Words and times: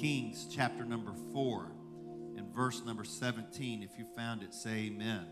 Kings, 0.00 0.46
chapter 0.50 0.82
number 0.82 1.12
4, 1.34 1.70
and 2.38 2.54
verse 2.54 2.82
number 2.86 3.04
17. 3.04 3.82
If 3.82 3.98
you 3.98 4.06
found 4.16 4.42
it, 4.42 4.54
say 4.54 4.86
amen. 4.86 5.26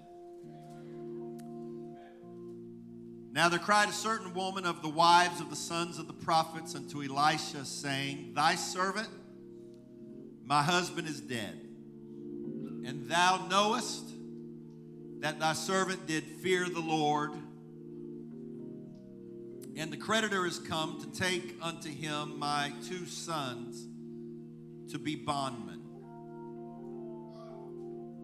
Now 3.33 3.49
there 3.49 3.59
cried 3.59 3.89
a 3.89 3.93
certain 3.93 4.35
woman 4.35 4.67
of 4.67 4.83
the 4.83 4.91
wives 4.91 5.41
of 5.41 5.49
the 5.49 5.57
sons 5.57 5.99
of 5.99 6.07
the 6.07 6.13
prophets 6.13 6.75
unto 6.75 7.03
Elisha, 7.03 7.65
saying, 7.65 8.35
Thy 8.35 8.57
servant, 8.57 9.09
my 10.45 10.63
husband 10.63 11.09
is 11.09 11.23
dead, 11.23 11.59
and 12.85 13.09
thou 13.09 13.47
knowest 13.49 14.05
that 15.21 15.41
thy 15.41 15.55
servant 15.55 16.07
did 16.07 16.25
fear 16.43 16.69
the 16.69 16.81
Lord. 16.81 17.31
And 19.79 19.91
the 19.91 19.97
creditor 19.97 20.45
is 20.45 20.59
come 20.59 21.01
to 21.01 21.19
take 21.19 21.57
unto 21.63 21.89
him 21.89 22.39
my 22.39 22.71
two 22.87 23.07
sons 23.07 23.89
to 24.91 24.99
be 24.99 25.17
bondmen. 25.17 25.81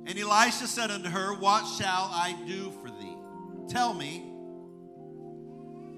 And 0.07 0.19
Elisha 0.19 0.67
said 0.67 0.91
unto 0.91 1.09
her, 1.09 1.35
What 1.35 1.67
shall 1.67 2.11
I 2.13 2.37
do 2.47 2.73
for 2.83 2.91
thee? 2.91 3.17
Tell 3.69 3.95
me, 3.95 4.19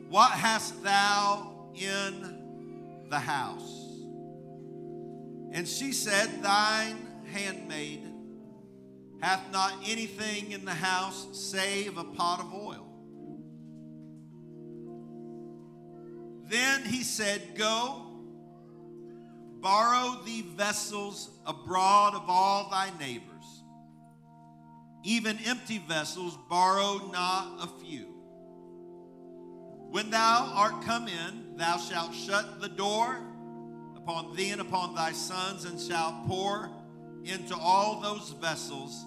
what 0.08 0.30
hast 0.30 0.82
thou 0.82 1.70
in 1.74 3.06
the 3.10 3.18
house? 3.18 3.82
And 5.52 5.66
she 5.66 5.92
said, 5.92 6.42
Thine 6.42 6.96
handmaid 7.32 8.02
hath 9.20 9.50
not 9.50 9.72
anything 9.84 10.52
in 10.52 10.64
the 10.64 10.74
house 10.74 11.26
save 11.32 11.98
a 11.98 12.04
pot 12.04 12.40
of 12.40 12.54
oil. 12.54 12.86
Then 16.48 16.84
he 16.84 17.02
said, 17.02 17.56
Go, 17.56 18.05
borrow 19.60 20.22
thee 20.24 20.42
vessels 20.42 21.30
abroad 21.44 22.14
of 22.14 22.24
all 22.28 22.70
thy 22.70 22.90
neighbors. 22.98 23.62
Even 25.02 25.38
empty 25.46 25.78
vessels, 25.78 26.36
borrow 26.48 27.10
not 27.12 27.58
a 27.62 27.84
few. 27.84 28.06
When 29.90 30.10
thou 30.10 30.52
art 30.54 30.82
come 30.82 31.08
in, 31.08 31.56
thou 31.56 31.78
shalt 31.78 32.12
shut 32.12 32.60
the 32.60 32.68
door 32.68 33.16
upon 33.96 34.34
thee 34.34 34.50
and 34.50 34.60
upon 34.60 34.94
thy 34.94 35.12
sons, 35.12 35.64
and 35.64 35.80
shalt 35.80 36.26
pour 36.26 36.70
into 37.24 37.56
all 37.56 38.00
those 38.00 38.30
vessels, 38.40 39.04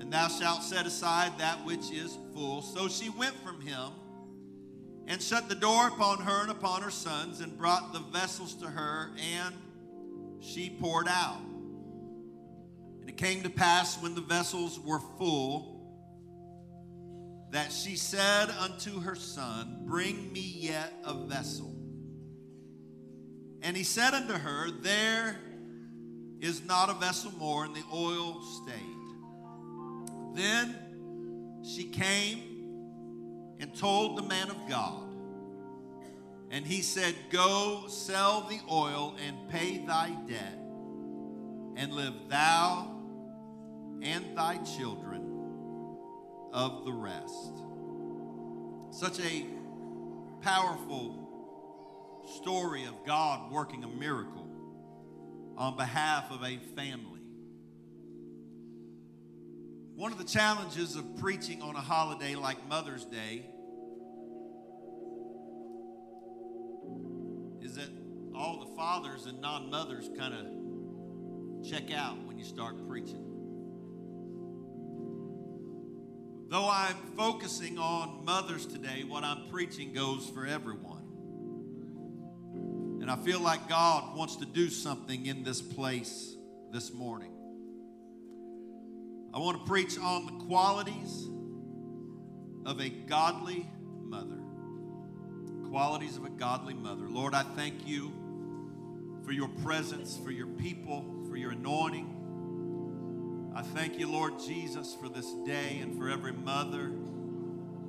and 0.00 0.12
thou 0.12 0.28
shalt 0.28 0.62
set 0.62 0.86
aside 0.86 1.38
that 1.38 1.64
which 1.64 1.90
is 1.90 2.18
full. 2.34 2.62
So 2.62 2.88
she 2.88 3.10
went 3.10 3.34
from 3.44 3.60
him 3.60 3.90
and 5.06 5.20
shut 5.20 5.48
the 5.48 5.54
door 5.54 5.88
upon 5.88 6.18
her 6.18 6.42
and 6.42 6.50
upon 6.50 6.82
her 6.82 6.90
sons, 6.90 7.40
and 7.40 7.56
brought 7.58 7.92
the 7.92 7.98
vessels 7.98 8.54
to 8.54 8.66
her, 8.66 9.10
and 9.18 9.54
she 10.40 10.70
poured 10.80 11.08
out. 11.08 11.40
And 13.00 13.08
it 13.08 13.16
came 13.16 13.42
to 13.42 13.50
pass 13.50 14.00
when 14.00 14.14
the 14.14 14.20
vessels 14.20 14.78
were 14.78 15.00
full 15.18 15.72
that 17.52 17.70
she 17.70 17.96
said 17.96 18.48
unto 18.60 19.00
her 19.00 19.14
son, 19.14 19.82
Bring 19.84 20.32
me 20.32 20.40
yet 20.40 20.92
a 21.04 21.12
vessel. 21.14 21.74
And 23.60 23.76
he 23.76 23.84
said 23.84 24.14
unto 24.14 24.32
her, 24.32 24.70
There 24.70 25.36
is 26.40 26.64
not 26.64 26.90
a 26.90 26.94
vessel 26.94 27.30
more, 27.38 27.64
and 27.64 27.74
the 27.74 27.84
oil 27.92 28.42
stayed. 28.42 29.02
Then 30.34 30.76
she 31.62 31.84
came 31.84 32.51
and 33.62 33.72
told 33.76 34.18
the 34.18 34.22
man 34.22 34.50
of 34.50 34.68
God. 34.68 35.04
And 36.50 36.66
he 36.66 36.82
said, 36.82 37.14
Go 37.30 37.84
sell 37.86 38.42
the 38.42 38.58
oil 38.70 39.14
and 39.24 39.48
pay 39.48 39.78
thy 39.78 40.10
debt, 40.26 40.58
and 41.76 41.92
live 41.92 42.12
thou 42.28 42.92
and 44.02 44.36
thy 44.36 44.58
children 44.58 45.22
of 46.52 46.84
the 46.84 46.92
rest. 46.92 47.54
Such 48.90 49.20
a 49.20 49.46
powerful 50.40 52.20
story 52.36 52.84
of 52.84 53.06
God 53.06 53.52
working 53.52 53.84
a 53.84 53.88
miracle 53.88 54.48
on 55.56 55.76
behalf 55.76 56.32
of 56.32 56.42
a 56.42 56.58
family. 56.74 57.20
One 59.94 60.10
of 60.10 60.18
the 60.18 60.24
challenges 60.24 60.96
of 60.96 61.16
preaching 61.18 61.62
on 61.62 61.76
a 61.76 61.80
holiday 61.80 62.34
like 62.34 62.68
Mother's 62.68 63.04
Day 63.04 63.46
the 69.22 69.30
fathers 69.30 69.32
and 69.32 69.40
non 69.40 69.70
mothers 69.70 70.10
kind 70.16 70.34
of 70.34 70.46
check 71.68 71.92
out 71.92 72.16
when 72.26 72.38
you 72.38 72.44
start 72.44 72.88
preaching. 72.88 73.28
Though 76.48 76.68
I'm 76.68 76.96
focusing 77.16 77.78
on 77.78 78.24
mothers 78.24 78.66
today, 78.66 79.04
what 79.06 79.24
I'm 79.24 79.48
preaching 79.48 79.92
goes 79.92 80.28
for 80.28 80.46
everyone. 80.46 80.98
And 83.00 83.10
I 83.10 83.16
feel 83.16 83.40
like 83.40 83.68
God 83.68 84.16
wants 84.16 84.36
to 84.36 84.44
do 84.44 84.68
something 84.68 85.26
in 85.26 85.42
this 85.42 85.62
place 85.62 86.36
this 86.70 86.92
morning. 86.92 87.32
I 89.34 89.38
want 89.38 89.58
to 89.60 89.64
preach 89.68 89.98
on 89.98 90.26
the 90.26 90.44
qualities 90.44 91.26
of 92.66 92.80
a 92.80 92.90
godly 92.90 93.66
mother. 94.02 94.38
Qualities 95.70 96.18
of 96.18 96.26
a 96.26 96.30
godly 96.30 96.74
mother. 96.74 97.08
Lord, 97.08 97.34
I 97.34 97.42
thank 97.42 97.88
you 97.88 98.21
for 99.24 99.32
your 99.32 99.48
presence, 99.48 100.16
for 100.16 100.30
your 100.30 100.46
people, 100.46 101.04
for 101.28 101.36
your 101.36 101.52
anointing. 101.52 103.52
I 103.54 103.62
thank 103.62 103.98
you, 103.98 104.10
Lord 104.10 104.38
Jesus, 104.38 104.94
for 104.94 105.08
this 105.08 105.30
day 105.44 105.78
and 105.80 105.96
for 105.96 106.08
every 106.08 106.32
mother 106.32 106.92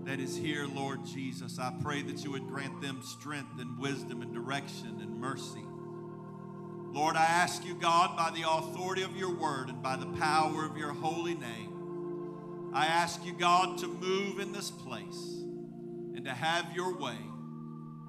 that 0.03 0.19
is 0.19 0.35
here, 0.35 0.67
Lord 0.67 1.05
Jesus. 1.05 1.59
I 1.59 1.73
pray 1.81 2.01
that 2.01 2.23
you 2.23 2.31
would 2.31 2.47
grant 2.47 2.81
them 2.81 3.01
strength 3.01 3.59
and 3.59 3.79
wisdom 3.79 4.21
and 4.21 4.33
direction 4.33 4.99
and 5.01 5.19
mercy. 5.19 5.63
Lord, 6.91 7.16
I 7.16 7.25
ask 7.25 7.65
you, 7.65 7.75
God, 7.75 8.17
by 8.17 8.31
the 8.31 8.47
authority 8.47 9.01
of 9.01 9.15
your 9.15 9.33
word 9.33 9.69
and 9.69 9.81
by 9.81 9.95
the 9.95 10.05
power 10.05 10.65
of 10.65 10.77
your 10.77 10.94
holy 10.94 11.33
name, 11.33 12.71
I 12.73 12.85
ask 12.85 13.25
you, 13.25 13.33
God, 13.33 13.77
to 13.79 13.88
move 13.88 14.39
in 14.39 14.51
this 14.51 14.69
place 14.69 15.44
and 16.15 16.25
to 16.25 16.31
have 16.31 16.75
your 16.75 16.97
way. 16.97 17.17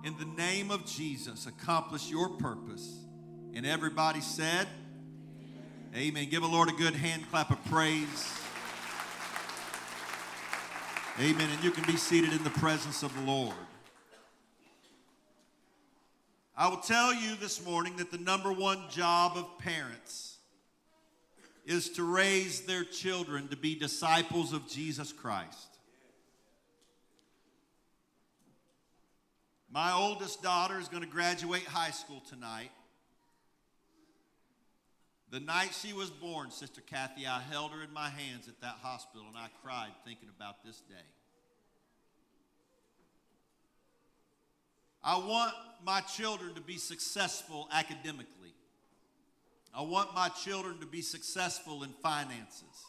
In 0.02 0.16
the 0.18 0.24
name 0.24 0.70
of 0.70 0.84
Jesus, 0.84 1.46
accomplish 1.46 2.10
your 2.10 2.30
purpose. 2.30 3.03
And 3.54 3.64
everybody 3.64 4.20
said, 4.20 4.66
Amen. 5.94 6.28
Give 6.28 6.42
the 6.42 6.48
Lord 6.48 6.68
a 6.68 6.72
good 6.72 6.94
hand 6.94 7.22
clap 7.30 7.52
of 7.52 7.64
praise. 7.66 8.40
Amen. 11.20 11.48
And 11.48 11.62
you 11.62 11.70
can 11.70 11.84
be 11.84 11.96
seated 11.96 12.32
in 12.32 12.42
the 12.42 12.50
presence 12.50 13.04
of 13.04 13.14
the 13.14 13.22
Lord. 13.22 13.54
I 16.56 16.66
will 16.66 16.78
tell 16.78 17.14
you 17.14 17.36
this 17.36 17.64
morning 17.64 17.96
that 17.98 18.10
the 18.10 18.18
number 18.18 18.52
one 18.52 18.80
job 18.90 19.36
of 19.36 19.46
parents 19.58 20.38
is 21.64 21.90
to 21.90 22.02
raise 22.02 22.62
their 22.62 22.82
children 22.82 23.46
to 23.48 23.56
be 23.56 23.76
disciples 23.76 24.52
of 24.52 24.68
Jesus 24.68 25.12
Christ. 25.12 25.78
My 29.70 29.92
oldest 29.92 30.42
daughter 30.42 30.80
is 30.80 30.88
going 30.88 31.04
to 31.04 31.08
graduate 31.08 31.64
high 31.64 31.90
school 31.90 32.22
tonight. 32.28 32.70
The 35.34 35.40
night 35.40 35.76
she 35.82 35.92
was 35.92 36.10
born, 36.10 36.52
Sister 36.52 36.80
Kathy, 36.80 37.26
I 37.26 37.40
held 37.40 37.72
her 37.72 37.82
in 37.82 37.92
my 37.92 38.08
hands 38.08 38.46
at 38.46 38.60
that 38.60 38.76
hospital 38.80 39.26
and 39.26 39.36
I 39.36 39.48
cried 39.64 39.90
thinking 40.04 40.28
about 40.28 40.62
this 40.64 40.78
day. 40.82 40.94
I 45.02 45.16
want 45.16 45.52
my 45.84 46.02
children 46.02 46.54
to 46.54 46.60
be 46.60 46.76
successful 46.76 47.68
academically. 47.72 48.54
I 49.74 49.82
want 49.82 50.14
my 50.14 50.28
children 50.28 50.78
to 50.78 50.86
be 50.86 51.02
successful 51.02 51.82
in 51.82 51.90
finances. 52.00 52.84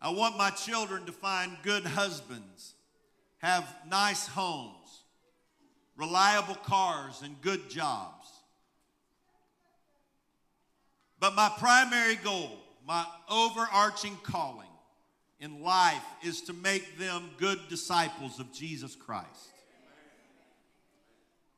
I 0.00 0.10
want 0.10 0.38
my 0.38 0.50
children 0.50 1.04
to 1.06 1.12
find 1.12 1.56
good 1.64 1.84
husbands, 1.84 2.74
have 3.38 3.68
nice 3.90 4.28
homes, 4.28 5.02
reliable 5.96 6.54
cars, 6.54 7.22
and 7.24 7.40
good 7.40 7.68
jobs. 7.68 8.31
But 11.22 11.36
my 11.36 11.52
primary 11.56 12.16
goal, 12.16 12.50
my 12.84 13.06
overarching 13.30 14.18
calling 14.24 14.66
in 15.38 15.62
life 15.62 16.02
is 16.24 16.40
to 16.42 16.52
make 16.52 16.98
them 16.98 17.30
good 17.38 17.60
disciples 17.68 18.40
of 18.40 18.52
Jesus 18.52 18.96
Christ. 18.96 19.52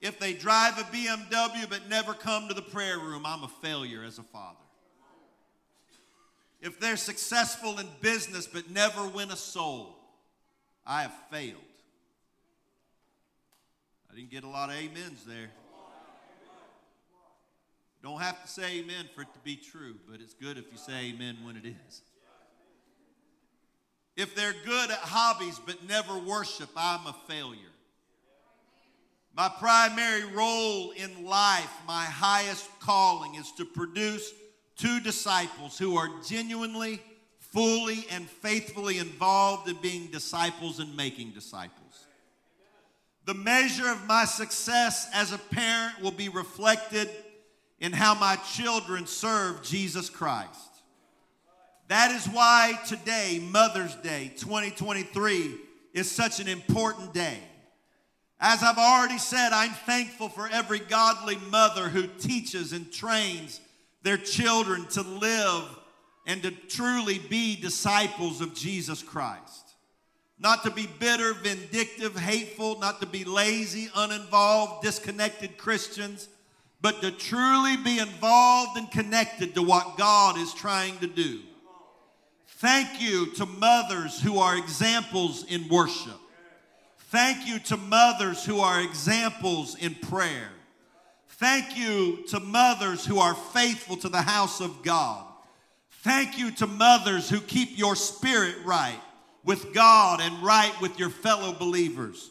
If 0.02 0.18
they 0.18 0.34
drive 0.34 0.78
a 0.78 0.82
BMW 0.82 1.66
but 1.66 1.88
never 1.88 2.12
come 2.12 2.46
to 2.48 2.54
the 2.54 2.60
prayer 2.60 2.98
room, 2.98 3.24
I'm 3.24 3.42
a 3.42 3.50
failure 3.62 4.04
as 4.04 4.18
a 4.18 4.22
father. 4.22 4.58
If 6.60 6.78
they're 6.78 6.98
successful 6.98 7.78
in 7.78 7.86
business 8.02 8.46
but 8.46 8.70
never 8.70 9.08
win 9.08 9.30
a 9.30 9.36
soul, 9.36 9.96
I 10.86 11.00
have 11.00 11.14
failed. 11.30 11.56
I 14.12 14.14
didn't 14.14 14.30
get 14.30 14.44
a 14.44 14.48
lot 14.48 14.68
of 14.68 14.76
amens 14.76 15.24
there. 15.26 15.48
Don't 18.04 18.20
have 18.20 18.42
to 18.42 18.48
say 18.48 18.80
amen 18.80 19.08
for 19.14 19.22
it 19.22 19.32
to 19.32 19.38
be 19.44 19.56
true, 19.56 19.94
but 20.06 20.20
it's 20.20 20.34
good 20.34 20.58
if 20.58 20.66
you 20.70 20.76
say 20.76 21.06
amen 21.06 21.38
when 21.42 21.56
it 21.56 21.64
is. 21.64 22.02
If 24.14 24.34
they're 24.34 24.54
good 24.66 24.90
at 24.90 24.98
hobbies 24.98 25.58
but 25.64 25.88
never 25.88 26.18
worship, 26.18 26.68
I'm 26.76 27.06
a 27.06 27.16
failure. 27.26 27.60
My 29.34 29.48
primary 29.58 30.26
role 30.26 30.90
in 30.90 31.24
life, 31.24 31.72
my 31.88 32.04
highest 32.04 32.68
calling, 32.78 33.36
is 33.36 33.50
to 33.52 33.64
produce 33.64 34.34
two 34.76 35.00
disciples 35.00 35.78
who 35.78 35.96
are 35.96 36.10
genuinely, 36.28 37.00
fully, 37.38 38.06
and 38.10 38.28
faithfully 38.28 38.98
involved 38.98 39.66
in 39.66 39.76
being 39.76 40.08
disciples 40.08 40.78
and 40.78 40.94
making 40.94 41.30
disciples. 41.30 42.04
The 43.24 43.32
measure 43.32 43.88
of 43.88 44.06
my 44.06 44.26
success 44.26 45.08
as 45.14 45.32
a 45.32 45.38
parent 45.38 46.02
will 46.02 46.10
be 46.10 46.28
reflected 46.28 47.08
in 47.78 47.92
how 47.92 48.14
my 48.14 48.36
children 48.36 49.06
serve 49.06 49.62
Jesus 49.62 50.08
Christ. 50.08 50.70
That 51.88 52.12
is 52.12 52.26
why 52.26 52.78
today, 52.86 53.40
Mother's 53.50 53.94
Day 53.96 54.32
2023, 54.38 55.54
is 55.92 56.10
such 56.10 56.40
an 56.40 56.48
important 56.48 57.12
day. 57.12 57.38
As 58.40 58.62
I've 58.62 58.78
already 58.78 59.18
said, 59.18 59.52
I'm 59.52 59.70
thankful 59.70 60.28
for 60.28 60.48
every 60.50 60.78
godly 60.78 61.36
mother 61.50 61.88
who 61.88 62.06
teaches 62.06 62.72
and 62.72 62.90
trains 62.92 63.60
their 64.02 64.16
children 64.16 64.86
to 64.88 65.02
live 65.02 65.64
and 66.26 66.42
to 66.42 66.50
truly 66.50 67.18
be 67.18 67.56
disciples 67.56 68.40
of 68.40 68.54
Jesus 68.54 69.02
Christ. 69.02 69.76
Not 70.38 70.64
to 70.64 70.70
be 70.70 70.88
bitter, 70.98 71.32
vindictive, 71.32 72.18
hateful, 72.18 72.78
not 72.80 73.00
to 73.00 73.06
be 73.06 73.24
lazy, 73.24 73.88
uninvolved, 73.94 74.82
disconnected 74.82 75.56
Christians, 75.56 76.28
but 76.84 77.00
to 77.00 77.10
truly 77.10 77.78
be 77.78 77.98
involved 77.98 78.76
and 78.76 78.90
connected 78.90 79.54
to 79.54 79.62
what 79.62 79.96
God 79.96 80.36
is 80.36 80.52
trying 80.52 80.98
to 80.98 81.06
do. 81.06 81.40
Thank 82.46 83.00
you 83.00 83.32
to 83.36 83.46
mothers 83.46 84.20
who 84.20 84.38
are 84.38 84.54
examples 84.54 85.46
in 85.46 85.66
worship. 85.70 86.20
Thank 87.08 87.48
you 87.48 87.58
to 87.60 87.78
mothers 87.78 88.44
who 88.44 88.60
are 88.60 88.82
examples 88.82 89.76
in 89.76 89.94
prayer. 89.94 90.50
Thank 91.28 91.74
you 91.74 92.22
to 92.28 92.38
mothers 92.38 93.06
who 93.06 93.18
are 93.18 93.34
faithful 93.34 93.96
to 93.96 94.10
the 94.10 94.20
house 94.20 94.60
of 94.60 94.82
God. 94.82 95.24
Thank 96.02 96.38
you 96.38 96.50
to 96.50 96.66
mothers 96.66 97.30
who 97.30 97.40
keep 97.40 97.78
your 97.78 97.96
spirit 97.96 98.56
right 98.66 99.00
with 99.42 99.72
God 99.72 100.20
and 100.20 100.44
right 100.44 100.78
with 100.82 100.98
your 100.98 101.08
fellow 101.08 101.54
believers. 101.54 102.30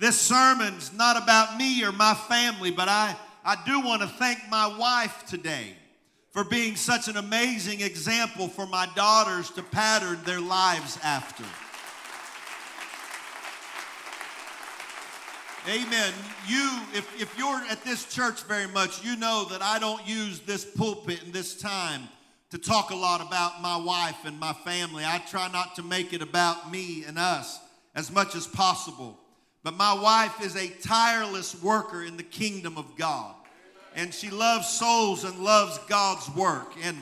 This 0.00 0.20
sermon's 0.20 0.92
not 0.92 1.22
about 1.22 1.56
me 1.56 1.84
or 1.84 1.92
my 1.92 2.14
family, 2.14 2.72
but 2.72 2.88
I, 2.88 3.14
I 3.48 3.56
do 3.64 3.80
want 3.80 4.02
to 4.02 4.08
thank 4.08 4.40
my 4.50 4.66
wife 4.76 5.24
today 5.26 5.72
for 6.32 6.44
being 6.44 6.76
such 6.76 7.08
an 7.08 7.16
amazing 7.16 7.80
example 7.80 8.46
for 8.46 8.66
my 8.66 8.86
daughters 8.94 9.50
to 9.52 9.62
pattern 9.62 10.18
their 10.26 10.38
lives 10.38 10.98
after. 11.02 11.44
Amen. 15.66 16.12
You, 16.46 16.78
if, 16.92 17.10
if 17.18 17.38
you're 17.38 17.62
at 17.70 17.82
this 17.84 18.14
church 18.14 18.42
very 18.42 18.68
much, 18.68 19.02
you 19.02 19.16
know 19.16 19.46
that 19.50 19.62
I 19.62 19.78
don't 19.78 20.06
use 20.06 20.40
this 20.40 20.66
pulpit 20.66 21.22
and 21.22 21.32
this 21.32 21.58
time 21.58 22.02
to 22.50 22.58
talk 22.58 22.90
a 22.90 22.96
lot 22.96 23.22
about 23.22 23.62
my 23.62 23.78
wife 23.78 24.26
and 24.26 24.38
my 24.38 24.52
family. 24.52 25.06
I 25.06 25.22
try 25.26 25.50
not 25.50 25.74
to 25.76 25.82
make 25.82 26.12
it 26.12 26.20
about 26.20 26.70
me 26.70 27.04
and 27.06 27.18
us 27.18 27.60
as 27.94 28.12
much 28.12 28.34
as 28.34 28.46
possible. 28.46 29.18
But 29.62 29.74
my 29.78 29.94
wife 29.94 30.44
is 30.44 30.54
a 30.54 30.68
tireless 30.68 31.60
worker 31.62 32.04
in 32.04 32.18
the 32.18 32.22
kingdom 32.22 32.76
of 32.76 32.94
God. 32.96 33.36
And 33.94 34.12
she 34.14 34.30
loves 34.30 34.68
souls 34.68 35.24
and 35.24 35.38
loves 35.40 35.78
God's 35.88 36.28
work. 36.36 36.72
And, 36.82 36.96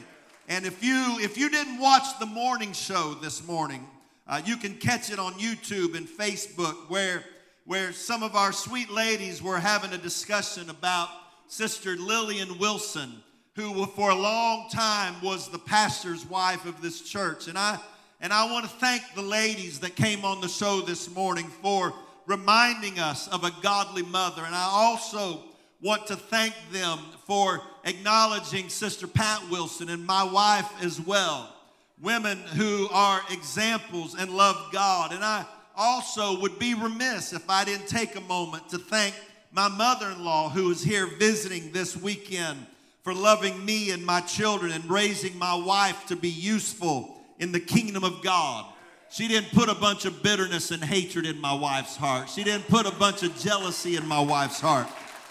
and 0.49 0.65
if, 0.65 0.83
you, 0.83 1.19
if 1.21 1.37
you 1.37 1.51
didn't 1.51 1.79
watch 1.79 2.19
the 2.19 2.27
morning 2.27 2.73
show 2.73 3.15
this 3.15 3.47
morning, 3.47 3.87
uh, 4.27 4.41
you 4.45 4.57
can 4.57 4.75
catch 4.75 5.11
it 5.11 5.19
on 5.19 5.35
YouTube 5.35 5.97
and 5.97 6.09
Facebook 6.09 6.89
where 6.89 7.23
where 7.67 7.93
some 7.93 8.23
of 8.23 8.37
our 8.37 8.53
sweet 8.53 8.91
ladies 8.91 9.43
were 9.43 9.59
having 9.59 9.93
a 9.93 9.99
discussion 9.99 10.71
about 10.71 11.09
Sister 11.49 11.97
Lillian 11.97 12.59
Wilson, 12.59 13.13
who 13.57 13.85
for 13.87 14.11
a 14.11 14.15
long 14.15 14.69
time 14.71 15.21
was 15.21 15.49
the 15.49 15.59
pastor's 15.59 16.25
wife 16.27 16.65
of 16.65 16.81
this 16.81 17.03
church. 17.03 17.49
And 17.49 17.59
I 17.59 17.81
and 18.21 18.33
I 18.33 18.51
want 18.51 18.65
to 18.65 18.71
thank 18.71 19.03
the 19.15 19.23
ladies 19.23 19.81
that 19.81 19.97
came 19.97 20.25
on 20.25 20.41
the 20.41 20.49
show 20.49 20.81
this 20.81 21.13
morning 21.13 21.49
for 21.61 21.93
reminding 22.27 23.01
us 23.01 23.27
of 23.29 23.43
a 23.43 23.51
godly 23.63 24.03
mother. 24.03 24.45
And 24.45 24.55
I 24.55 24.69
also 24.73 25.43
want 25.81 26.07
to 26.07 26.17
thank 26.17 26.55
them 26.73 26.99
for 27.27 27.61
acknowledging 27.85 28.69
Sister 28.69 29.07
Pat 29.07 29.43
Wilson 29.51 29.89
and 29.89 30.05
my 30.05 30.25
wife 30.25 30.71
as 30.83 31.01
well. 31.01 31.53
Women 32.01 32.39
who 32.39 32.89
are 32.93 33.21
examples 33.31 34.15
and 34.15 34.31
love 34.31 34.73
God. 34.73 35.13
And 35.13 35.25
I 35.25 35.45
also 35.77 36.41
would 36.41 36.59
be 36.59 36.75
remiss 36.75 37.33
if 37.33 37.49
I 37.49 37.65
didn't 37.65 37.89
take 37.89 38.17
a 38.17 38.21
moment 38.23 38.69
to 38.71 38.79
thank 38.79 39.15
my 39.53 39.69
mother 39.69 40.11
in 40.11 40.25
law 40.25 40.49
who 40.49 40.71
is 40.71 40.83
here 40.83 41.07
visiting 41.07 41.73
this 41.73 41.97
weekend 41.97 42.67
for 43.03 43.15
loving 43.15 43.65
me 43.65 43.91
and 43.91 44.05
my 44.05 44.21
children 44.21 44.73
and 44.73 44.85
raising 44.91 45.39
my 45.39 45.55
wife 45.55 46.07
to 46.09 46.17
be 46.17 46.29
useful 46.29 47.21
in 47.39 47.53
the 47.53 47.61
kingdom 47.61 48.05
of 48.05 48.23
God. 48.23 48.67
She 49.11 49.29
didn't 49.29 49.53
put 49.53 49.69
a 49.69 49.75
bunch 49.75 50.05
of 50.05 50.23
bitterness 50.23 50.73
and 50.73 50.83
hatred 50.83 51.25
in 51.25 51.41
my 51.41 51.55
wife's 51.55 51.97
heart. 51.97 52.29
She 52.29 52.43
didn't 52.43 52.67
put 52.67 52.87
a 52.87 52.91
bunch 52.91 53.23
of 53.23 53.39
jealousy 53.39 53.97
in 53.97 54.07
my 54.07 54.21
wife's 54.21 54.61
heart. 54.61 54.89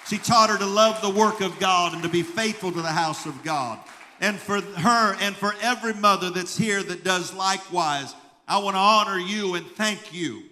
She 0.07 0.17
taught 0.19 0.51
her 0.51 0.57
to 0.57 0.65
love 0.65 1.01
the 1.01 1.09
work 1.09 1.41
of 1.41 1.59
God 1.59 1.93
and 1.93 2.03
to 2.03 2.09
be 2.09 2.21
faithful 2.21 2.71
to 2.71 2.81
the 2.81 2.87
house 2.87 3.25
of 3.25 3.43
God. 3.43 3.79
And 4.21 4.37
for 4.37 4.61
her 4.61 5.15
and 5.19 5.35
for 5.35 5.55
every 5.61 5.93
mother 5.93 6.29
that's 6.29 6.57
here 6.57 6.83
that 6.83 7.03
does 7.03 7.33
likewise, 7.33 8.13
I 8.47 8.59
want 8.59 8.75
to 8.75 8.79
honor 8.79 9.17
you 9.17 9.55
and 9.55 9.65
thank 9.65 10.13
you. 10.13 10.43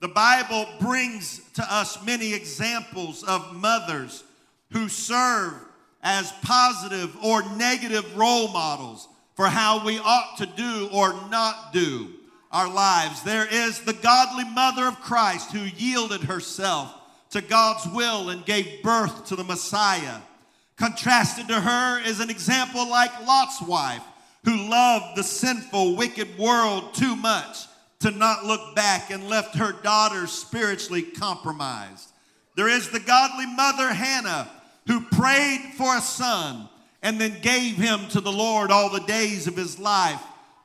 The 0.00 0.08
Bible 0.08 0.66
brings 0.80 1.40
to 1.54 1.62
us 1.72 2.04
many 2.04 2.34
examples 2.34 3.22
of 3.22 3.54
mothers 3.54 4.24
who 4.72 4.88
serve 4.88 5.54
as 6.02 6.32
positive 6.42 7.14
or 7.22 7.42
negative 7.56 8.16
role 8.16 8.48
models 8.48 9.06
for 9.34 9.46
how 9.46 9.84
we 9.84 9.98
ought 9.98 10.38
to 10.38 10.46
do 10.46 10.88
or 10.92 11.12
not 11.30 11.72
do 11.72 12.08
our 12.50 12.68
lives. 12.68 13.22
There 13.22 13.46
is 13.46 13.80
the 13.80 13.92
godly 13.92 14.44
mother 14.44 14.86
of 14.86 15.00
Christ 15.00 15.52
who 15.52 15.60
yielded 15.60 16.22
herself 16.22 16.92
to 17.32 17.40
God's 17.40 17.86
will 17.88 18.28
and 18.30 18.44
gave 18.44 18.82
birth 18.82 19.26
to 19.26 19.36
the 19.36 19.44
Messiah. 19.44 20.20
Contrasted 20.76 21.48
to 21.48 21.60
her 21.60 22.00
is 22.00 22.20
an 22.20 22.30
example 22.30 22.88
like 22.88 23.26
Lot's 23.26 23.60
wife 23.60 24.02
who 24.44 24.68
loved 24.68 25.16
the 25.16 25.22
sinful, 25.22 25.96
wicked 25.96 26.38
world 26.38 26.94
too 26.94 27.16
much 27.16 27.66
to 28.00 28.10
not 28.10 28.44
look 28.44 28.74
back 28.74 29.10
and 29.10 29.28
left 29.28 29.56
her 29.56 29.72
daughter 29.72 30.26
spiritually 30.26 31.02
compromised. 31.02 32.08
There 32.56 32.68
is 32.68 32.90
the 32.90 33.00
godly 33.00 33.46
mother 33.46 33.88
Hannah 33.88 34.50
who 34.86 35.00
prayed 35.00 35.72
for 35.76 35.96
a 35.96 36.00
son 36.00 36.68
and 37.02 37.20
then 37.20 37.40
gave 37.40 37.76
him 37.76 38.08
to 38.08 38.20
the 38.20 38.32
Lord 38.32 38.70
all 38.70 38.90
the 38.90 39.00
days 39.00 39.46
of 39.46 39.56
his 39.56 39.78
life. 39.78 40.22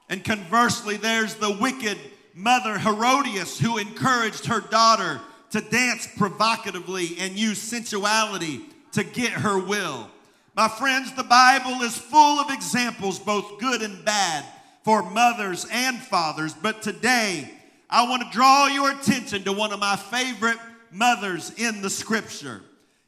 And 0.10 0.24
conversely, 0.24 0.98
there's 0.98 1.36
the 1.36 1.58
wicked 1.62 1.98
mother 2.34 2.78
Herodias 2.78 3.60
who 3.60 3.78
encouraged 3.78 4.48
her 4.48 4.62
daughter 4.62 5.22
to 5.52 5.62
dance 5.62 6.08
provocatively 6.18 7.18
and 7.20 7.38
use 7.38 7.62
sensuality 7.62 8.62
to 8.94 9.04
get 9.04 9.32
her 9.32 9.60
will. 9.60 10.10
My 10.56 10.68
friends, 10.68 11.14
the 11.14 11.24
Bible 11.24 11.84
is 11.84 11.98
full 11.98 12.40
of 12.40 12.52
examples, 12.52 13.20
both 13.20 13.60
good 13.60 13.82
and 13.82 14.04
bad, 14.04 14.44
for 14.84 15.04
mothers 15.04 15.66
and 15.72 15.98
fathers. 15.98 16.54
But 16.54 16.82
today, 16.82 17.52
I 17.90 18.10
want 18.10 18.24
to 18.24 18.30
draw 18.32 18.68
your 18.68 18.92
attention 18.92 19.44
to 19.44 19.54
one 19.54 19.72
of 19.72 19.80
my 19.80 19.96
favorite 19.96 20.58
mothers 20.92 21.52
in 21.58 21.82
the 21.82 21.90
scripture. 21.90 22.62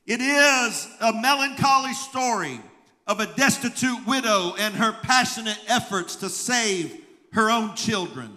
It 0.06 0.22
is 0.22 0.88
a 1.02 1.14
melancholy 1.14 1.94
story 1.94 2.60
of 3.08 3.20
a 3.20 3.26
destitute 3.36 4.06
widow 4.06 4.54
and 4.60 4.76
her 4.76 4.94
passionate 5.02 5.60
efforts 5.68 6.16
to 6.18 6.30
save 6.30 7.04
her 7.34 7.50
own 7.50 7.76
children. 7.76 8.32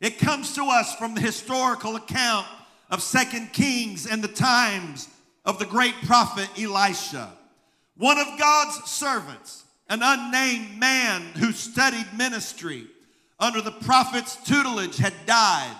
It 0.00 0.18
comes 0.18 0.54
to 0.54 0.64
us 0.64 0.94
from 0.94 1.14
the 1.14 1.20
historical 1.20 1.96
account 1.96 2.46
of 2.90 3.02
Second 3.02 3.52
Kings 3.52 4.06
and 4.06 4.22
the 4.22 4.28
times 4.28 5.08
of 5.44 5.58
the 5.58 5.66
great 5.66 5.94
prophet 6.06 6.48
Elisha. 6.60 7.32
One 7.96 8.18
of 8.18 8.38
God's 8.38 8.90
servants, 8.90 9.64
an 9.88 10.00
unnamed 10.02 10.78
man 10.78 11.22
who 11.38 11.52
studied 11.52 12.06
ministry 12.16 12.86
under 13.38 13.60
the 13.60 13.70
prophet's 13.70 14.36
tutelage, 14.36 14.96
had 14.96 15.14
died. 15.26 15.76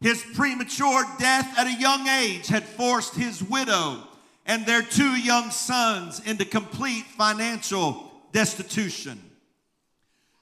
His 0.00 0.22
premature 0.34 1.04
death 1.18 1.58
at 1.58 1.66
a 1.66 1.80
young 1.80 2.06
age 2.08 2.46
had 2.46 2.64
forced 2.64 3.14
his 3.14 3.42
widow 3.42 4.02
and 4.46 4.66
their 4.66 4.82
two 4.82 5.16
young 5.16 5.50
sons 5.50 6.20
into 6.26 6.44
complete 6.44 7.04
financial 7.04 8.12
destitution. 8.32 9.20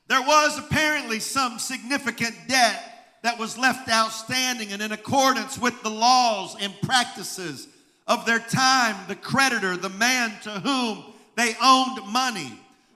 There 0.09 0.23
was 0.23 0.59
apparently 0.59 1.21
some 1.21 1.59
significant 1.59 2.35
debt 2.49 2.92
that 3.23 3.39
was 3.39 3.57
left 3.57 3.89
outstanding, 3.89 4.73
and 4.73 4.83
in 4.83 4.93
accordance 4.93 5.59
with 5.59 5.81
the 5.83 5.91
laws 5.91 6.57
and 6.61 6.75
practices 6.83 7.69
of 8.07 8.27
their 8.27 8.41
time, 8.41 8.97
the 9.09 9.17
creditor, 9.17 9.77
the 9.77 9.89
man 9.89 10.33
to 10.43 10.51
whom 10.51 11.05
they 11.37 11.55
owned 11.63 12.13
money, 12.13 12.53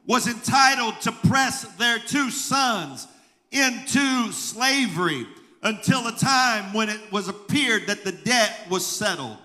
was 0.06 0.26
entitled 0.26 1.00
to 1.00 1.12
press 1.12 1.62
their 1.76 1.98
two 1.98 2.30
sons 2.30 3.08
into 3.50 4.30
slavery 4.32 5.26
until 5.62 6.06
a 6.06 6.12
time 6.12 6.72
when 6.72 6.88
it 6.88 7.00
was 7.10 7.28
appeared 7.28 7.86
that 7.86 8.04
the 8.04 8.12
debt 8.12 8.66
was 8.70 8.86
settled. 8.86 9.36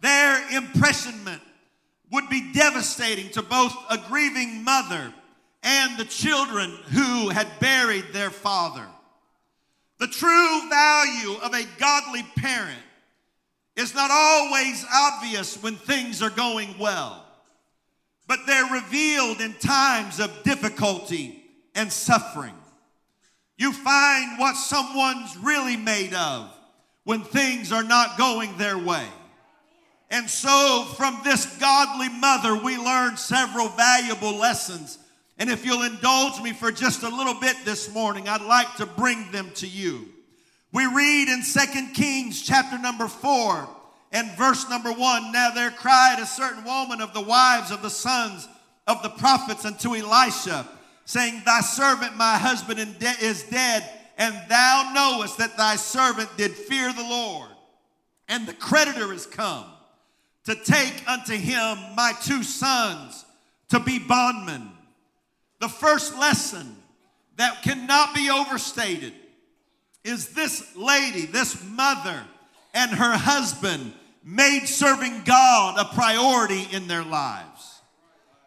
Their 0.00 0.56
imprisonment 0.56 1.40
would 2.10 2.28
be 2.28 2.52
devastating 2.52 3.30
to 3.30 3.42
both 3.42 3.74
a 3.90 3.98
grieving 4.08 4.62
mother 4.64 5.12
and 5.62 5.98
the 5.98 6.04
children 6.04 6.70
who 6.92 7.30
had 7.30 7.48
buried 7.60 8.04
their 8.12 8.30
father. 8.30 8.86
The 10.02 10.08
true 10.08 10.68
value 10.68 11.34
of 11.44 11.54
a 11.54 11.64
godly 11.78 12.24
parent 12.34 12.82
is 13.76 13.94
not 13.94 14.10
always 14.10 14.84
obvious 14.92 15.62
when 15.62 15.76
things 15.76 16.20
are 16.22 16.28
going 16.28 16.76
well, 16.76 17.24
but 18.26 18.40
they're 18.44 18.72
revealed 18.72 19.40
in 19.40 19.52
times 19.60 20.18
of 20.18 20.42
difficulty 20.42 21.40
and 21.76 21.92
suffering. 21.92 22.56
You 23.56 23.72
find 23.72 24.40
what 24.40 24.56
someone's 24.56 25.36
really 25.36 25.76
made 25.76 26.14
of 26.14 26.52
when 27.04 27.22
things 27.22 27.70
are 27.70 27.84
not 27.84 28.18
going 28.18 28.58
their 28.58 28.78
way. 28.78 29.06
And 30.10 30.28
so, 30.28 30.84
from 30.96 31.20
this 31.22 31.46
godly 31.58 32.08
mother, 32.08 32.56
we 32.56 32.76
learn 32.76 33.16
several 33.16 33.68
valuable 33.68 34.36
lessons. 34.36 34.98
And 35.38 35.50
if 35.50 35.64
you'll 35.64 35.82
indulge 35.82 36.40
me 36.40 36.52
for 36.52 36.70
just 36.70 37.02
a 37.02 37.08
little 37.08 37.34
bit 37.34 37.56
this 37.64 37.92
morning, 37.92 38.28
I'd 38.28 38.42
like 38.42 38.76
to 38.76 38.86
bring 38.86 39.30
them 39.32 39.50
to 39.56 39.66
you. 39.66 40.08
We 40.72 40.86
read 40.86 41.28
in 41.28 41.42
Second 41.42 41.94
Kings 41.94 42.42
chapter 42.42 42.78
number 42.78 43.08
4 43.08 43.68
and 44.12 44.30
verse 44.32 44.68
number 44.68 44.92
1 44.92 45.32
Now 45.32 45.50
there 45.50 45.70
cried 45.70 46.18
a 46.20 46.26
certain 46.26 46.64
woman 46.64 47.00
of 47.00 47.12
the 47.14 47.20
wives 47.20 47.70
of 47.70 47.82
the 47.82 47.90
sons 47.90 48.48
of 48.86 49.02
the 49.02 49.08
prophets 49.08 49.64
unto 49.64 49.94
Elisha, 49.94 50.68
saying, 51.04 51.42
Thy 51.44 51.60
servant, 51.60 52.16
my 52.16 52.36
husband, 52.36 52.78
is 53.20 53.42
dead, 53.44 53.88
and 54.18 54.34
thou 54.48 54.92
knowest 54.94 55.38
that 55.38 55.56
thy 55.56 55.76
servant 55.76 56.28
did 56.36 56.52
fear 56.52 56.92
the 56.92 57.02
Lord. 57.02 57.48
And 58.28 58.46
the 58.46 58.54
creditor 58.54 59.12
is 59.12 59.26
come 59.26 59.66
to 60.44 60.54
take 60.54 61.08
unto 61.08 61.34
him 61.34 61.78
my 61.94 62.12
two 62.22 62.42
sons 62.42 63.24
to 63.68 63.80
be 63.80 63.98
bondmen. 63.98 64.70
The 65.62 65.68
first 65.68 66.18
lesson 66.18 66.76
that 67.36 67.62
cannot 67.62 68.16
be 68.16 68.28
overstated 68.28 69.12
is 70.02 70.30
this 70.30 70.74
lady, 70.74 71.24
this 71.24 71.62
mother, 71.62 72.20
and 72.74 72.90
her 72.90 73.16
husband 73.16 73.92
made 74.24 74.66
serving 74.66 75.22
God 75.22 75.78
a 75.78 75.94
priority 75.94 76.66
in 76.72 76.88
their 76.88 77.04
lives. 77.04 77.80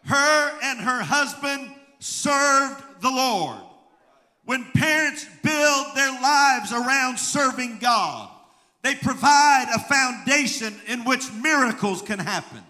Her 0.04 0.60
and 0.62 0.82
her 0.82 1.02
husband 1.04 1.72
served 2.00 2.84
the 3.00 3.12
Lord. 3.12 3.62
When 4.44 4.66
parents 4.76 5.26
build 5.42 5.86
their 5.96 6.22
lives 6.22 6.74
around 6.74 7.18
serving 7.18 7.80
God, 7.80 8.30
they 8.82 8.94
provide 8.94 9.68
a 9.74 9.80
foundation 9.80 10.76
in 10.90 11.06
which 11.06 11.32
miracles 11.32 12.02
can 12.02 12.20
happen. 12.20 12.62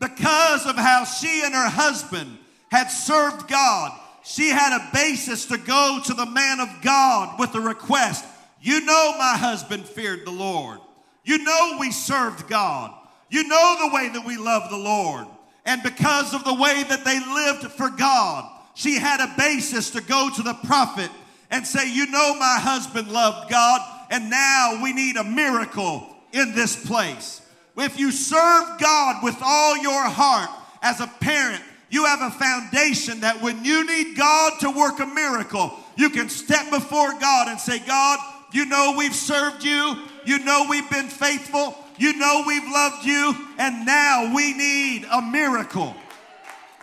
Because 0.00 0.66
of 0.66 0.76
how 0.76 1.04
she 1.04 1.40
and 1.46 1.54
her 1.54 1.70
husband 1.70 2.40
had 2.74 2.90
served 2.90 3.46
God, 3.46 3.92
she 4.24 4.48
had 4.48 4.76
a 4.76 4.90
basis 4.92 5.46
to 5.46 5.56
go 5.58 6.00
to 6.06 6.12
the 6.12 6.26
man 6.26 6.58
of 6.58 6.68
God 6.82 7.38
with 7.38 7.54
a 7.54 7.60
request. 7.60 8.24
You 8.60 8.80
know, 8.80 9.14
my 9.16 9.36
husband 9.36 9.84
feared 9.84 10.26
the 10.26 10.32
Lord. 10.32 10.80
You 11.22 11.38
know, 11.38 11.76
we 11.78 11.92
served 11.92 12.48
God. 12.48 12.92
You 13.30 13.46
know 13.46 13.76
the 13.78 13.94
way 13.94 14.08
that 14.08 14.26
we 14.26 14.36
love 14.36 14.70
the 14.70 14.76
Lord. 14.76 15.28
And 15.64 15.84
because 15.84 16.34
of 16.34 16.42
the 16.42 16.54
way 16.54 16.82
that 16.88 17.04
they 17.04 17.20
lived 17.20 17.72
for 17.74 17.90
God, 17.90 18.50
she 18.74 18.98
had 18.98 19.20
a 19.20 19.32
basis 19.38 19.90
to 19.90 20.02
go 20.02 20.28
to 20.34 20.42
the 20.42 20.54
prophet 20.64 21.10
and 21.52 21.64
say, 21.64 21.94
You 21.94 22.06
know, 22.06 22.34
my 22.34 22.58
husband 22.60 23.08
loved 23.08 23.50
God 23.50 23.80
and 24.10 24.28
now 24.28 24.80
we 24.82 24.92
need 24.92 25.16
a 25.16 25.22
miracle 25.22 26.08
in 26.32 26.56
this 26.56 26.84
place. 26.84 27.40
If 27.76 28.00
you 28.00 28.10
serve 28.10 28.80
God 28.80 29.22
with 29.22 29.36
all 29.40 29.78
your 29.78 30.04
heart 30.08 30.50
as 30.82 31.00
a 31.00 31.06
parent, 31.06 31.62
you 31.94 32.04
have 32.06 32.22
a 32.22 32.30
foundation 32.30 33.20
that 33.20 33.40
when 33.40 33.64
you 33.64 33.86
need 33.86 34.16
God 34.16 34.58
to 34.60 34.70
work 34.70 34.98
a 34.98 35.06
miracle, 35.06 35.72
you 35.94 36.10
can 36.10 36.28
step 36.28 36.68
before 36.68 37.16
God 37.20 37.46
and 37.46 37.60
say, 37.60 37.78
God, 37.78 38.18
you 38.52 38.66
know 38.66 38.94
we've 38.98 39.14
served 39.14 39.62
you. 39.62 40.02
You 40.24 40.40
know 40.40 40.66
we've 40.68 40.90
been 40.90 41.06
faithful. 41.06 41.78
You 41.96 42.14
know 42.18 42.42
we've 42.48 42.68
loved 42.68 43.06
you. 43.06 43.36
And 43.58 43.86
now 43.86 44.34
we 44.34 44.54
need 44.54 45.06
a 45.08 45.22
miracle. 45.22 45.94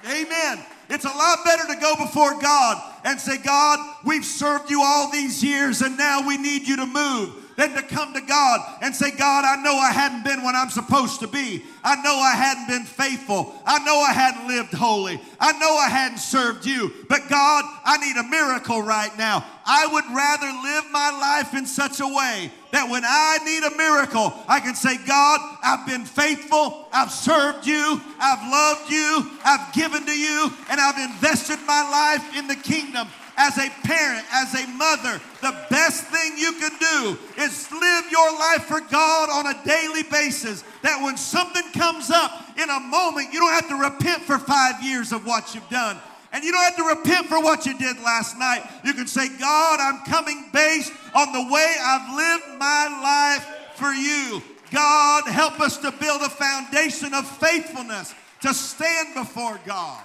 Amen. 0.06 0.63
It's 0.89 1.03
a 1.03 1.10
lot 1.10 1.39
better 1.44 1.68
to 1.68 1.80
go 1.82 1.98
before 1.98 2.39
God 2.39 2.82
and 3.03 3.20
say, 3.20 3.38
God, 3.38 3.80
we've 4.06 4.24
served 4.24 4.70
you 4.70 4.82
all 4.82 5.12
these 5.12 5.44
years 5.44 5.82
and 5.82 5.98
now 5.98 6.25
we 6.25 6.38
need 6.38 6.65
you 6.65 6.77
to 6.77 6.86
move 6.86 7.40
than 7.62 7.75
to 7.75 7.84
come 7.84 8.12
to 8.13 8.22
God 8.22 8.60
and 8.82 8.96
say, 8.96 9.12
God, 9.12 9.46
I 9.46 9.62
know 9.62 9.75
I 9.75 9.91
hadn't 9.91 10.24
been 10.24 10.44
when 10.44 10.56
I'm 10.56 10.72
supposed 10.72 11.20
to 11.20 11.27
be. 11.27 11.63
I 11.84 11.96
know 12.01 12.15
I 12.15 12.34
hadn't 12.34 12.68
been 12.68 12.86
faithful. 12.86 13.53
I 13.68 13.77
know 13.86 13.98
I 13.98 14.12
hadn't 14.12 14.48
lived 14.48 14.74
holy. 14.74 15.22
I 15.39 15.51
know 15.53 15.77
I 15.77 15.88
hadn't 15.88 16.18
served 16.18 16.65
you. 16.65 16.91
But 17.08 17.30
God, 17.30 17.65
I 17.86 17.98
need 17.98 18.18
a 18.18 18.27
miracle 18.27 18.82
right 18.82 19.15
now. 19.15 19.46
I 19.63 19.86
would 19.86 20.06
rather 20.06 20.48
live 20.48 20.91
my 20.91 21.12
life 21.12 21.53
in 21.53 21.68
such 21.68 22.00
a 22.00 22.08
way 22.08 22.51
that 22.72 22.89
when 22.89 23.03
I 23.06 23.38
need 23.46 23.63
a 23.63 23.77
miracle, 23.77 24.34
I 24.48 24.60
can 24.60 24.74
say, 24.74 24.98
God, 25.06 25.39
I've 25.63 25.86
been 25.86 26.06
faithful. 26.06 26.88
I've 26.91 27.12
served 27.12 27.68
you. 27.68 28.01
I've 28.20 28.51
loved 28.51 28.89
you. 28.89 29.30
I've 29.46 29.72
given 29.74 30.03
to 30.06 30.18
you. 30.18 30.51
And 30.70 30.82
I've 30.82 30.98
invested 30.98 31.60
my 31.68 31.88
life 31.88 32.36
in 32.36 32.48
the 32.48 32.56
kingdom 32.56 33.08
as 33.38 33.58
a 33.58 33.70
parent, 33.84 34.26
as 34.34 34.54
a 34.54 34.68
mother, 34.68 35.20
the 35.42 35.56
best 35.70 36.06
thing 36.06 36.38
you 36.38 36.54
can 36.54 36.72
do 36.80 37.18
is 37.42 37.72
live 37.72 38.06
your 38.12 38.32
life 38.40 38.64
for 38.64 38.82
God 38.82 39.30
on 39.30 39.48
a 39.48 39.66
daily 39.66 40.04
basis. 40.04 40.64
That 40.84 41.02
when 41.02 41.18
something 41.18 41.64
comes 41.74 42.10
up 42.10 42.58
in 42.58 42.70
a 42.70 42.80
moment, 42.80 43.34
you 43.34 43.40
don't 43.40 43.54
have 43.54 43.70
to 43.70 43.76
repent 43.76 44.24
for 44.24 44.38
five 44.38 44.84
years 44.84 45.12
of 45.12 45.26
what 45.26 45.56
you've 45.56 45.70
done. 45.70 45.98
And 46.34 46.44
you 46.44 46.52
don't 46.52 46.64
have 46.64 46.78
to 46.78 47.00
repent 47.00 47.28
for 47.28 47.42
what 47.42 47.66
you 47.66 47.78
did 47.78 48.00
last 48.02 48.38
night. 48.38 48.64
You 48.86 48.94
can 48.94 49.08
say, 49.08 49.28
God, 49.38 49.80
I'm 49.82 50.06
coming 50.06 50.46
based 50.54 50.94
on 51.14 51.34
the 51.34 51.52
way 51.52 51.76
I've 51.82 52.16
lived 52.16 52.60
my 52.60 53.38
life 53.38 53.76
for 53.76 53.92
you. 53.92 54.42
God, 54.72 55.26
help 55.28 55.60
us 55.60 55.78
to 55.80 55.92
build 55.92 56.22
a 56.22 56.30
foundation 56.30 57.14
of 57.14 57.28
faithfulness 57.28 58.14
to 58.42 58.54
stand 58.54 59.14
before 59.14 59.60
God. 59.66 60.02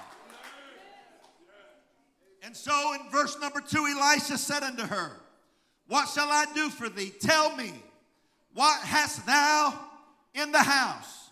And 2.46 2.56
so 2.56 2.94
in 2.94 3.10
verse 3.10 3.36
number 3.40 3.60
two, 3.60 3.84
Elisha 3.84 4.38
said 4.38 4.62
unto 4.62 4.84
her, 4.84 5.10
What 5.88 6.08
shall 6.08 6.30
I 6.30 6.46
do 6.54 6.70
for 6.70 6.88
thee? 6.88 7.12
Tell 7.20 7.56
me, 7.56 7.72
what 8.54 8.80
hast 8.82 9.26
thou 9.26 9.74
in 10.32 10.52
the 10.52 10.62
house? 10.62 11.30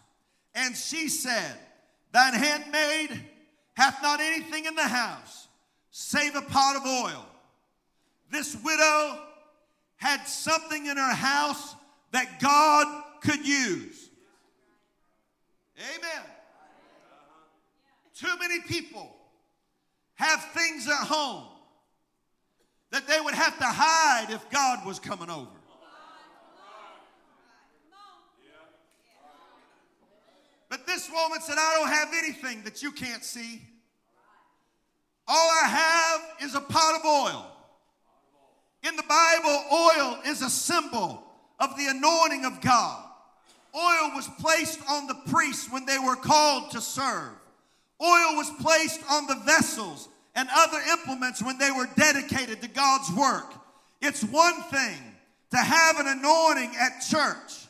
And 0.56 0.74
she 0.74 1.08
said, 1.08 1.54
Thine 2.10 2.34
handmaid 2.34 3.10
hath 3.74 4.02
not 4.02 4.20
anything 4.20 4.64
in 4.64 4.74
the 4.74 4.88
house 4.88 5.46
save 5.92 6.34
a 6.34 6.42
pot 6.42 6.74
of 6.74 6.84
oil. 6.84 7.26
This 8.32 8.56
widow 8.64 9.20
had 9.94 10.26
something 10.26 10.86
in 10.86 10.96
her 10.96 11.14
house 11.14 11.76
that 12.10 12.40
God 12.40 13.04
could 13.20 13.46
use. 13.46 14.10
Amen. 15.78 16.24
Too 18.16 18.36
many 18.40 18.58
people 18.62 19.14
have 20.14 20.44
things 20.52 20.86
at 20.86 21.06
home 21.06 21.44
that 22.90 23.08
they 23.08 23.20
would 23.20 23.34
have 23.34 23.58
to 23.58 23.64
hide 23.64 24.26
if 24.30 24.48
God 24.50 24.86
was 24.86 24.98
coming 24.98 25.30
over. 25.30 25.50
But 30.68 30.86
this 30.86 31.08
woman 31.08 31.40
said, 31.40 31.56
I 31.58 31.76
don't 31.78 31.88
have 31.88 32.08
anything 32.16 32.64
that 32.64 32.82
you 32.82 32.90
can't 32.90 33.22
see. 33.22 33.62
All 35.26 35.50
I 35.62 35.68
have 35.68 36.48
is 36.48 36.54
a 36.54 36.60
pot 36.60 37.00
of 37.00 37.04
oil. 37.04 37.50
In 38.82 38.96
the 38.96 39.04
Bible, 39.04 39.64
oil 39.72 40.18
is 40.26 40.42
a 40.42 40.50
symbol 40.50 41.22
of 41.60 41.76
the 41.76 41.86
anointing 41.86 42.44
of 42.44 42.60
God. 42.60 43.04
Oil 43.74 44.14
was 44.14 44.28
placed 44.40 44.80
on 44.88 45.06
the 45.06 45.14
priests 45.26 45.70
when 45.70 45.86
they 45.86 45.98
were 45.98 46.16
called 46.16 46.70
to 46.72 46.80
serve. 46.80 47.32
Oil 48.02 48.36
was 48.36 48.50
placed 48.60 49.00
on 49.10 49.26
the 49.26 49.36
vessels 49.46 50.08
and 50.34 50.48
other 50.54 50.78
implements 50.90 51.42
when 51.42 51.58
they 51.58 51.70
were 51.70 51.88
dedicated 51.96 52.60
to 52.62 52.68
God's 52.68 53.10
work. 53.12 53.54
It's 54.00 54.22
one 54.24 54.62
thing 54.64 54.98
to 55.50 55.56
have 55.56 56.00
an 56.00 56.08
anointing 56.08 56.74
at 56.78 57.00
church, 57.08 57.66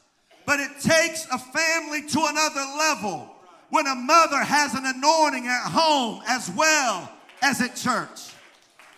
but 0.47 0.61
it 0.61 0.71
takes 0.81 1.26
a 1.31 1.38
family 1.38 2.09
to 2.09 2.26
another 2.26 2.64
level 2.78 3.31
when 3.71 3.87
a 3.87 3.95
mother 3.95 4.38
has 4.38 4.75
an 4.75 4.87
anointing 4.87 5.47
at 5.47 5.71
home 5.71 6.23
as 6.26 6.50
well 6.52 7.11
as 7.43 7.61
at 7.61 7.76
church. 7.76 8.33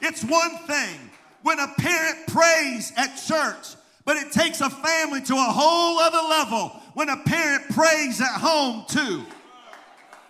It's 0.00 0.22
one 0.22 0.56
thing 0.66 1.10
when 1.42 1.58
a 1.58 1.68
parent 1.78 2.26
prays 2.28 2.92
at 2.96 3.16
church, 3.16 3.74
but 4.04 4.16
it 4.16 4.30
takes 4.30 4.60
a 4.60 4.70
family 4.70 5.22
to 5.22 5.34
a 5.34 5.52
whole 5.52 5.98
other 5.98 6.28
level 6.28 6.68
when 6.94 7.08
a 7.08 7.16
parent 7.16 7.68
prays 7.70 8.20
at 8.20 8.40
home 8.40 8.84
too. 8.88 9.24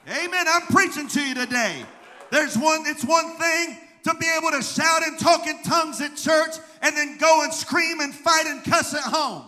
Amen. 0.09 0.47
I'm 0.49 0.63
preaching 0.69 1.09
to 1.09 1.21
you 1.21 1.35
today. 1.35 1.85
There's 2.31 2.57
one, 2.57 2.85
it's 2.87 3.05
one 3.05 3.37
thing 3.39 3.77
to 4.05 4.15
be 4.15 4.27
able 4.39 4.53
to 4.53 4.63
shout 4.63 5.03
and 5.03 5.19
talk 5.19 5.49
in 5.49 5.61
tongues 5.65 6.01
at 6.01 6.17
church 6.17 6.57
and 6.81 6.97
then 6.97 7.19
go 7.19 7.43
and 7.43 7.53
scream 7.53 7.99
and 8.01 8.15
fight 8.15 8.47
and 8.47 8.63
cuss 8.63 8.95
at 8.95 9.01
home. 9.01 9.45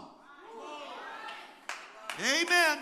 Amen. 2.18 2.78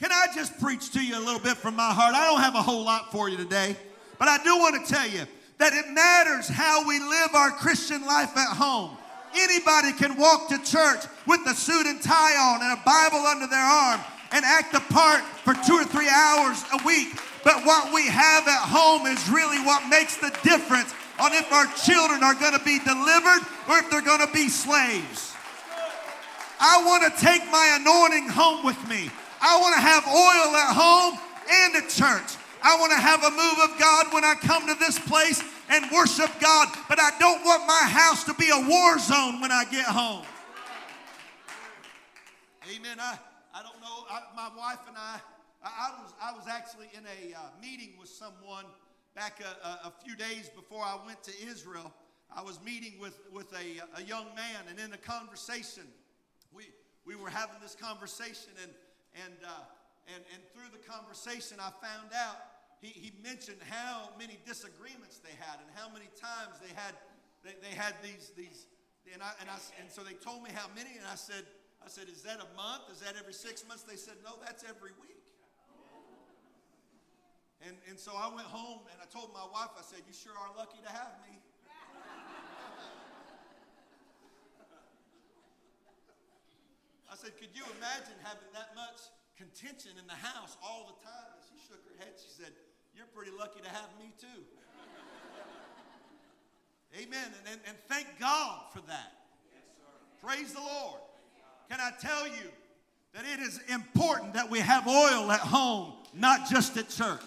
Can 0.00 0.10
I 0.10 0.26
just 0.34 0.58
preach 0.60 0.92
to 0.92 1.04
you 1.04 1.18
a 1.18 1.20
little 1.20 1.40
bit 1.40 1.58
from 1.58 1.76
my 1.76 1.92
heart? 1.92 2.14
I 2.14 2.26
don't 2.26 2.40
have 2.40 2.54
a 2.54 2.62
whole 2.62 2.84
lot 2.84 3.12
for 3.12 3.28
you 3.28 3.36
today, 3.36 3.76
but 4.18 4.28
I 4.28 4.42
do 4.42 4.56
want 4.56 4.86
to 4.86 4.92
tell 4.92 5.06
you 5.06 5.26
that 5.58 5.74
it 5.74 5.90
matters 5.92 6.48
how 6.48 6.88
we 6.88 6.98
live 7.00 7.34
our 7.34 7.50
Christian 7.50 8.04
life 8.06 8.34
at 8.34 8.56
home. 8.56 8.96
Anybody 9.36 9.92
can 9.92 10.16
walk 10.16 10.48
to 10.48 10.56
church 10.62 11.04
with 11.26 11.40
a 11.46 11.54
suit 11.54 11.86
and 11.86 12.00
tie 12.00 12.36
on 12.36 12.62
and 12.62 12.78
a 12.78 12.82
Bible 12.82 13.26
under 13.26 13.46
their 13.46 13.64
arm 13.64 14.00
and 14.34 14.44
act 14.44 14.72
the 14.72 14.80
part 14.92 15.22
for 15.46 15.54
two 15.54 15.78
or 15.78 15.84
three 15.84 16.10
hours 16.10 16.58
a 16.74 16.84
week. 16.84 17.14
But 17.44 17.64
what 17.64 17.94
we 17.94 18.08
have 18.08 18.48
at 18.48 18.66
home 18.66 19.06
is 19.06 19.28
really 19.30 19.62
what 19.62 19.88
makes 19.88 20.16
the 20.16 20.34
difference 20.42 20.92
on 21.20 21.32
if 21.32 21.52
our 21.52 21.66
children 21.86 22.24
are 22.24 22.34
going 22.34 22.58
to 22.58 22.64
be 22.64 22.80
delivered 22.82 23.46
or 23.70 23.78
if 23.78 23.90
they're 23.90 24.02
going 24.02 24.26
to 24.26 24.32
be 24.34 24.48
slaves. 24.48 25.32
I 26.58 26.82
want 26.84 27.06
to 27.06 27.20
take 27.22 27.46
my 27.52 27.78
anointing 27.78 28.28
home 28.28 28.64
with 28.64 28.80
me. 28.88 29.08
I 29.40 29.60
want 29.60 29.74
to 29.76 29.80
have 29.80 30.02
oil 30.08 30.56
at 30.58 30.74
home 30.74 31.18
and 31.48 31.76
at 31.76 31.88
church. 31.88 32.34
I 32.60 32.74
want 32.80 32.90
to 32.90 32.98
have 32.98 33.22
a 33.22 33.30
move 33.30 33.70
of 33.70 33.78
God 33.78 34.12
when 34.12 34.24
I 34.24 34.34
come 34.34 34.66
to 34.66 34.74
this 34.80 34.98
place 34.98 35.44
and 35.70 35.84
worship 35.92 36.30
God, 36.40 36.68
but 36.88 36.98
I 36.98 37.10
don't 37.20 37.44
want 37.44 37.66
my 37.68 37.86
house 37.86 38.24
to 38.24 38.34
be 38.34 38.50
a 38.50 38.68
war 38.68 38.98
zone 38.98 39.40
when 39.40 39.52
I 39.52 39.64
get 39.70 39.84
home. 39.84 40.24
Amen. 42.74 42.96
I, 42.98 43.18
I 44.14 44.22
my 44.36 44.48
wife 44.56 44.78
and 44.86 44.96
I, 44.96 45.18
I, 45.64 45.90
was, 46.00 46.14
I 46.22 46.32
was 46.32 46.46
actually 46.46 46.86
in 46.94 47.02
a 47.02 47.34
uh, 47.34 47.40
meeting 47.60 47.94
with 47.98 48.08
someone 48.08 48.64
back 49.16 49.42
a, 49.42 49.66
a, 49.66 49.70
a, 49.88 49.92
few 50.04 50.14
days 50.14 50.48
before 50.54 50.82
I 50.82 50.96
went 51.04 51.22
to 51.24 51.32
Israel. 51.44 51.92
I 52.30 52.42
was 52.42 52.60
meeting 52.62 52.94
with, 53.00 53.18
with 53.32 53.52
a, 53.54 53.82
a 53.98 54.04
young 54.04 54.26
man, 54.36 54.70
and 54.70 54.78
in 54.78 54.92
a 54.92 54.98
conversation, 54.98 55.82
we, 56.54 56.70
we 57.04 57.16
were 57.16 57.30
having 57.30 57.56
this 57.60 57.74
conversation, 57.74 58.50
and, 58.62 58.70
and, 59.24 59.34
uh, 59.42 59.66
and, 60.14 60.22
and 60.32 60.42
through 60.54 60.70
the 60.70 60.82
conversation, 60.86 61.58
I 61.58 61.74
found 61.82 62.14
out 62.14 62.38
he, 62.80 62.94
he 62.94 63.12
mentioned 63.22 63.58
how 63.66 64.10
many 64.18 64.38
disagreements 64.46 65.18
they 65.18 65.34
had 65.42 65.58
and 65.58 65.70
how 65.74 65.90
many 65.90 66.06
times 66.14 66.62
they 66.62 66.74
had 66.74 66.94
they, 67.42 67.54
they 67.66 67.74
had 67.74 67.94
these 68.02 68.32
these 68.36 68.66
and 69.12 69.22
I, 69.22 69.32
and 69.40 69.48
I 69.48 69.56
and 69.80 69.88
so 69.88 70.02
they 70.02 70.12
told 70.14 70.42
me 70.42 70.50
how 70.52 70.68
many 70.76 70.96
and 70.96 71.06
I 71.08 71.14
said 71.14 71.44
I 71.84 71.88
said 71.92 72.08
is 72.08 72.22
that 72.24 72.40
a 72.40 72.48
month 72.56 72.88
is 72.90 73.04
that 73.04 73.14
every 73.20 73.36
six 73.36 73.62
months 73.68 73.84
they 73.84 73.96
said 73.96 74.16
no 74.24 74.40
that's 74.40 74.64
every 74.64 74.96
week 74.98 75.22
and 77.60 77.76
and 77.88 78.00
so 78.00 78.16
I 78.16 78.32
went 78.32 78.48
home 78.48 78.88
and 78.88 78.98
I 78.98 79.06
told 79.12 79.30
my 79.36 79.44
wife 79.52 79.76
I 79.76 79.84
said 79.84 80.00
you 80.08 80.16
sure 80.16 80.32
are 80.32 80.50
lucky 80.56 80.80
to 80.80 80.90
have 80.90 81.12
me 81.28 81.38
I 87.12 87.16
said 87.16 87.36
could 87.36 87.54
you 87.54 87.62
imagine 87.78 88.16
having 88.24 88.48
that 88.56 88.74
much 88.74 89.12
contention 89.36 89.98
in 89.98 90.06
the 90.06 90.18
house 90.18 90.56
all 90.62 90.86
the 90.86 90.98
time. 91.02 91.30
And 91.34 91.42
she 91.42 91.58
shook 91.66 91.82
her 91.90 91.96
head. 91.98 92.14
She 92.18 92.30
said, 92.30 92.54
You're 92.94 93.10
pretty 93.10 93.34
lucky 93.34 93.60
to 93.60 93.70
have 93.70 93.90
me 93.98 94.14
too. 94.18 94.42
Amen. 96.94 97.26
And, 97.26 97.58
and, 97.58 97.60
and, 97.66 97.76
thank 97.88 98.06
God 98.20 98.70
for 98.70 98.78
that. 98.86 99.26
Yes, 99.50 99.66
Praise 100.22 100.54
the 100.54 100.60
Lord. 100.60 101.02
Can 101.70 101.80
I 101.80 101.90
tell 102.00 102.26
you 102.26 102.50
that 103.14 103.24
it 103.24 103.40
is 103.40 103.60
important 103.68 104.34
that 104.34 104.50
we 104.50 104.60
have 104.60 104.86
oil 104.86 105.30
at 105.30 105.40
home, 105.40 105.94
not 106.12 106.48
just 106.48 106.76
at 106.76 106.88
church? 106.88 107.20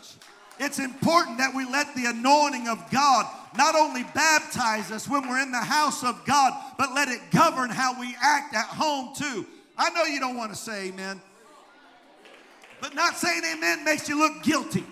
It's 0.60 0.79
important 0.79 1.38
that 1.38 1.53
we 1.53 1.65
let 1.65 1.94
the 1.96 2.06
anointing 2.06 2.67
of 2.67 2.84
God 2.91 3.25
not 3.58 3.75
only 3.75 4.03
baptize 4.15 4.91
us 4.91 5.08
when 5.08 5.28
we're 5.28 5.41
in 5.41 5.52
the 5.52 5.58
house 5.58 6.04
of 6.04 6.23
God, 6.26 6.54
but 6.78 6.93
let 6.93 7.08
it 7.08 7.19
govern 7.32 7.69
how 7.69 8.00
we 8.00 8.15
act 8.21 8.56
at 8.56 8.65
home 8.65 9.13
too. 9.15 9.45
I 9.78 9.89
know 9.91 10.04
you 10.04 10.19
don't 10.19 10.36
want 10.36 10.52
to 10.52 10.58
say 10.58 10.88
amen, 10.88 11.21
but 12.82 12.95
not 12.95 13.17
saying 13.17 13.41
amen 13.56 13.84
makes 13.84 14.10
you 14.10 14.17
look 14.17 14.43
guilty. 14.43 14.84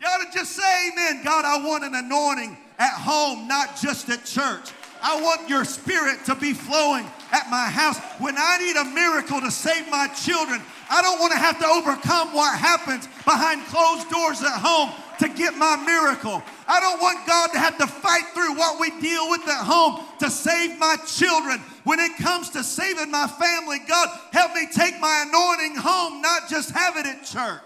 You 0.00 0.06
ought 0.06 0.30
to 0.30 0.38
just 0.38 0.52
say 0.52 0.90
amen. 0.90 1.22
God, 1.24 1.44
I 1.44 1.66
want 1.66 1.84
an 1.84 1.94
anointing 1.94 2.56
at 2.78 2.94
home, 2.94 3.46
not 3.46 3.78
just 3.80 4.08
at 4.08 4.24
church. 4.24 4.70
I 5.02 5.20
want 5.20 5.48
your 5.48 5.64
spirit 5.64 6.24
to 6.26 6.34
be 6.34 6.52
flowing 6.52 7.06
at 7.32 7.50
my 7.50 7.66
house. 7.66 7.98
When 8.18 8.36
I 8.36 8.58
need 8.58 8.76
a 8.76 8.84
miracle 8.84 9.40
to 9.40 9.50
save 9.50 9.88
my 9.90 10.08
children, 10.08 10.60
I 10.90 11.02
don't 11.02 11.20
want 11.20 11.32
to 11.32 11.38
have 11.38 11.58
to 11.60 11.66
overcome 11.66 12.34
what 12.34 12.58
happens 12.58 13.06
behind 13.24 13.64
closed 13.66 14.10
doors 14.10 14.42
at 14.42 14.58
home 14.60 14.90
to 15.20 15.28
get 15.28 15.56
my 15.56 15.76
miracle. 15.76 16.42
I 16.66 16.80
don't 16.80 17.00
want 17.00 17.26
God 17.26 17.52
to 17.52 17.58
have 17.58 17.78
to 17.78 17.86
fight 17.86 18.24
through 18.34 18.56
what 18.56 18.80
we 18.80 18.90
deal 19.00 19.30
with 19.30 19.42
at 19.48 19.64
home 19.64 20.04
to 20.18 20.30
save 20.30 20.78
my 20.78 20.96
children. 21.06 21.60
When 21.84 22.00
it 22.00 22.16
comes 22.16 22.50
to 22.50 22.64
saving 22.64 23.10
my 23.10 23.26
family, 23.26 23.78
God, 23.86 24.08
help 24.32 24.54
me 24.54 24.66
take 24.72 24.98
my 25.00 25.24
anointing 25.28 25.76
home, 25.76 26.20
not 26.20 26.48
just 26.48 26.70
have 26.70 26.96
it 26.96 27.06
at 27.06 27.24
church. 27.24 27.60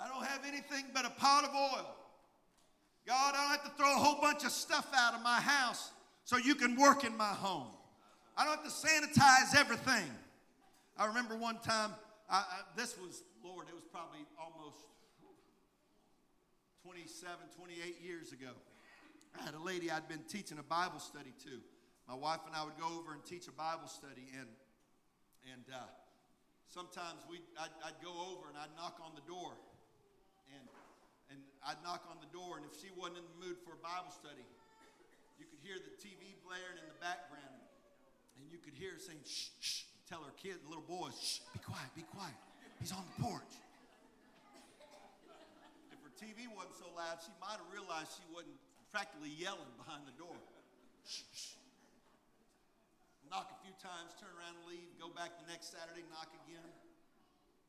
I 0.00 0.08
don't 0.08 0.24
have 0.24 0.44
anything 0.46 0.84
but 0.94 1.04
a 1.04 1.10
pot 1.10 1.44
of 1.44 1.54
oil. 1.54 1.97
God, 3.08 3.34
I 3.34 3.40
don't 3.40 3.50
have 3.52 3.64
to 3.64 3.76
throw 3.78 3.90
a 3.90 3.98
whole 3.98 4.20
bunch 4.20 4.44
of 4.44 4.50
stuff 4.50 4.86
out 4.94 5.14
of 5.14 5.22
my 5.22 5.40
house 5.40 5.92
so 6.24 6.36
you 6.36 6.54
can 6.54 6.76
work 6.76 7.04
in 7.04 7.16
my 7.16 7.32
home. 7.32 7.68
I 8.36 8.44
don't 8.44 8.62
have 8.62 8.64
to 8.64 8.86
sanitize 8.86 9.56
everything. 9.58 10.04
I 10.98 11.06
remember 11.06 11.34
one 11.34 11.58
time, 11.60 11.92
I, 12.28 12.36
I, 12.36 12.60
this 12.76 12.98
was 12.98 13.22
Lord, 13.42 13.66
it 13.70 13.74
was 13.74 13.84
probably 13.90 14.20
almost 14.36 14.84
27, 16.84 17.32
28 17.56 17.96
years 18.04 18.32
ago. 18.32 18.52
I 19.40 19.42
had 19.42 19.54
a 19.54 19.62
lady 19.62 19.90
I'd 19.90 20.06
been 20.06 20.24
teaching 20.28 20.58
a 20.58 20.62
Bible 20.62 21.00
study 21.00 21.32
to. 21.44 21.60
My 22.06 22.14
wife 22.14 22.40
and 22.46 22.54
I 22.54 22.62
would 22.62 22.76
go 22.76 22.92
over 22.98 23.14
and 23.14 23.24
teach 23.24 23.48
a 23.48 23.52
Bible 23.52 23.88
study, 23.88 24.28
and 24.36 24.48
and 25.52 25.64
uh, 25.72 25.80
sometimes 26.68 27.24
we 27.30 27.40
I'd, 27.58 27.72
I'd 27.84 28.04
go 28.04 28.12
over 28.12 28.48
and 28.48 28.56
I'd 28.58 28.76
knock 28.76 29.00
on 29.00 29.12
the 29.14 29.24
door, 29.24 29.52
I'd 31.68 31.76
knock 31.84 32.08
on 32.08 32.16
the 32.24 32.32
door, 32.32 32.56
and 32.56 32.64
if 32.64 32.72
she 32.80 32.88
wasn't 32.96 33.20
in 33.20 33.28
the 33.28 33.38
mood 33.44 33.60
for 33.60 33.76
a 33.76 33.82
Bible 33.84 34.08
study, 34.08 34.48
you 35.36 35.44
could 35.44 35.60
hear 35.60 35.76
the 35.76 35.92
TV 36.00 36.32
blaring 36.40 36.80
in 36.80 36.88
the 36.88 36.96
background, 36.96 37.60
and 38.40 38.48
you 38.48 38.56
could 38.56 38.72
hear 38.72 38.96
her 38.96 39.02
saying, 39.04 39.20
"Shh, 39.28 39.52
shh." 39.60 39.84
Tell 40.08 40.24
her 40.24 40.32
kid, 40.40 40.64
the 40.64 40.68
little 40.72 40.88
boys, 40.88 41.12
"Shh, 41.20 41.44
be 41.52 41.60
quiet, 41.60 41.92
be 41.92 42.08
quiet." 42.08 42.40
He's 42.80 42.88
on 42.96 43.04
the 43.04 43.16
porch. 43.20 43.52
If 45.92 46.00
her 46.00 46.14
TV 46.16 46.48
wasn't 46.48 46.80
so 46.80 46.88
loud, 46.96 47.20
she 47.20 47.36
might 47.36 47.60
have 47.60 47.68
realized 47.68 48.16
she 48.16 48.24
wasn't 48.32 48.56
practically 48.88 49.28
yelling 49.28 49.68
behind 49.76 50.08
the 50.08 50.16
door. 50.16 50.40
Shh, 51.04 51.28
shh. 51.36 51.60
Knock 53.28 53.52
a 53.52 53.58
few 53.60 53.76
times, 53.76 54.16
turn 54.16 54.32
around 54.40 54.56
and 54.56 54.72
leave, 54.72 54.88
go 54.96 55.12
back 55.12 55.36
the 55.36 55.44
next 55.52 55.68
Saturday, 55.68 56.08
knock 56.08 56.32
again. 56.48 56.72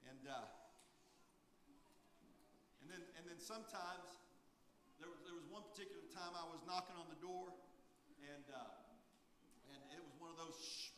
And, 0.07 0.23
uh, 0.23 0.47
and, 2.89 2.97
then, 2.97 3.05
and 3.21 3.23
then 3.29 3.37
sometimes, 3.37 4.17
there 4.97 5.13
was, 5.13 5.21
there 5.29 5.37
was 5.37 5.45
one 5.53 5.61
particular 5.69 6.01
time 6.09 6.33
I 6.33 6.49
was 6.49 6.57
knocking 6.65 6.97
on 6.97 7.05
the 7.05 7.21
door, 7.21 7.53
and, 8.25 8.45
uh, 8.49 9.69
and 9.69 9.79
it 9.93 10.01
was 10.01 10.17
one 10.17 10.33
of 10.33 10.41
those, 10.41 10.57
shh, 10.57 10.89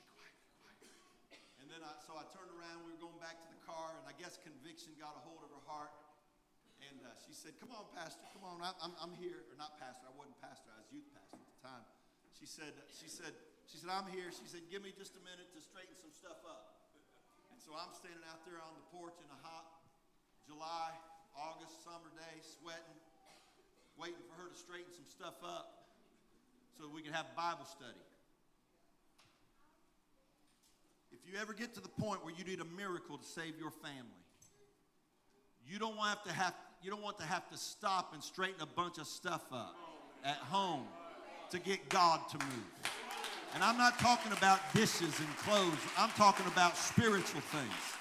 then 1.71 1.87
I, 1.87 1.95
so 2.03 2.19
I 2.19 2.27
turned 2.35 2.51
around. 2.51 2.83
We 2.83 2.91
were 2.91 2.99
going 2.99 3.15
back 3.23 3.39
to 3.39 3.47
the 3.47 3.63
car, 3.63 3.95
and 3.95 4.03
I 4.03 4.11
guess 4.19 4.35
conviction 4.43 4.91
got 4.99 5.15
a 5.15 5.23
hold 5.23 5.39
of 5.39 5.49
her 5.55 5.63
heart. 5.63 5.95
And 6.83 6.99
uh, 6.99 7.15
she 7.23 7.31
said, 7.31 7.55
"Come 7.63 7.71
on, 7.71 7.87
Pastor. 7.95 8.27
Come 8.35 8.43
on. 8.43 8.59
I, 8.59 8.75
I'm, 8.83 8.91
I'm 8.99 9.15
here. 9.15 9.47
Or 9.47 9.55
not 9.55 9.79
Pastor. 9.79 10.11
I 10.11 10.13
wasn't 10.19 10.35
Pastor. 10.43 10.67
I 10.75 10.83
was 10.83 10.91
youth 10.91 11.07
pastor 11.15 11.39
at 11.39 11.47
the 11.47 11.59
time." 11.63 11.85
She 12.35 12.43
said, 12.43 12.75
"She 12.91 13.07
said, 13.07 13.31
she 13.71 13.79
said, 13.79 13.87
I'm 13.87 14.11
here." 14.11 14.27
She 14.35 14.43
said, 14.51 14.67
"Give 14.67 14.83
me 14.83 14.91
just 14.91 15.15
a 15.15 15.23
minute 15.23 15.47
to 15.55 15.63
straighten 15.63 15.95
some 15.95 16.11
stuff 16.11 16.43
up." 16.43 16.91
And 17.55 17.57
so 17.63 17.71
I'm 17.71 17.95
standing 17.95 18.25
out 18.27 18.43
there 18.43 18.59
on 18.59 18.75
the 18.75 18.85
porch 18.91 19.15
in 19.23 19.29
a 19.31 19.39
hot 19.39 19.87
July, 20.43 20.91
August, 21.35 21.83
summer 21.83 22.11
day, 22.15 22.35
sweating, 22.59 22.97
waiting 23.97 24.21
for 24.29 24.41
her 24.41 24.49
to 24.49 24.57
straighten 24.57 24.91
some 24.91 25.07
stuff 25.07 25.35
up 25.43 25.87
so 26.77 26.89
we 26.93 27.01
can 27.01 27.13
have 27.13 27.25
Bible 27.35 27.65
study. 27.65 28.05
If 31.11 31.19
you 31.31 31.39
ever 31.39 31.53
get 31.53 31.73
to 31.75 31.81
the 31.81 31.89
point 31.89 32.23
where 32.25 32.33
you 32.33 32.43
need 32.43 32.59
a 32.59 32.69
miracle 32.77 33.17
to 33.17 33.25
save 33.25 33.59
your 33.59 33.71
family, 33.71 34.23
you 35.67 35.79
don't 35.79 35.95
want 35.95 36.23
to 36.25 36.33
have 36.33 36.53
you 36.83 36.89
don't 36.89 37.03
want 37.03 37.19
to 37.19 37.25
have 37.25 37.47
to 37.49 37.57
stop 37.57 38.13
and 38.13 38.23
straighten 38.23 38.59
a 38.59 38.65
bunch 38.65 38.97
of 38.97 39.05
stuff 39.05 39.43
up 39.53 39.75
at 40.25 40.37
home 40.37 40.87
to 41.51 41.59
get 41.59 41.89
God 41.89 42.27
to 42.29 42.39
move. 42.39 42.91
And 43.53 43.63
I'm 43.63 43.77
not 43.77 43.99
talking 43.99 44.31
about 44.31 44.59
dishes 44.73 45.19
and 45.19 45.37
clothes. 45.37 45.77
I'm 45.97 46.09
talking 46.11 46.47
about 46.47 46.75
spiritual 46.75 47.41
things. 47.41 48.00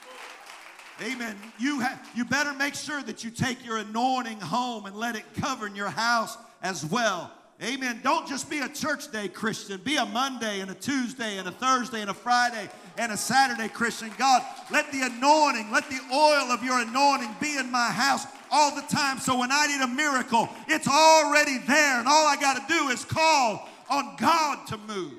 Amen. 1.02 1.36
You 1.58 1.82
you 2.14 2.24
better 2.24 2.52
make 2.52 2.74
sure 2.74 3.02
that 3.02 3.24
you 3.24 3.30
take 3.30 3.64
your 3.64 3.78
anointing 3.78 4.40
home 4.40 4.84
and 4.86 4.94
let 4.94 5.16
it 5.16 5.24
govern 5.40 5.74
your 5.74 5.88
house 5.88 6.36
as 6.62 6.84
well. 6.84 7.32
Amen. 7.62 8.00
Don't 8.02 8.26
just 8.26 8.48
be 8.48 8.60
a 8.60 8.68
church 8.68 9.12
day 9.12 9.28
Christian. 9.28 9.80
Be 9.82 9.96
a 9.96 10.06
Monday 10.06 10.60
and 10.60 10.70
a 10.70 10.74
Tuesday 10.74 11.36
and 11.36 11.46
a 11.46 11.50
Thursday 11.50 12.00
and 12.00 12.08
a 12.08 12.14
Friday 12.14 12.70
and 12.96 13.12
a 13.12 13.18
Saturday 13.18 13.68
Christian. 13.68 14.10
God, 14.16 14.42
let 14.70 14.90
the 14.92 15.02
anointing, 15.02 15.70
let 15.70 15.88
the 15.90 16.00
oil 16.10 16.50
of 16.50 16.64
your 16.64 16.80
anointing 16.80 17.34
be 17.38 17.58
in 17.58 17.70
my 17.70 17.90
house 17.90 18.24
all 18.50 18.74
the 18.74 18.82
time. 18.82 19.18
So 19.18 19.38
when 19.38 19.52
I 19.52 19.66
need 19.66 19.82
a 19.82 19.88
miracle, 19.88 20.48
it's 20.68 20.88
already 20.88 21.58
there. 21.58 21.98
And 21.98 22.08
all 22.08 22.26
I 22.26 22.36
got 22.40 22.66
to 22.66 22.74
do 22.74 22.88
is 22.88 23.04
call 23.04 23.68
on 23.90 24.16
God 24.16 24.66
to 24.68 24.78
move. 24.78 25.18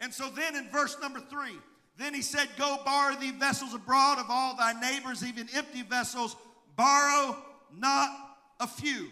And 0.00 0.12
so 0.12 0.30
then 0.30 0.56
in 0.56 0.68
verse 0.70 0.96
number 1.00 1.20
three, 1.20 1.58
then 1.98 2.14
he 2.14 2.22
said, 2.22 2.48
Go 2.56 2.78
borrow 2.84 3.16
thee 3.16 3.32
vessels 3.32 3.74
abroad 3.74 4.18
of 4.18 4.26
all 4.28 4.56
thy 4.56 4.72
neighbors, 4.80 5.24
even 5.24 5.48
empty 5.54 5.82
vessels. 5.82 6.36
Borrow 6.76 7.36
not 7.76 8.10
a 8.60 8.68
few. 8.68 9.08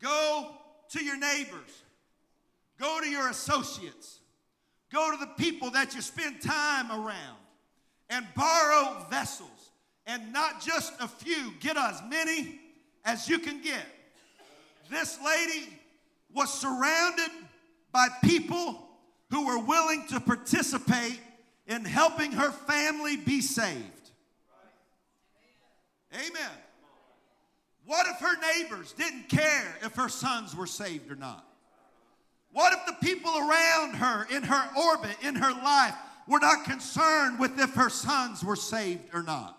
Go 0.00 0.52
to 0.90 1.04
your 1.04 1.18
neighbors. 1.18 1.82
Go 2.78 3.00
to 3.00 3.08
your 3.08 3.28
associates. 3.28 4.20
Go 4.92 5.10
to 5.10 5.16
the 5.18 5.26
people 5.36 5.70
that 5.72 5.94
you 5.94 6.00
spend 6.00 6.40
time 6.40 6.90
around 6.90 7.36
and 8.08 8.24
borrow 8.36 9.04
vessels. 9.10 9.50
And 10.06 10.32
not 10.32 10.62
just 10.62 10.92
a 11.00 11.08
few, 11.08 11.52
get 11.60 11.76
as 11.76 12.00
many 12.08 12.60
as 13.04 13.28
you 13.28 13.40
can 13.40 13.60
get. 13.60 13.84
This 14.88 15.18
lady 15.22 15.68
was 16.32 16.52
surrounded 16.54 17.30
by 17.92 18.08
people 18.22 18.87
who 19.30 19.46
were 19.46 19.58
willing 19.58 20.06
to 20.08 20.20
participate 20.20 21.20
in 21.66 21.84
helping 21.84 22.32
her 22.32 22.50
family 22.50 23.16
be 23.16 23.40
saved. 23.40 24.10
Amen. 26.14 26.50
What 27.84 28.06
if 28.06 28.16
her 28.20 28.36
neighbors 28.40 28.92
didn't 28.92 29.28
care 29.28 29.76
if 29.82 29.94
her 29.94 30.08
sons 30.08 30.54
were 30.54 30.66
saved 30.66 31.10
or 31.10 31.16
not? 31.16 31.44
What 32.52 32.72
if 32.72 32.86
the 32.86 33.06
people 33.06 33.30
around 33.30 33.94
her, 33.94 34.26
in 34.30 34.42
her 34.42 34.70
orbit, 34.76 35.16
in 35.22 35.34
her 35.34 35.52
life, 35.52 35.94
were 36.26 36.40
not 36.40 36.64
concerned 36.64 37.38
with 37.38 37.58
if 37.58 37.74
her 37.74 37.90
sons 37.90 38.42
were 38.42 38.56
saved 38.56 39.14
or 39.14 39.22
not? 39.22 39.58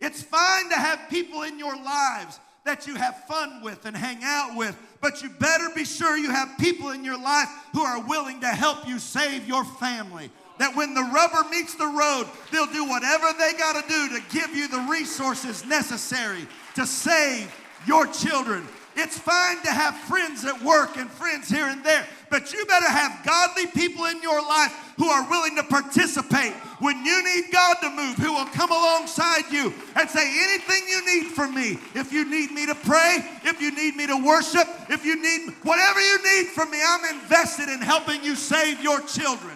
It's 0.00 0.22
fine 0.22 0.68
to 0.68 0.76
have 0.76 1.08
people 1.08 1.42
in 1.42 1.58
your 1.58 1.74
lives 1.76 2.38
that 2.66 2.86
you 2.86 2.94
have 2.94 3.24
fun 3.24 3.62
with 3.62 3.86
and 3.86 3.96
hang 3.96 4.18
out 4.22 4.56
with, 4.56 4.76
but 5.00 5.22
you 5.22 5.30
better 5.30 5.68
be 5.74 5.84
sure 5.84 6.16
you 6.16 6.30
have 6.30 6.58
people 6.58 6.90
in 6.90 7.04
your 7.04 7.18
life 7.18 7.48
who 7.72 7.80
are 7.80 8.06
willing 8.06 8.40
to 8.40 8.48
help 8.48 8.86
you 8.86 8.98
save 8.98 9.48
your 9.48 9.64
family. 9.64 10.30
That 10.58 10.74
when 10.74 10.94
the 10.94 11.02
rubber 11.02 11.48
meets 11.50 11.74
the 11.74 11.86
road, 11.86 12.26
they'll 12.50 12.66
do 12.66 12.88
whatever 12.88 13.26
they 13.38 13.52
got 13.54 13.82
to 13.82 13.88
do 13.88 14.08
to 14.16 14.22
give 14.30 14.54
you 14.54 14.68
the 14.68 14.86
resources 14.90 15.64
necessary 15.64 16.46
to 16.74 16.86
save 16.86 17.54
your 17.86 18.06
children. 18.06 18.66
It's 18.96 19.18
fine 19.18 19.60
to 19.62 19.70
have 19.70 19.94
friends 19.94 20.46
at 20.46 20.62
work 20.62 20.96
and 20.96 21.10
friends 21.10 21.50
here 21.50 21.66
and 21.66 21.84
there, 21.84 22.06
but 22.30 22.50
you 22.54 22.64
better 22.64 22.88
have 22.88 23.24
godly 23.26 23.66
people 23.66 24.06
in 24.06 24.22
your 24.22 24.40
life 24.40 24.72
who 24.96 25.06
are 25.06 25.28
willing 25.28 25.54
to 25.56 25.62
participate 25.64 26.54
when 26.80 27.04
you 27.04 27.22
need 27.22 27.52
God 27.52 27.76
to 27.82 27.90
move, 27.90 28.16
who 28.16 28.32
will 28.32 28.46
come 28.46 28.70
alongside 28.70 29.52
you 29.52 29.74
and 29.96 30.08
say, 30.08 30.26
Anything 30.44 30.88
you 30.88 31.04
need 31.04 31.32
from 31.32 31.54
me, 31.54 31.78
if 31.94 32.10
you 32.10 32.24
need 32.24 32.52
me 32.52 32.64
to 32.64 32.74
pray, 32.74 33.18
if 33.44 33.60
you 33.60 33.70
need 33.70 33.96
me 33.96 34.06
to 34.06 34.16
worship, 34.16 34.66
if 34.88 35.04
you 35.04 35.20
need 35.20 35.52
whatever 35.62 36.00
you 36.00 36.18
need 36.24 36.46
from 36.48 36.70
me, 36.70 36.78
I'm 36.82 37.20
invested 37.20 37.68
in 37.68 37.80
helping 37.80 38.24
you 38.24 38.34
save 38.34 38.82
your 38.82 39.00
children. 39.02 39.55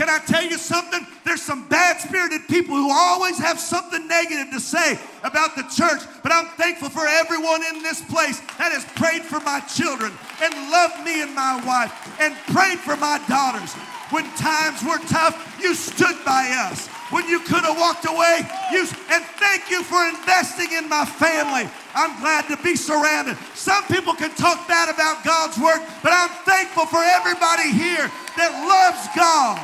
Can 0.00 0.08
I 0.08 0.16
tell 0.24 0.42
you 0.42 0.56
something? 0.56 1.06
There's 1.26 1.42
some 1.42 1.68
bad 1.68 2.00
spirited 2.00 2.48
people 2.48 2.72
who 2.72 2.88
always 2.90 3.36
have 3.36 3.60
something 3.60 4.08
negative 4.08 4.48
to 4.54 4.58
say 4.58 4.98
about 5.22 5.56
the 5.56 5.62
church, 5.68 6.00
but 6.22 6.32
I'm 6.32 6.46
thankful 6.56 6.88
for 6.88 7.04
everyone 7.04 7.60
in 7.68 7.82
this 7.82 8.00
place 8.08 8.40
that 8.56 8.72
has 8.72 8.80
prayed 8.96 9.20
for 9.20 9.44
my 9.44 9.60
children 9.68 10.08
and 10.40 10.56
loved 10.72 11.04
me 11.04 11.20
and 11.20 11.36
my 11.36 11.60
wife 11.68 11.92
and 12.16 12.32
prayed 12.48 12.80
for 12.80 12.96
my 12.96 13.20
daughters. 13.28 13.76
When 14.08 14.24
times 14.40 14.80
were 14.80 15.04
tough, 15.04 15.36
you 15.60 15.76
stood 15.76 16.16
by 16.24 16.48
us. 16.48 16.88
When 17.12 17.28
you 17.28 17.44
could 17.44 17.68
have 17.68 17.76
walked 17.76 18.08
away, 18.08 18.40
you 18.72 18.88
and 19.12 19.22
thank 19.36 19.68
you 19.68 19.84
for 19.84 20.00
investing 20.08 20.72
in 20.72 20.88
my 20.88 21.04
family. 21.04 21.68
I'm 21.92 22.16
glad 22.24 22.48
to 22.48 22.56
be 22.64 22.72
surrounded. 22.72 23.36
Some 23.52 23.84
people 23.92 24.16
can 24.16 24.32
talk 24.32 24.64
bad 24.64 24.88
about 24.88 25.28
God's 25.28 25.60
work, 25.60 25.84
but 26.00 26.16
I'm 26.16 26.32
thankful 26.48 26.88
for 26.88 27.04
everybody 27.04 27.68
here 27.68 28.08
that 28.40 28.48
loves 28.64 29.04
God 29.12 29.60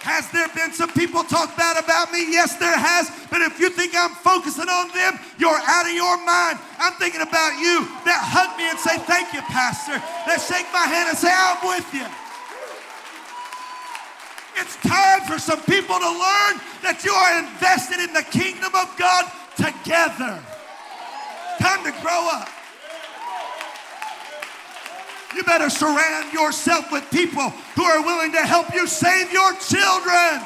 has 0.00 0.30
there 0.30 0.48
been 0.54 0.72
some 0.72 0.90
people 0.92 1.24
talk 1.24 1.56
bad 1.56 1.82
about 1.82 2.12
me? 2.12 2.30
Yes, 2.30 2.56
there 2.56 2.76
has. 2.76 3.10
But 3.30 3.42
if 3.42 3.58
you 3.58 3.70
think 3.70 3.94
I'm 3.94 4.14
focusing 4.22 4.68
on 4.68 4.88
them, 4.94 5.18
you're 5.38 5.58
out 5.66 5.86
of 5.86 5.94
your 5.94 6.16
mind. 6.22 6.58
I'm 6.78 6.94
thinking 7.02 7.20
about 7.20 7.58
you 7.58 7.82
that 8.06 8.22
hug 8.22 8.54
me 8.56 8.70
and 8.70 8.78
say, 8.78 8.98
Thank 9.10 9.34
you, 9.34 9.42
Pastor. 9.50 9.98
That 10.26 10.38
shake 10.38 10.70
my 10.70 10.86
hand 10.86 11.10
and 11.10 11.18
say, 11.18 11.30
I'm 11.30 11.58
with 11.66 11.88
you. 11.90 12.06
It's 14.58 14.74
time 14.82 15.22
for 15.26 15.38
some 15.38 15.62
people 15.66 15.98
to 15.98 16.10
learn 16.10 16.54
that 16.82 17.02
you 17.06 17.14
are 17.14 17.38
invested 17.38 18.02
in 18.02 18.10
the 18.14 18.26
kingdom 18.26 18.74
of 18.74 18.90
God 18.98 19.26
together. 19.54 20.38
Time 21.58 21.82
to 21.86 21.94
grow 22.02 22.26
up. 22.38 22.57
You 25.34 25.44
better 25.44 25.70
surround 25.70 26.32
yourself 26.32 26.90
with 26.90 27.08
people 27.10 27.50
who 27.76 27.84
are 27.84 28.02
willing 28.02 28.32
to 28.32 28.44
help 28.44 28.72
you 28.74 28.86
save 28.86 29.32
your 29.32 29.52
children. 29.54 30.42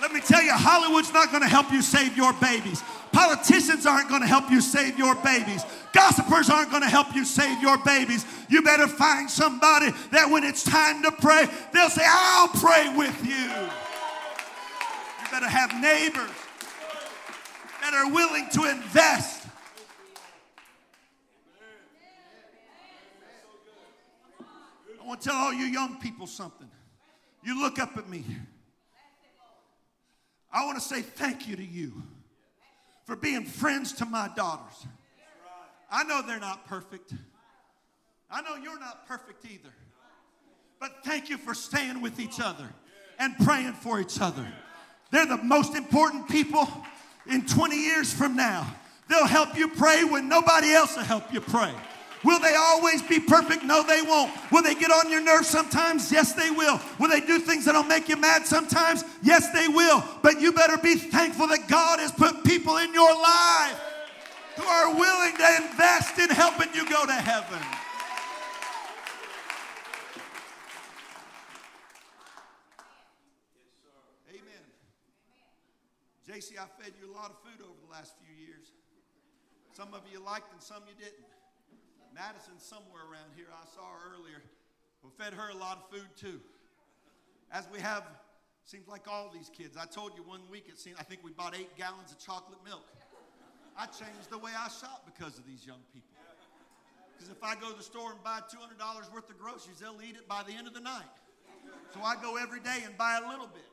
Let 0.00 0.12
me 0.12 0.20
tell 0.20 0.42
you, 0.42 0.52
Hollywood's 0.52 1.12
not 1.12 1.30
going 1.30 1.42
to 1.42 1.48
help 1.48 1.72
you 1.72 1.82
save 1.82 2.16
your 2.16 2.32
babies. 2.34 2.82
Politicians 3.10 3.84
aren't 3.84 4.08
going 4.08 4.20
to 4.20 4.28
help 4.28 4.50
you 4.50 4.60
save 4.60 4.96
your 4.96 5.16
babies. 5.16 5.64
Gossipers 5.92 6.50
aren't 6.50 6.70
going 6.70 6.82
to 6.82 6.88
help 6.88 7.14
you 7.14 7.24
save 7.24 7.60
your 7.60 7.78
babies. 7.78 8.24
You 8.48 8.62
better 8.62 8.86
find 8.86 9.28
somebody 9.28 9.90
that 10.12 10.30
when 10.30 10.44
it's 10.44 10.62
time 10.62 11.02
to 11.02 11.10
pray, 11.10 11.46
they'll 11.72 11.90
say, 11.90 12.04
I'll 12.06 12.48
pray 12.48 12.94
with 12.96 13.26
you. 13.26 13.34
You 13.34 15.30
better 15.32 15.48
have 15.48 15.72
neighbors 15.80 16.30
that 17.82 17.94
are 17.94 18.12
willing 18.12 18.48
to 18.52 18.70
invest 18.70 19.37
want 25.08 25.22
to 25.22 25.28
tell 25.30 25.38
all 25.38 25.54
you 25.54 25.64
young 25.64 25.98
people 26.00 26.26
something. 26.26 26.68
You 27.42 27.58
look 27.62 27.78
up 27.78 27.96
at 27.96 28.10
me. 28.10 28.24
I 30.52 30.66
want 30.66 30.76
to 30.76 30.84
say 30.84 31.00
thank 31.00 31.48
you 31.48 31.56
to 31.56 31.64
you 31.64 32.02
for 33.06 33.16
being 33.16 33.46
friends 33.46 33.92
to 33.94 34.04
my 34.04 34.28
daughters. 34.36 34.86
I 35.90 36.04
know 36.04 36.20
they're 36.26 36.38
not 36.38 36.66
perfect. 36.66 37.14
I 38.30 38.42
know 38.42 38.56
you're 38.56 38.78
not 38.78 39.08
perfect 39.08 39.46
either. 39.46 39.72
But 40.78 40.98
thank 41.04 41.30
you 41.30 41.38
for 41.38 41.54
staying 41.54 42.02
with 42.02 42.20
each 42.20 42.38
other 42.38 42.68
and 43.18 43.34
praying 43.38 43.72
for 43.72 44.00
each 44.00 44.20
other. 44.20 44.46
They're 45.10 45.26
the 45.26 45.38
most 45.38 45.74
important 45.74 46.28
people 46.28 46.68
in 47.26 47.46
20 47.46 47.76
years 47.76 48.12
from 48.12 48.36
now. 48.36 48.66
They'll 49.08 49.26
help 49.26 49.56
you 49.56 49.68
pray 49.68 50.04
when 50.04 50.28
nobody 50.28 50.72
else 50.72 50.96
will 50.96 51.04
help 51.04 51.32
you 51.32 51.40
pray. 51.40 51.72
Will 52.24 52.40
they 52.40 52.54
always 52.54 53.00
be 53.02 53.20
perfect? 53.20 53.62
No, 53.62 53.82
they 53.82 54.02
won't. 54.02 54.32
Will 54.50 54.62
they 54.62 54.74
get 54.74 54.90
on 54.90 55.10
your 55.10 55.20
nerves 55.20 55.48
sometimes? 55.48 56.10
Yes, 56.10 56.32
they 56.32 56.50
will. 56.50 56.80
Will 56.98 57.08
they 57.08 57.20
do 57.20 57.38
things 57.38 57.64
that'll 57.64 57.84
make 57.84 58.08
you 58.08 58.16
mad 58.16 58.46
sometimes? 58.46 59.04
Yes, 59.22 59.50
they 59.52 59.68
will. 59.68 60.02
But 60.22 60.40
you 60.40 60.52
better 60.52 60.76
be 60.78 60.96
thankful 60.96 61.46
that 61.48 61.68
God 61.68 62.00
has 62.00 62.10
put 62.10 62.44
people 62.44 62.78
in 62.78 62.92
your 62.92 63.12
life 63.12 63.80
who 64.56 64.64
are 64.64 64.94
willing 64.94 65.36
to 65.36 65.56
invest 65.62 66.18
in 66.18 66.28
helping 66.30 66.68
you 66.74 66.88
go 66.88 67.06
to 67.06 67.12
heaven. 67.12 67.62
Amen. 74.28 74.64
JC, 76.28 76.58
I 76.58 76.66
fed 76.82 76.94
you 77.00 77.12
a 77.12 77.14
lot 77.14 77.30
of 77.30 77.36
food 77.44 77.62
over 77.62 77.78
the 77.86 77.92
last 77.92 78.14
few 78.18 78.44
years. 78.44 78.72
Some 79.72 79.94
of 79.94 80.02
you 80.12 80.18
liked 80.18 80.52
and 80.52 80.60
some 80.60 80.82
you 80.88 80.94
didn't. 80.98 81.37
Madison 82.18 82.58
somewhere 82.58 83.06
around 83.06 83.30
here. 83.38 83.46
I 83.54 83.62
saw 83.70 83.86
her 83.94 84.18
earlier. 84.18 84.42
We 85.06 85.10
fed 85.14 85.38
her 85.38 85.54
a 85.54 85.56
lot 85.56 85.78
of 85.78 85.86
food 85.86 86.10
too. 86.18 86.42
As 87.54 87.70
we 87.70 87.78
have, 87.78 88.02
seems 88.66 88.88
like 88.88 89.06
all 89.06 89.30
these 89.32 89.48
kids. 89.54 89.78
I 89.78 89.86
told 89.86 90.18
you 90.18 90.26
one 90.26 90.42
week 90.50 90.66
it 90.66 90.82
seemed 90.82 90.96
I 90.98 91.04
think 91.04 91.22
we 91.22 91.30
bought 91.30 91.54
eight 91.54 91.70
gallons 91.78 92.10
of 92.10 92.18
chocolate 92.18 92.58
milk. 92.66 92.90
I 93.78 93.86
changed 93.86 94.34
the 94.34 94.38
way 94.38 94.50
I 94.50 94.66
shop 94.66 95.06
because 95.06 95.38
of 95.38 95.46
these 95.46 95.64
young 95.64 95.78
people. 95.94 96.10
Because 97.14 97.30
if 97.30 97.38
I 97.42 97.54
go 97.54 97.70
to 97.70 97.76
the 97.78 97.86
store 97.86 98.10
and 98.10 98.22
buy 98.24 98.40
$200 98.50 99.14
worth 99.14 99.30
of 99.30 99.38
groceries, 99.38 99.78
they'll 99.78 100.02
eat 100.02 100.16
it 100.18 100.26
by 100.26 100.42
the 100.42 100.52
end 100.52 100.66
of 100.66 100.74
the 100.74 100.82
night. 100.82 101.14
So 101.94 102.00
I 102.02 102.20
go 102.20 102.36
every 102.36 102.60
day 102.60 102.82
and 102.84 102.98
buy 102.98 103.20
a 103.24 103.30
little 103.30 103.46
bit. 103.46 103.70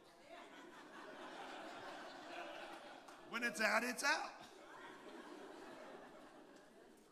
When 3.32 3.42
it's 3.42 3.60
out, 3.60 3.84
it's 3.84 4.04
out. 4.04 4.45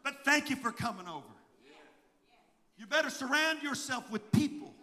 But 0.04 0.26
thank 0.26 0.50
you 0.50 0.56
for 0.56 0.72
coming 0.72 1.08
over. 1.08 1.24
You 2.78 2.86
better 2.86 3.10
surround 3.10 3.63
yourself 3.63 4.10
with 4.12 4.32
people 4.32 4.74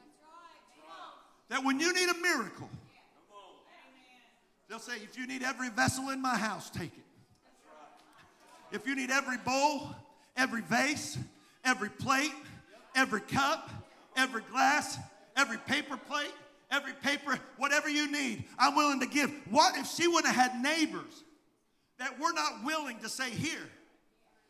that 1.49 1.63
when 1.65 1.79
you 1.79 1.93
need 1.93 2.09
a 2.09 2.19
miracle, 2.19 2.71
they'll 4.69 4.79
say, 4.79 4.95
if 5.03 5.19
you 5.19 5.27
need 5.27 5.43
every 5.43 5.69
vessel 5.69 6.11
in 6.11 6.23
my 6.23 6.37
house, 6.37 6.71
take 6.71 6.93
it. 6.97 7.05
If 8.73 8.87
you 8.87 8.95
need 8.95 9.11
every 9.11 9.37
bowl, 9.39 9.95
every 10.37 10.63
vase, 10.63 11.19
every 11.65 11.91
plate, 11.91 12.33
every 12.95 13.21
cup, 13.21 13.69
every 14.17 14.43
glass, 14.43 14.97
every 15.37 15.59
paper 15.59 15.97
plate, 15.97 16.33
every 16.71 16.93
paper, 16.93 17.39
whatever 17.57 17.89
you 17.89 18.11
need, 18.11 18.45
I'm 18.59 18.77
willing 18.77 19.01
to 19.01 19.07
give. 19.07 19.31
What 19.51 19.77
if 19.77 19.89
she 19.89 20.07
wouldn't 20.07 20.33
have 20.33 20.53
had 20.53 20.63
neighbors 20.63 21.25
that 21.99 22.19
were 22.21 22.33
not 22.33 22.65
willing 22.65 22.99
to 23.01 23.09
say, 23.09 23.31
Here, 23.31 23.69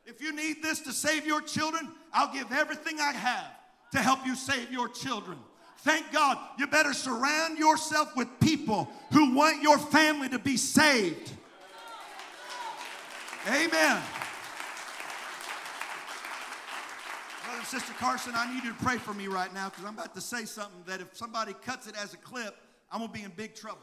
if 0.04 0.20
you 0.20 0.34
need 0.34 0.62
this 0.62 0.80
to 0.80 0.92
save 0.92 1.26
your 1.26 1.40
children, 1.40 1.88
I'll 2.12 2.32
give 2.32 2.50
everything 2.52 3.00
I 3.00 3.12
have 3.12 3.52
to 3.92 3.98
help 3.98 4.24
you 4.26 4.34
save 4.34 4.70
your 4.70 4.88
children. 4.88 5.38
Thank 5.78 6.12
God. 6.12 6.38
You 6.58 6.66
better 6.66 6.92
surround 6.92 7.58
yourself 7.58 8.14
with 8.16 8.28
people 8.40 8.90
who 9.12 9.34
want 9.34 9.62
your 9.62 9.78
family 9.78 10.28
to 10.28 10.38
be 10.38 10.56
saved. 10.56 11.32
Amen. 13.46 14.02
Brother 17.44 17.58
and 17.58 17.66
Sister 17.66 17.94
Carson, 17.98 18.32
I 18.36 18.52
need 18.52 18.64
you 18.64 18.72
to 18.72 18.84
pray 18.84 18.98
for 18.98 19.14
me 19.14 19.26
right 19.26 19.52
now 19.54 19.70
because 19.70 19.84
I'm 19.84 19.94
about 19.94 20.14
to 20.14 20.20
say 20.20 20.44
something 20.44 20.82
that 20.86 21.00
if 21.00 21.16
somebody 21.16 21.54
cuts 21.64 21.86
it 21.86 21.94
as 21.96 22.12
a 22.12 22.18
clip, 22.18 22.54
I'm 22.92 22.98
going 23.00 23.10
to 23.10 23.18
be 23.18 23.24
in 23.24 23.32
big 23.34 23.54
trouble. 23.54 23.78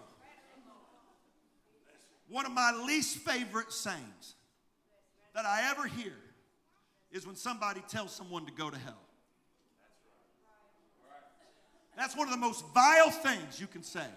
One 2.30 2.46
of 2.46 2.52
my 2.52 2.72
least 2.86 3.18
favorite 3.18 3.72
sayings 3.72 4.36
that 5.38 5.46
I 5.46 5.70
ever 5.70 5.86
hear 5.86 6.14
is 7.12 7.28
when 7.28 7.36
somebody 7.36 7.84
tells 7.88 8.12
someone 8.12 8.48
to 8.48 8.52
go 8.52 8.72
to 8.72 8.78
hell. 8.80 8.98
That's 11.96 12.18
one 12.18 12.28
of 12.28 12.32
the 12.32 12.40
most 12.40 12.66
vile 12.74 13.12
things 13.12 13.62
you 13.62 13.68
can 13.68 13.84
say. 13.84 14.08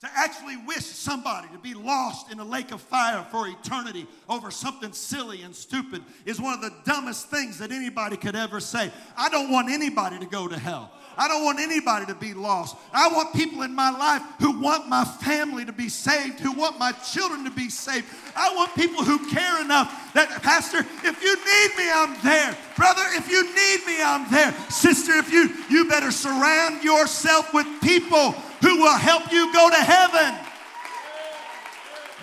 To 0.00 0.08
actually 0.16 0.56
wish 0.66 0.86
somebody 0.86 1.48
to 1.48 1.58
be 1.58 1.74
lost 1.74 2.32
in 2.32 2.40
a 2.40 2.44
lake 2.44 2.72
of 2.72 2.80
fire 2.80 3.22
for 3.30 3.46
eternity 3.46 4.06
over 4.30 4.50
something 4.50 4.94
silly 4.94 5.42
and 5.42 5.54
stupid 5.54 6.02
is 6.24 6.40
one 6.40 6.54
of 6.54 6.62
the 6.62 6.72
dumbest 6.86 7.26
things 7.26 7.58
that 7.58 7.70
anybody 7.70 8.16
could 8.16 8.34
ever 8.34 8.60
say. 8.60 8.90
I 9.14 9.28
don't 9.28 9.50
want 9.50 9.68
anybody 9.68 10.18
to 10.18 10.24
go 10.24 10.48
to 10.48 10.58
hell. 10.58 10.90
I 11.18 11.28
don't 11.28 11.44
want 11.44 11.60
anybody 11.60 12.06
to 12.06 12.14
be 12.14 12.32
lost. 12.32 12.76
I 12.94 13.08
want 13.08 13.34
people 13.34 13.60
in 13.60 13.74
my 13.74 13.90
life 13.90 14.22
who 14.38 14.58
want 14.58 14.88
my 14.88 15.04
family 15.04 15.66
to 15.66 15.72
be 15.72 15.90
saved, 15.90 16.40
who 16.40 16.52
want 16.52 16.78
my 16.78 16.92
children 16.92 17.44
to 17.44 17.50
be 17.50 17.68
saved. 17.68 18.06
I 18.34 18.54
want 18.54 18.74
people 18.74 19.04
who 19.04 19.18
care 19.28 19.60
enough 19.60 20.14
that, 20.14 20.30
Pastor, 20.42 20.78
if 20.78 21.22
you 21.22 21.36
need 21.36 21.76
me, 21.76 21.90
I'm 21.92 22.16
there. 22.24 22.56
Brother, 22.74 23.02
if 23.16 23.30
you 23.30 23.42
need 23.42 23.86
me, 23.86 24.02
I'm 24.02 24.30
there. 24.30 24.54
Sister, 24.70 25.12
if 25.16 25.30
you, 25.30 25.52
you 25.68 25.84
better 25.90 26.10
surround 26.10 26.82
yourself 26.82 27.52
with 27.52 27.66
people 27.82 28.34
who 28.60 28.78
will 28.78 28.96
help 28.96 29.32
you 29.32 29.52
go 29.52 29.70
to 29.70 29.76
heaven. 29.76 30.46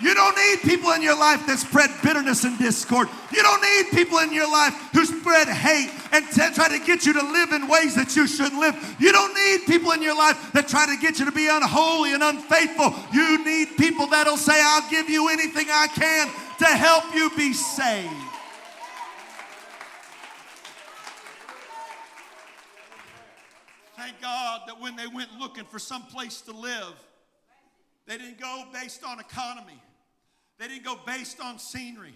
You 0.00 0.14
don't 0.14 0.36
need 0.36 0.60
people 0.60 0.92
in 0.92 1.02
your 1.02 1.18
life 1.18 1.44
that 1.46 1.58
spread 1.58 1.90
bitterness 2.04 2.44
and 2.44 2.56
discord. 2.56 3.08
You 3.32 3.42
don't 3.42 3.60
need 3.60 3.90
people 3.90 4.18
in 4.20 4.32
your 4.32 4.46
life 4.46 4.72
who 4.92 5.04
spread 5.04 5.48
hate 5.48 5.90
and 6.12 6.24
t- 6.30 6.54
try 6.54 6.68
to 6.68 6.78
get 6.86 7.04
you 7.04 7.12
to 7.14 7.22
live 7.22 7.50
in 7.50 7.66
ways 7.66 7.96
that 7.96 8.14
you 8.14 8.28
shouldn't 8.28 8.60
live. 8.60 8.76
You 9.00 9.10
don't 9.10 9.34
need 9.34 9.66
people 9.66 9.90
in 9.90 10.02
your 10.02 10.16
life 10.16 10.52
that 10.52 10.68
try 10.68 10.86
to 10.86 10.96
get 11.02 11.18
you 11.18 11.24
to 11.24 11.32
be 11.32 11.48
unholy 11.48 12.14
and 12.14 12.22
unfaithful. 12.22 12.94
You 13.12 13.44
need 13.44 13.76
people 13.76 14.06
that'll 14.06 14.36
say, 14.36 14.54
I'll 14.54 14.88
give 14.88 15.10
you 15.10 15.28
anything 15.30 15.66
I 15.68 15.88
can 15.88 16.28
to 16.58 16.66
help 16.66 17.12
you 17.14 17.30
be 17.36 17.52
saved. 17.52 18.27
Thank 24.08 24.22
God 24.22 24.62
that 24.66 24.80
when 24.80 24.96
they 24.96 25.06
went 25.06 25.38
looking 25.38 25.66
for 25.66 25.78
some 25.78 26.02
place 26.04 26.40
to 26.42 26.52
live, 26.52 26.94
they 28.06 28.16
didn't 28.16 28.40
go 28.40 28.64
based 28.72 29.04
on 29.04 29.20
economy. 29.20 29.78
They 30.58 30.66
didn't 30.66 30.84
go 30.84 30.98
based 31.06 31.42
on 31.42 31.58
scenery. 31.58 32.14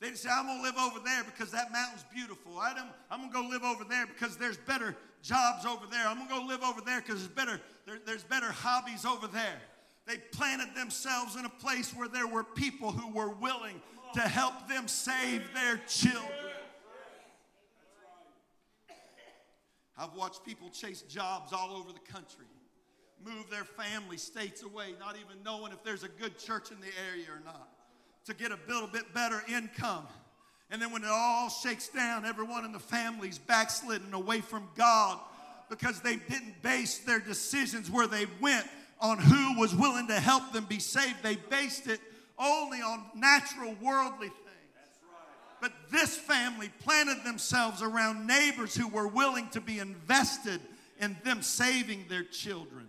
They 0.00 0.06
didn't 0.06 0.20
say, 0.20 0.30
I'm 0.32 0.46
going 0.46 0.56
to 0.56 0.62
live 0.62 0.78
over 0.78 1.00
there 1.04 1.22
because 1.24 1.50
that 1.50 1.70
mountain's 1.70 2.06
beautiful. 2.14 2.58
I 2.58 2.70
am 3.10 3.30
going 3.30 3.30
to 3.30 3.34
go 3.42 3.46
live 3.46 3.62
over 3.62 3.84
there 3.84 4.06
because 4.06 4.38
there's 4.38 4.56
better 4.56 4.96
jobs 5.22 5.66
over 5.66 5.84
there. 5.90 6.06
I'm 6.06 6.16
going 6.16 6.28
to 6.28 6.34
go 6.34 6.46
live 6.46 6.62
over 6.62 6.80
there 6.80 7.02
because 7.02 7.16
there's 7.16 7.28
better, 7.28 7.60
there, 7.84 7.98
there's 8.06 8.24
better 8.24 8.50
hobbies 8.50 9.04
over 9.04 9.26
there. 9.26 9.60
They 10.06 10.16
planted 10.16 10.74
themselves 10.74 11.36
in 11.36 11.44
a 11.44 11.50
place 11.50 11.92
where 11.94 12.08
there 12.08 12.26
were 12.26 12.42
people 12.42 12.90
who 12.90 13.12
were 13.12 13.28
willing 13.34 13.82
to 14.14 14.20
help 14.20 14.66
them 14.66 14.88
save 14.88 15.42
their 15.52 15.76
children. 15.86 16.41
I've 20.02 20.14
watched 20.14 20.44
people 20.44 20.68
chase 20.68 21.02
jobs 21.02 21.52
all 21.52 21.76
over 21.76 21.92
the 21.92 22.12
country, 22.12 22.46
move 23.24 23.48
their 23.50 23.62
family 23.62 24.16
states 24.16 24.64
away, 24.64 24.94
not 24.98 25.14
even 25.14 25.40
knowing 25.44 25.72
if 25.72 25.84
there's 25.84 26.02
a 26.02 26.08
good 26.08 26.36
church 26.38 26.72
in 26.72 26.80
the 26.80 26.88
area 27.08 27.26
or 27.30 27.40
not, 27.44 27.68
to 28.24 28.34
get 28.34 28.50
a 28.50 28.58
little 28.66 28.88
bit 28.88 29.14
better 29.14 29.40
income. 29.48 30.08
And 30.72 30.82
then 30.82 30.90
when 30.90 31.04
it 31.04 31.08
all 31.08 31.48
shakes 31.48 31.86
down, 31.88 32.24
everyone 32.24 32.64
in 32.64 32.72
the 32.72 32.80
family's 32.80 33.38
backslidden 33.38 34.12
away 34.12 34.40
from 34.40 34.68
God 34.74 35.20
because 35.70 36.00
they 36.00 36.16
didn't 36.16 36.60
base 36.62 36.98
their 36.98 37.20
decisions 37.20 37.88
where 37.88 38.08
they 38.08 38.26
went 38.40 38.66
on 39.00 39.18
who 39.18 39.60
was 39.60 39.72
willing 39.72 40.08
to 40.08 40.18
help 40.18 40.52
them 40.52 40.64
be 40.64 40.80
saved. 40.80 41.22
They 41.22 41.36
based 41.36 41.86
it 41.86 42.00
only 42.40 42.78
on 42.78 43.04
natural 43.14 43.76
worldly. 43.80 44.32
But 45.62 45.92
this 45.92 46.16
family 46.16 46.72
planted 46.80 47.22
themselves 47.22 47.82
around 47.82 48.26
neighbors 48.26 48.74
who 48.74 48.88
were 48.88 49.06
willing 49.06 49.48
to 49.50 49.60
be 49.60 49.78
invested 49.78 50.60
in 50.98 51.16
them 51.22 51.40
saving 51.40 52.06
their 52.08 52.24
children. 52.24 52.88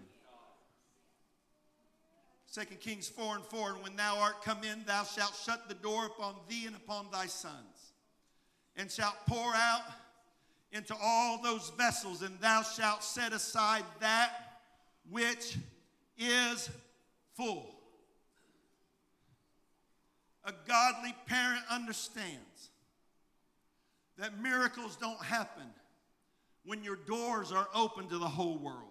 2 2.51 2.61
Kings 2.79 3.07
4 3.07 3.35
and 3.35 3.45
4 3.45 3.73
And 3.73 3.83
when 3.83 3.95
thou 3.95 4.17
art 4.17 4.43
come 4.43 4.63
in, 4.63 4.83
thou 4.87 5.03
shalt 5.03 5.39
shut 5.45 5.69
the 5.69 5.75
door 5.75 6.07
upon 6.07 6.33
thee 6.49 6.65
and 6.65 6.75
upon 6.75 7.11
thy 7.11 7.27
sons, 7.27 7.93
and 8.75 8.89
shalt 8.89 9.17
pour 9.27 9.53
out 9.53 9.83
into 10.71 10.95
all 10.99 11.43
those 11.43 11.71
vessels, 11.77 12.23
and 12.23 12.39
thou 12.39 12.63
shalt 12.63 13.03
set 13.03 13.33
aside 13.33 13.83
that 13.99 14.31
which 15.11 15.59
is 16.17 16.71
full. 17.35 17.75
A 20.45 20.53
godly 20.67 21.13
parent 21.27 21.61
understands 21.69 22.52
that 24.17 24.39
miracles 24.41 24.95
don't 24.95 25.21
happen 25.21 25.65
when 26.65 26.83
your 26.83 26.95
doors 26.95 27.51
are 27.51 27.67
open 27.73 28.07
to 28.09 28.17
the 28.17 28.27
whole 28.27 28.57
world. 28.57 28.89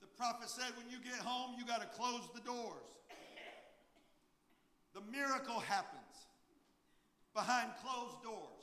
The 0.00 0.06
prophet 0.16 0.48
said, 0.48 0.72
when 0.76 0.90
you 0.90 0.98
get 1.02 1.18
home, 1.20 1.54
you 1.58 1.66
got 1.66 1.80
to 1.80 1.88
close 1.88 2.28
the 2.34 2.40
doors. 2.40 2.90
The 4.94 5.00
miracle 5.12 5.60
happens 5.60 6.00
behind 7.34 7.70
closed 7.84 8.22
doors. 8.22 8.60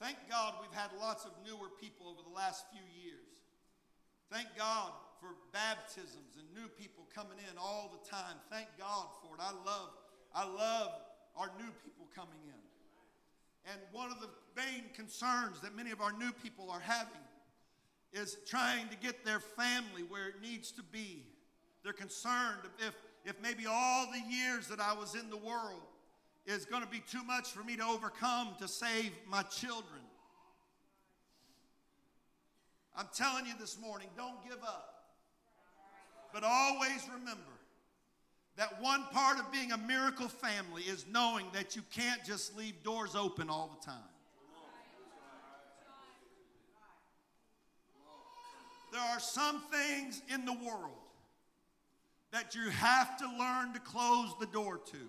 Thank 0.00 0.16
God 0.30 0.54
we've 0.62 0.72
had 0.72 0.90
lots 0.98 1.26
of 1.26 1.32
newer 1.44 1.68
people 1.80 2.08
over 2.08 2.22
the 2.26 2.34
last 2.34 2.64
few 2.72 2.86
years. 2.96 3.28
Thank 4.32 4.48
God 4.56 4.92
for 5.20 5.36
baptisms 5.52 6.38
and 6.38 6.46
new 6.54 6.68
people 6.80 7.04
coming 7.12 7.36
in 7.36 7.58
all 7.58 7.92
the 7.92 8.00
time. 8.08 8.40
Thank 8.48 8.68
God 8.78 9.06
for 9.20 9.36
it. 9.36 9.40
I 9.42 9.52
love, 9.66 9.92
I 10.34 10.44
love 10.44 10.92
our 11.36 11.50
new 11.58 11.70
people 11.84 12.06
coming 12.14 12.40
in. 12.46 13.72
And 13.72 13.80
one 13.92 14.10
of 14.10 14.20
the 14.20 14.28
main 14.56 14.84
concerns 14.94 15.60
that 15.60 15.76
many 15.76 15.90
of 15.90 16.00
our 16.00 16.12
new 16.12 16.32
people 16.32 16.70
are 16.70 16.80
having 16.80 17.12
is 18.12 18.36
trying 18.46 18.88
to 18.88 18.96
get 18.96 19.24
their 19.24 19.40
family 19.40 20.02
where 20.08 20.28
it 20.28 20.40
needs 20.42 20.72
to 20.72 20.82
be. 20.82 21.24
They're 21.82 21.92
concerned 21.92 22.60
if, 22.78 22.94
if 23.24 23.40
maybe 23.42 23.66
all 23.68 24.06
the 24.10 24.34
years 24.34 24.66
that 24.68 24.80
I 24.80 24.92
was 24.92 25.14
in 25.14 25.30
the 25.30 25.36
world 25.36 25.82
is 26.46 26.64
going 26.64 26.82
to 26.82 26.88
be 26.88 27.02
too 27.10 27.22
much 27.24 27.48
for 27.48 27.62
me 27.62 27.76
to 27.76 27.84
overcome 27.84 28.54
to 28.60 28.66
save 28.66 29.12
my 29.28 29.42
children. 29.42 30.00
I'm 32.96 33.08
telling 33.14 33.46
you 33.46 33.52
this 33.58 33.78
morning, 33.80 34.08
don't 34.16 34.42
give 34.44 34.62
up. 34.62 35.04
But 36.32 36.44
always 36.44 37.06
remember 37.12 37.59
that 38.60 38.78
one 38.78 39.04
part 39.04 39.38
of 39.38 39.50
being 39.50 39.72
a 39.72 39.78
miracle 39.78 40.28
family 40.28 40.82
is 40.82 41.06
knowing 41.10 41.46
that 41.54 41.74
you 41.74 41.80
can't 41.90 42.22
just 42.26 42.54
leave 42.58 42.74
doors 42.82 43.16
open 43.16 43.48
all 43.48 43.74
the 43.80 43.86
time. 43.86 44.02
There 48.92 49.00
are 49.00 49.18
some 49.18 49.62
things 49.72 50.20
in 50.28 50.44
the 50.44 50.52
world 50.52 50.92
that 52.32 52.54
you 52.54 52.68
have 52.68 53.16
to 53.20 53.24
learn 53.38 53.72
to 53.72 53.80
close 53.80 54.34
the 54.38 54.46
door 54.48 54.76
to. 54.76 55.08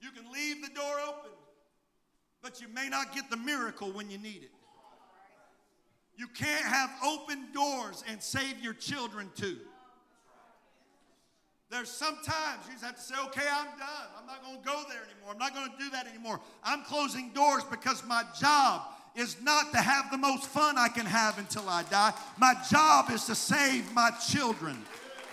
You 0.00 0.10
can 0.12 0.30
leave 0.32 0.62
the 0.62 0.72
door 0.72 0.94
open, 1.08 1.32
but 2.40 2.60
you 2.60 2.68
may 2.68 2.88
not 2.88 3.12
get 3.12 3.30
the 3.30 3.36
miracle 3.36 3.90
when 3.90 4.10
you 4.10 4.18
need 4.18 4.44
it. 4.44 4.52
You 6.16 6.28
can't 6.28 6.64
have 6.64 6.90
open 7.04 7.48
doors 7.52 8.04
and 8.08 8.22
save 8.22 8.62
your 8.62 8.74
children 8.74 9.28
too. 9.34 9.58
There's 11.76 11.90
sometimes 11.90 12.64
you 12.64 12.72
just 12.72 12.84
have 12.84 12.96
to 12.96 13.02
say, 13.02 13.14
okay, 13.26 13.46
I'm 13.52 13.66
done. 13.78 14.06
I'm 14.18 14.26
not 14.26 14.42
going 14.42 14.56
to 14.56 14.64
go 14.64 14.82
there 14.88 15.02
anymore. 15.12 15.32
I'm 15.32 15.38
not 15.38 15.54
going 15.54 15.70
to 15.70 15.76
do 15.76 15.90
that 15.90 16.06
anymore. 16.06 16.40
I'm 16.64 16.82
closing 16.84 17.28
doors 17.34 17.64
because 17.64 18.02
my 18.06 18.24
job 18.40 18.80
is 19.14 19.36
not 19.42 19.72
to 19.72 19.76
have 19.76 20.10
the 20.10 20.16
most 20.16 20.46
fun 20.46 20.78
I 20.78 20.88
can 20.88 21.04
have 21.04 21.38
until 21.38 21.68
I 21.68 21.82
die. 21.82 22.14
My 22.38 22.54
job 22.70 23.10
is 23.10 23.26
to 23.26 23.34
save 23.34 23.92
my 23.92 24.10
children. 24.26 24.78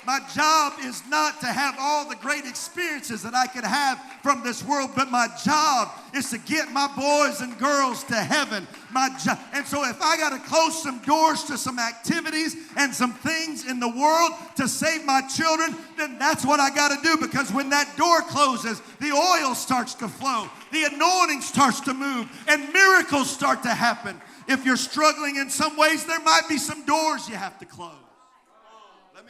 My 0.05 0.19
job 0.33 0.73
is 0.81 1.01
not 1.07 1.39
to 1.39 1.47
have 1.47 1.75
all 1.79 2.09
the 2.09 2.15
great 2.15 2.45
experiences 2.45 3.23
that 3.23 3.33
I 3.33 3.47
could 3.47 3.63
have 3.63 3.99
from 4.21 4.43
this 4.43 4.63
world, 4.63 4.91
but 4.95 5.09
my 5.09 5.27
job 5.43 5.89
is 6.13 6.29
to 6.31 6.37
get 6.39 6.71
my 6.71 6.87
boys 6.95 7.41
and 7.41 7.57
girls 7.57 8.03
to 8.05 8.15
heaven. 8.15 8.67
My 8.91 9.09
job. 9.23 9.39
And 9.53 9.65
so 9.65 9.87
if 9.87 10.01
I 10.01 10.17
got 10.17 10.29
to 10.31 10.39
close 10.49 10.81
some 10.81 10.99
doors 10.99 11.43
to 11.45 11.57
some 11.57 11.79
activities 11.79 12.55
and 12.75 12.93
some 12.93 13.13
things 13.13 13.65
in 13.65 13.79
the 13.79 13.89
world 13.89 14.31
to 14.57 14.67
save 14.67 15.05
my 15.05 15.21
children, 15.21 15.75
then 15.97 16.19
that's 16.19 16.45
what 16.45 16.59
I 16.59 16.69
got 16.69 16.89
to 16.89 17.01
do 17.01 17.17
because 17.17 17.51
when 17.51 17.69
that 17.69 17.95
door 17.97 18.21
closes, 18.21 18.81
the 18.99 19.11
oil 19.11 19.55
starts 19.55 19.93
to 19.95 20.07
flow, 20.07 20.49
the 20.71 20.83
anointing 20.83 21.41
starts 21.41 21.79
to 21.81 21.93
move, 21.93 22.29
and 22.47 22.71
miracles 22.73 23.29
start 23.29 23.63
to 23.63 23.69
happen. 23.69 24.21
If 24.47 24.65
you're 24.65 24.77
struggling 24.77 25.37
in 25.37 25.49
some 25.49 25.77
ways, 25.77 26.05
there 26.05 26.19
might 26.19 26.47
be 26.49 26.57
some 26.57 26.85
doors 26.85 27.29
you 27.29 27.35
have 27.35 27.57
to 27.59 27.65
close. 27.65 28.02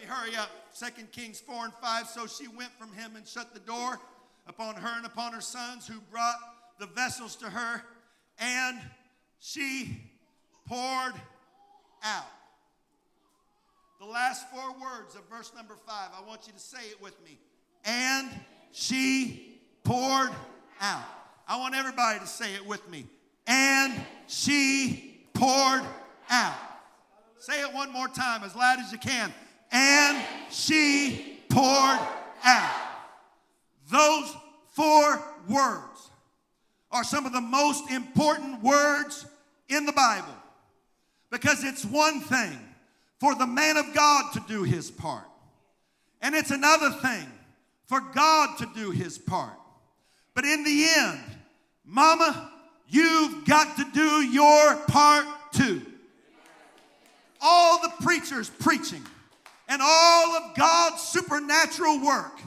Me 0.04 0.10
hurry 0.10 0.36
up. 0.36 0.50
2 0.78 1.06
Kings 1.14 1.40
4 1.40 1.66
and 1.66 1.74
5. 1.82 2.08
So 2.08 2.28
she 2.28 2.50
went 2.50 2.72
from 2.78 2.92
him 2.92 3.16
and 3.16 3.26
shut 3.26 3.54
the 3.54 3.60
door 3.62 4.00
upon 4.48 4.76
her 4.76 4.98
and 4.98 5.06
upon 5.06 5.32
her 5.32 5.40
sons, 5.40 5.88
who 5.88 6.00
brought 6.12 6.36
the 6.78 6.88
vessels 6.88 7.38
to 7.38 7.46
her, 7.46 7.82
and 8.38 8.80
she 9.40 10.02
poured 10.68 11.14
out. 12.04 12.26
The 14.02 14.06
last 14.06 14.50
four 14.52 14.74
words 14.74 15.16
of 15.16 15.22
verse 15.30 15.54
number 15.56 15.76
5, 15.76 15.88
I 15.88 16.28
want 16.28 16.48
you 16.48 16.54
to 16.54 16.60
say 16.60 16.90
it 16.90 17.02
with 17.02 17.16
me. 17.24 17.40
And 17.86 18.30
she 18.74 19.62
poured 19.86 20.32
out. 20.82 21.06
I 21.48 21.58
want 21.58 21.76
everybody 21.76 22.20
to 22.20 22.28
say 22.28 22.54
it 22.56 22.66
with 22.66 22.90
me. 22.90 23.06
And 23.48 23.94
she 24.28 25.26
poured 25.34 25.84
out. 26.30 26.58
Say 27.40 27.62
it 27.62 27.74
one 27.74 27.94
more 27.94 28.10
time 28.10 28.44
as 28.44 28.54
loud 28.54 28.80
as 28.80 28.92
you 28.92 28.98
can. 28.98 29.34
And 29.74 30.24
she 30.50 31.40
poured 31.50 32.00
out. 32.46 32.76
Those 33.92 34.34
four 34.70 35.22
words 35.50 36.10
are 36.92 37.04
some 37.04 37.26
of 37.26 37.34
the 37.34 37.42
most 37.42 37.90
important 37.92 38.62
words 38.64 39.26
in 39.68 39.86
the 39.86 39.92
Bible 39.92 40.36
because 41.32 41.64
it's 41.64 41.84
one 41.84 42.22
thing 42.22 42.58
for 43.20 43.34
the 43.34 43.48
man 43.48 43.78
of 43.78 43.94
God 43.96 44.34
to 44.34 44.44
do 44.48 44.64
his 44.64 44.92
part, 44.92 45.28
and 46.22 46.36
it's 46.36 46.52
another 46.52 46.92
thing 46.92 47.26
for 47.86 48.00
God 48.00 48.58
to 48.60 48.68
do 48.76 48.92
his 48.92 49.18
part. 49.18 49.58
But 50.36 50.46
in 50.46 50.64
the 50.64 50.86
end, 50.98 51.20
Mama, 51.86 52.52
you've 52.88 53.46
got 53.46 53.78
to 53.78 53.86
do 53.94 54.22
your 54.28 54.76
part 54.88 55.26
too. 55.54 55.82
All 57.42 57.82
the 57.82 57.92
preachers 58.04 58.50
preaching 58.50 59.04
and 59.68 59.82
all 59.84 60.36
of 60.36 60.56
God's 60.56 61.02
supernatural 61.02 62.04
work, 62.06 62.40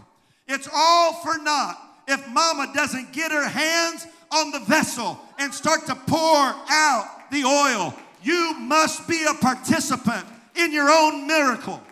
it's 0.46 0.68
all 0.72 1.14
for 1.14 1.38
naught 1.38 1.76
if 2.08 2.26
mama 2.28 2.70
doesn't 2.74 3.12
get 3.12 3.32
her 3.32 3.48
hands 3.48 4.06
on 4.30 4.50
the 4.50 4.60
vessel 4.60 5.18
and 5.38 5.52
start 5.52 5.86
to 5.86 5.94
pour 5.94 6.54
out 6.70 7.30
the 7.30 7.44
oil. 7.44 7.94
You 8.22 8.54
must 8.58 9.08
be 9.08 9.24
a 9.28 9.34
participant 9.34 10.26
in 10.54 10.72
your 10.72 10.90
own 10.90 11.26
miracle. 11.26 11.82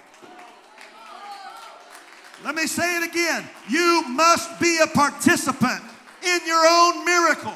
Let 2.45 2.55
me 2.55 2.67
say 2.67 2.99
it 2.99 3.09
again. 3.09 3.49
You 3.69 4.03
must 4.09 4.61
be 4.61 4.79
a 4.83 4.87
participant 4.87 5.83
in 6.23 6.41
your 6.47 6.67
own 6.67 7.05
miracle. 7.05 7.55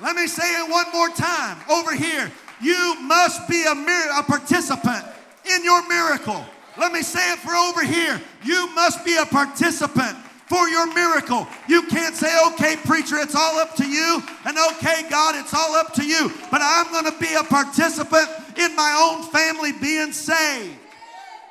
Let 0.00 0.16
me 0.16 0.26
say 0.26 0.60
it 0.60 0.70
one 0.70 0.86
more 0.92 1.08
time 1.10 1.58
over 1.70 1.94
here. 1.94 2.30
You 2.60 2.96
must 3.00 3.48
be 3.48 3.64
a, 3.64 3.74
mir- 3.74 4.18
a 4.18 4.22
participant 4.22 5.04
in 5.44 5.64
your 5.64 5.86
miracle. 5.88 6.44
Let 6.78 6.92
me 6.92 7.02
say 7.02 7.32
it 7.32 7.38
for 7.38 7.54
over 7.54 7.84
here. 7.84 8.20
You 8.44 8.74
must 8.74 9.04
be 9.04 9.16
a 9.16 9.26
participant 9.26 10.16
for 10.46 10.68
your 10.68 10.92
miracle. 10.94 11.46
You 11.68 11.82
can't 11.86 12.14
say, 12.14 12.30
okay, 12.48 12.76
preacher, 12.84 13.16
it's 13.18 13.34
all 13.34 13.58
up 13.58 13.74
to 13.76 13.86
you, 13.86 14.22
and 14.44 14.56
okay, 14.72 15.08
God, 15.08 15.34
it's 15.36 15.54
all 15.54 15.74
up 15.74 15.94
to 15.94 16.04
you. 16.04 16.30
But 16.50 16.60
I'm 16.62 16.90
going 16.92 17.10
to 17.10 17.18
be 17.18 17.32
a 17.34 17.42
participant 17.42 18.28
in 18.58 18.76
my 18.76 18.92
own 19.00 19.22
family 19.30 19.72
being 19.72 20.12
saved. 20.12 20.76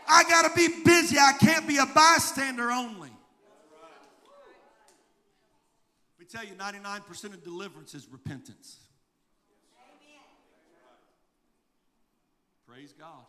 I 0.08 0.24
got 0.24 0.50
to 0.50 0.56
be 0.56 0.84
busy. 0.84 1.18
I 1.18 1.34
can't 1.34 1.68
be 1.68 1.78
a 1.78 1.86
bystander 1.86 2.72
only. 2.72 3.10
Let 6.20 6.20
me 6.20 6.26
tell 6.30 6.44
you 6.46 6.54
99% 6.54 7.24
of 7.26 7.44
deliverance 7.44 7.96
is 7.96 8.08
repentance. 8.12 8.78
Praise 12.68 12.94
God. 12.94 13.26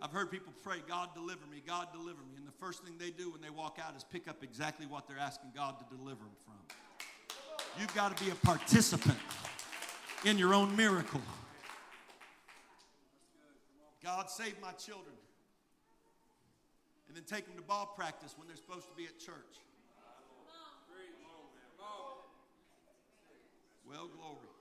I've 0.00 0.12
heard 0.12 0.30
people 0.30 0.52
pray, 0.62 0.76
God 0.86 1.10
deliver 1.14 1.44
me, 1.50 1.60
God 1.66 1.88
deliver 1.92 2.20
me. 2.22 2.36
And 2.36 2.46
the 2.46 2.52
first 2.52 2.84
thing 2.84 2.94
they 2.98 3.10
do 3.10 3.30
when 3.32 3.40
they 3.40 3.50
walk 3.50 3.78
out 3.84 3.96
is 3.96 4.04
pick 4.04 4.28
up 4.28 4.44
exactly 4.44 4.86
what 4.86 5.08
they're 5.08 5.18
asking 5.18 5.50
God 5.54 5.76
to 5.80 5.96
deliver 5.96 6.22
them 6.22 6.36
from. 6.44 6.54
You've 7.80 7.94
got 7.94 8.16
to 8.16 8.24
be 8.24 8.30
a 8.30 8.34
participant 8.36 9.18
in 10.24 10.38
your 10.38 10.54
own 10.54 10.74
miracle. 10.76 11.20
God 14.02 14.30
save 14.30 14.54
my 14.62 14.72
children. 14.72 15.14
And 17.08 17.16
then 17.16 17.24
take 17.24 17.46
them 17.46 17.56
to 17.56 17.62
ball 17.62 17.94
practice 17.96 18.34
when 18.36 18.46
they're 18.46 18.56
supposed 18.56 18.86
to 18.88 18.94
be 18.94 19.04
at 19.04 19.18
church. 19.18 19.64
Well, 23.88 24.08
glory. 24.14 24.52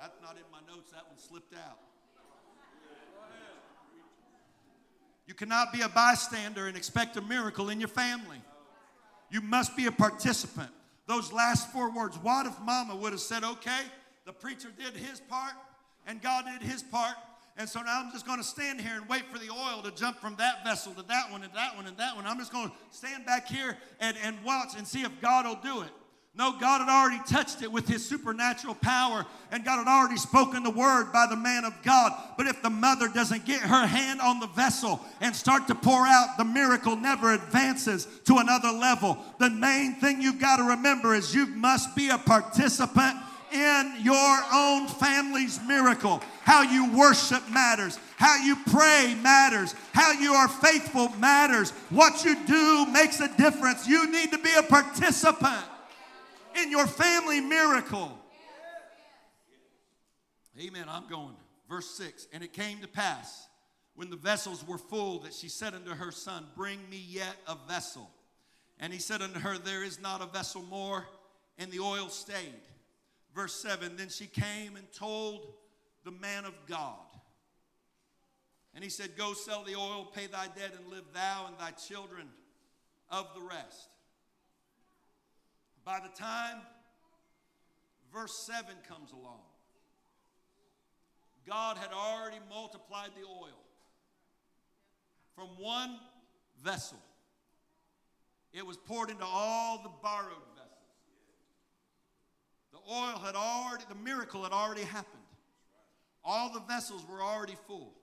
That's 0.00 0.16
not 0.22 0.36
in 0.36 0.46
my 0.52 0.60
notes, 0.72 0.92
that 0.92 1.06
one 1.08 1.18
slipped 1.18 1.52
out. 1.54 1.89
You 5.30 5.34
cannot 5.34 5.72
be 5.72 5.82
a 5.82 5.88
bystander 5.88 6.66
and 6.66 6.76
expect 6.76 7.16
a 7.16 7.20
miracle 7.20 7.68
in 7.68 7.78
your 7.78 7.88
family. 7.88 8.42
You 9.30 9.40
must 9.40 9.76
be 9.76 9.86
a 9.86 9.92
participant. 9.92 10.70
Those 11.06 11.32
last 11.32 11.70
four 11.70 11.88
words, 11.94 12.16
what 12.16 12.46
if 12.46 12.60
mama 12.62 12.96
would 12.96 13.12
have 13.12 13.20
said, 13.20 13.44
okay, 13.44 13.82
the 14.26 14.32
preacher 14.32 14.70
did 14.76 14.96
his 14.96 15.20
part 15.20 15.52
and 16.04 16.20
God 16.20 16.46
did 16.46 16.68
his 16.68 16.82
part, 16.82 17.14
and 17.56 17.68
so 17.68 17.80
now 17.80 18.02
I'm 18.02 18.10
just 18.10 18.26
going 18.26 18.38
to 18.38 18.44
stand 18.44 18.80
here 18.80 18.96
and 18.96 19.08
wait 19.08 19.22
for 19.26 19.38
the 19.38 19.50
oil 19.50 19.80
to 19.84 19.92
jump 19.92 20.18
from 20.18 20.34
that 20.34 20.64
vessel 20.64 20.94
to 20.94 21.02
that 21.02 21.30
one 21.30 21.44
and 21.44 21.54
that 21.54 21.76
one 21.76 21.86
and 21.86 21.96
that 21.98 22.16
one. 22.16 22.26
I'm 22.26 22.38
just 22.38 22.50
going 22.50 22.68
to 22.68 22.74
stand 22.90 23.24
back 23.24 23.46
here 23.46 23.76
and, 24.00 24.16
and 24.24 24.36
watch 24.42 24.76
and 24.76 24.84
see 24.84 25.02
if 25.02 25.12
God 25.20 25.46
will 25.46 25.60
do 25.62 25.82
it. 25.82 25.90
No, 26.36 26.52
God 26.52 26.78
had 26.78 26.88
already 26.88 27.20
touched 27.26 27.60
it 27.60 27.72
with 27.72 27.88
his 27.88 28.06
supernatural 28.06 28.74
power, 28.76 29.26
and 29.50 29.64
God 29.64 29.84
had 29.84 29.88
already 29.88 30.16
spoken 30.16 30.62
the 30.62 30.70
word 30.70 31.12
by 31.12 31.26
the 31.28 31.36
man 31.36 31.64
of 31.64 31.74
God. 31.82 32.12
But 32.36 32.46
if 32.46 32.62
the 32.62 32.70
mother 32.70 33.08
doesn't 33.08 33.44
get 33.44 33.60
her 33.60 33.84
hand 33.84 34.20
on 34.20 34.38
the 34.38 34.46
vessel 34.46 35.04
and 35.20 35.34
start 35.34 35.66
to 35.66 35.74
pour 35.74 36.06
out, 36.06 36.38
the 36.38 36.44
miracle 36.44 36.94
never 36.94 37.34
advances 37.34 38.06
to 38.26 38.38
another 38.38 38.70
level. 38.70 39.18
The 39.38 39.50
main 39.50 39.96
thing 39.96 40.22
you've 40.22 40.40
got 40.40 40.58
to 40.58 40.62
remember 40.62 41.14
is 41.14 41.34
you 41.34 41.46
must 41.46 41.96
be 41.96 42.10
a 42.10 42.18
participant 42.18 43.16
in 43.52 43.94
your 44.00 44.40
own 44.54 44.86
family's 44.86 45.60
miracle. 45.66 46.22
How 46.44 46.62
you 46.62 46.92
worship 46.96 47.42
matters. 47.50 47.98
How 48.16 48.36
you 48.36 48.54
pray 48.66 49.16
matters. 49.20 49.74
How 49.92 50.12
you 50.12 50.32
are 50.34 50.46
faithful 50.46 51.08
matters. 51.16 51.72
What 51.90 52.24
you 52.24 52.36
do 52.46 52.86
makes 52.86 53.18
a 53.18 53.28
difference. 53.36 53.88
You 53.88 54.10
need 54.12 54.30
to 54.30 54.38
be 54.38 54.54
a 54.54 54.62
participant 54.62 55.64
in 56.56 56.70
your 56.70 56.86
family 56.86 57.40
miracle. 57.40 58.18
Amen. 60.58 60.86
I'm 60.88 61.08
going. 61.08 61.36
Verse 61.68 61.90
6 61.90 62.28
And 62.32 62.42
it 62.42 62.52
came 62.52 62.80
to 62.80 62.88
pass 62.88 63.48
when 63.94 64.10
the 64.10 64.16
vessels 64.16 64.66
were 64.66 64.78
full 64.78 65.20
that 65.20 65.34
she 65.34 65.48
said 65.48 65.74
unto 65.74 65.90
her 65.90 66.10
son, 66.10 66.46
Bring 66.56 66.78
me 66.90 67.02
yet 67.08 67.36
a 67.46 67.56
vessel. 67.68 68.10
And 68.78 68.92
he 68.92 68.98
said 68.98 69.22
unto 69.22 69.38
her, 69.38 69.58
There 69.58 69.84
is 69.84 70.00
not 70.00 70.22
a 70.22 70.26
vessel 70.26 70.62
more, 70.62 71.06
and 71.58 71.70
the 71.70 71.80
oil 71.80 72.08
stayed. 72.08 72.54
Verse 73.34 73.54
7 73.54 73.96
Then 73.96 74.08
she 74.08 74.26
came 74.26 74.76
and 74.76 74.90
told 74.92 75.52
the 76.04 76.10
man 76.10 76.44
of 76.44 76.54
God. 76.66 76.96
And 78.74 78.84
he 78.84 78.90
said, 78.90 79.16
Go 79.16 79.34
sell 79.34 79.64
the 79.64 79.76
oil, 79.76 80.10
pay 80.14 80.26
thy 80.26 80.46
debt, 80.46 80.72
and 80.78 80.90
live 80.90 81.04
thou 81.12 81.46
and 81.46 81.58
thy 81.58 81.70
children 81.72 82.28
of 83.10 83.28
the 83.34 83.42
rest. 83.42 83.88
By 85.90 85.98
the 85.98 86.22
time 86.22 86.58
verse 88.14 88.32
7 88.46 88.64
comes 88.88 89.10
along, 89.10 89.42
God 91.44 91.78
had 91.78 91.90
already 91.92 92.36
multiplied 92.48 93.10
the 93.16 93.26
oil 93.26 93.58
from 95.34 95.48
one 95.58 95.98
vessel. 96.62 97.00
It 98.52 98.64
was 98.64 98.76
poured 98.76 99.10
into 99.10 99.24
all 99.24 99.82
the 99.82 99.90
borrowed 100.00 100.46
vessels. 100.54 100.78
The 102.70 102.78
oil 102.88 103.18
had 103.18 103.34
already, 103.34 103.82
the 103.88 103.96
miracle 103.96 104.44
had 104.44 104.52
already 104.52 104.84
happened. 104.84 105.24
All 106.24 106.52
the 106.52 106.60
vessels 106.60 107.04
were 107.10 107.20
already 107.20 107.56
full. 107.66 107.94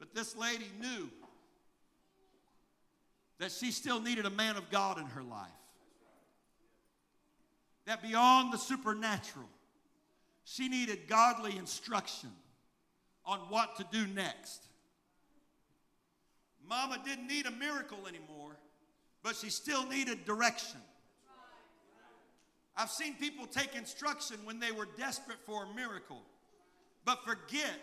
But 0.00 0.12
this 0.12 0.34
lady 0.34 0.72
knew 0.80 1.08
that 3.38 3.52
she 3.52 3.70
still 3.70 4.00
needed 4.00 4.26
a 4.26 4.30
man 4.30 4.56
of 4.56 4.70
God 4.70 4.98
in 4.98 5.06
her 5.06 5.22
life. 5.22 5.50
That 7.90 8.02
beyond 8.02 8.52
the 8.52 8.56
supernatural, 8.56 9.48
she 10.44 10.68
needed 10.68 11.08
godly 11.08 11.56
instruction 11.56 12.30
on 13.26 13.40
what 13.48 13.74
to 13.78 13.86
do 13.90 14.06
next. 14.06 14.62
Mama 16.68 17.02
didn't 17.04 17.26
need 17.26 17.46
a 17.46 17.50
miracle 17.50 17.98
anymore, 18.06 18.56
but 19.24 19.34
she 19.34 19.50
still 19.50 19.84
needed 19.88 20.24
direction. 20.24 20.78
I've 22.76 22.90
seen 22.90 23.14
people 23.14 23.44
take 23.48 23.74
instruction 23.74 24.36
when 24.44 24.60
they 24.60 24.70
were 24.70 24.86
desperate 24.96 25.40
for 25.44 25.64
a 25.64 25.74
miracle, 25.74 26.22
but 27.04 27.24
forget 27.24 27.76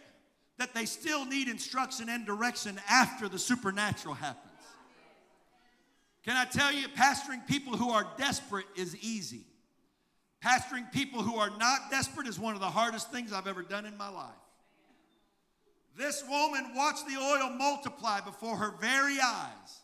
that 0.57 0.73
they 0.73 0.85
still 0.85 1.25
need 1.25 1.49
instruction 1.49 2.07
and 2.07 2.25
direction 2.25 2.79
after 2.89 3.27
the 3.27 3.39
supernatural 3.39 4.13
happens. 4.13 4.53
Can 6.23 6.37
I 6.37 6.45
tell 6.45 6.71
you, 6.71 6.87
pastoring 6.87 7.45
people 7.45 7.75
who 7.75 7.89
are 7.89 8.07
desperate 8.17 8.67
is 8.77 8.95
easy. 9.01 9.43
Pastoring 10.43 10.91
people 10.91 11.21
who 11.21 11.35
are 11.35 11.49
not 11.57 11.89
desperate 11.89 12.27
is 12.27 12.39
one 12.39 12.53
of 12.53 12.59
the 12.59 12.69
hardest 12.69 13.11
things 13.11 13.33
I've 13.33 13.47
ever 13.47 13.63
done 13.63 13.85
in 13.85 13.97
my 13.97 14.09
life. 14.09 14.29
This 15.97 16.23
woman 16.29 16.75
watched 16.75 17.07
the 17.07 17.17
oil 17.17 17.49
multiply 17.49 18.21
before 18.21 18.55
her 18.55 18.73
very 18.79 19.17
eyes. 19.19 19.81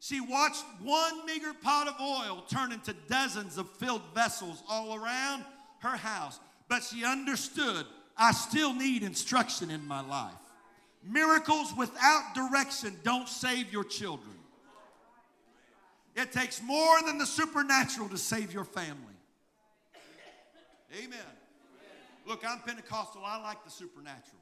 She 0.00 0.20
watched 0.20 0.64
one 0.82 1.24
meager 1.24 1.54
pot 1.54 1.88
of 1.88 1.94
oil 2.00 2.44
turn 2.48 2.72
into 2.72 2.94
dozens 3.08 3.56
of 3.56 3.70
filled 3.78 4.02
vessels 4.14 4.62
all 4.68 4.94
around 4.94 5.44
her 5.80 5.96
house. 5.96 6.38
But 6.68 6.82
she 6.82 7.04
understood 7.04 7.86
I 8.18 8.32
still 8.32 8.74
need 8.74 9.02
instruction 9.02 9.70
in 9.70 9.86
my 9.86 10.00
life. 10.00 10.32
Miracles 11.02 11.74
without 11.76 12.34
direction 12.34 12.96
don't 13.02 13.28
save 13.28 13.72
your 13.72 13.84
children. 13.84 14.34
It 16.14 16.32
takes 16.32 16.62
more 16.62 17.02
than 17.02 17.18
the 17.18 17.26
supernatural 17.26 18.08
to 18.08 18.18
save 18.18 18.52
your 18.52 18.64
family. 18.64 19.15
Amen. 20.92 21.32
Look, 22.26 22.44
I'm 22.46 22.60
Pentecostal. 22.60 23.22
I 23.24 23.40
like 23.42 23.64
the 23.64 23.70
supernatural. 23.70 24.40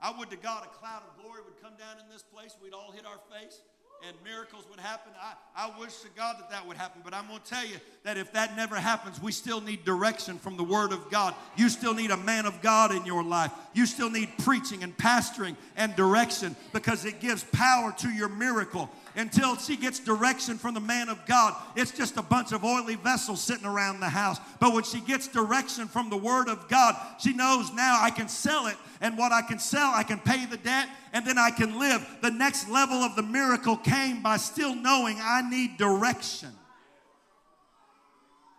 I 0.00 0.16
would 0.18 0.30
to 0.30 0.36
God 0.36 0.64
a 0.64 0.68
cloud 0.68 1.02
of 1.08 1.22
glory 1.22 1.40
would 1.44 1.60
come 1.62 1.72
down 1.78 1.98
in 2.04 2.10
this 2.12 2.22
place. 2.22 2.56
We'd 2.62 2.74
all 2.74 2.92
hit 2.92 3.06
our 3.06 3.18
face 3.30 3.60
and 4.06 4.16
miracles 4.24 4.64
would 4.70 4.80
happen. 4.80 5.12
I, 5.20 5.34
I 5.56 5.78
wish 5.78 5.96
to 6.00 6.08
God 6.16 6.36
that 6.38 6.50
that 6.50 6.66
would 6.66 6.76
happen, 6.76 7.00
but 7.04 7.14
I'm 7.14 7.26
going 7.28 7.40
to 7.40 7.48
tell 7.48 7.64
you 7.64 7.76
that 8.04 8.16
if 8.16 8.32
that 8.32 8.56
never 8.56 8.76
happens, 8.76 9.20
we 9.20 9.32
still 9.32 9.60
need 9.60 9.84
direction 9.84 10.38
from 10.38 10.56
the 10.56 10.64
Word 10.64 10.92
of 10.92 11.10
God. 11.10 11.34
You 11.56 11.68
still 11.68 11.94
need 11.94 12.10
a 12.10 12.16
man 12.16 12.46
of 12.46 12.60
God 12.60 12.94
in 12.94 13.06
your 13.06 13.22
life. 13.22 13.50
You 13.74 13.86
still 13.86 14.10
need 14.10 14.30
preaching 14.38 14.82
and 14.82 14.96
pastoring 14.96 15.56
and 15.76 15.96
direction 15.96 16.56
because 16.72 17.04
it 17.04 17.20
gives 17.20 17.44
power 17.44 17.94
to 17.98 18.10
your 18.10 18.28
miracle. 18.28 18.90
Until 19.16 19.56
she 19.56 19.78
gets 19.78 19.98
direction 19.98 20.58
from 20.58 20.74
the 20.74 20.80
man 20.80 21.08
of 21.08 21.24
God, 21.24 21.54
it's 21.74 21.90
just 21.90 22.18
a 22.18 22.22
bunch 22.22 22.52
of 22.52 22.64
oily 22.64 22.96
vessels 22.96 23.40
sitting 23.42 23.64
around 23.64 24.00
the 24.00 24.10
house. 24.10 24.38
But 24.60 24.74
when 24.74 24.84
she 24.84 25.00
gets 25.00 25.26
direction 25.26 25.88
from 25.88 26.10
the 26.10 26.18
Word 26.18 26.48
of 26.48 26.68
God, 26.68 26.94
she 27.18 27.32
knows 27.32 27.72
now 27.72 27.98
I 27.98 28.10
can 28.10 28.28
sell 28.28 28.66
it, 28.66 28.76
and 29.00 29.16
what 29.16 29.32
I 29.32 29.40
can 29.40 29.58
sell, 29.58 29.90
I 29.94 30.02
can 30.02 30.18
pay 30.18 30.44
the 30.44 30.58
debt, 30.58 30.88
and 31.14 31.26
then 31.26 31.38
I 31.38 31.50
can 31.50 31.78
live. 31.78 32.06
The 32.20 32.30
next 32.30 32.68
level 32.68 32.98
of 32.98 33.16
the 33.16 33.22
miracle 33.22 33.78
came 33.78 34.22
by 34.22 34.36
still 34.36 34.74
knowing 34.74 35.18
I 35.18 35.40
need 35.48 35.78
direction. 35.78 36.50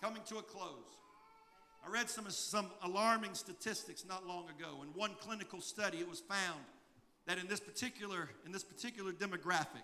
Coming 0.01 0.23
to 0.25 0.37
a 0.39 0.41
close. 0.41 0.71
I 1.85 1.91
read 1.91 2.09
some, 2.09 2.25
some 2.29 2.71
alarming 2.83 3.35
statistics 3.35 4.05
not 4.09 4.25
long 4.25 4.45
ago. 4.49 4.81
In 4.81 4.89
one 4.99 5.11
clinical 5.21 5.61
study, 5.61 5.99
it 5.99 6.09
was 6.09 6.19
found 6.19 6.61
that 7.27 7.37
in 7.37 7.47
this 7.47 7.59
particular, 7.59 8.29
in 8.43 8.51
this 8.51 8.63
particular 8.63 9.11
demographic, 9.11 9.83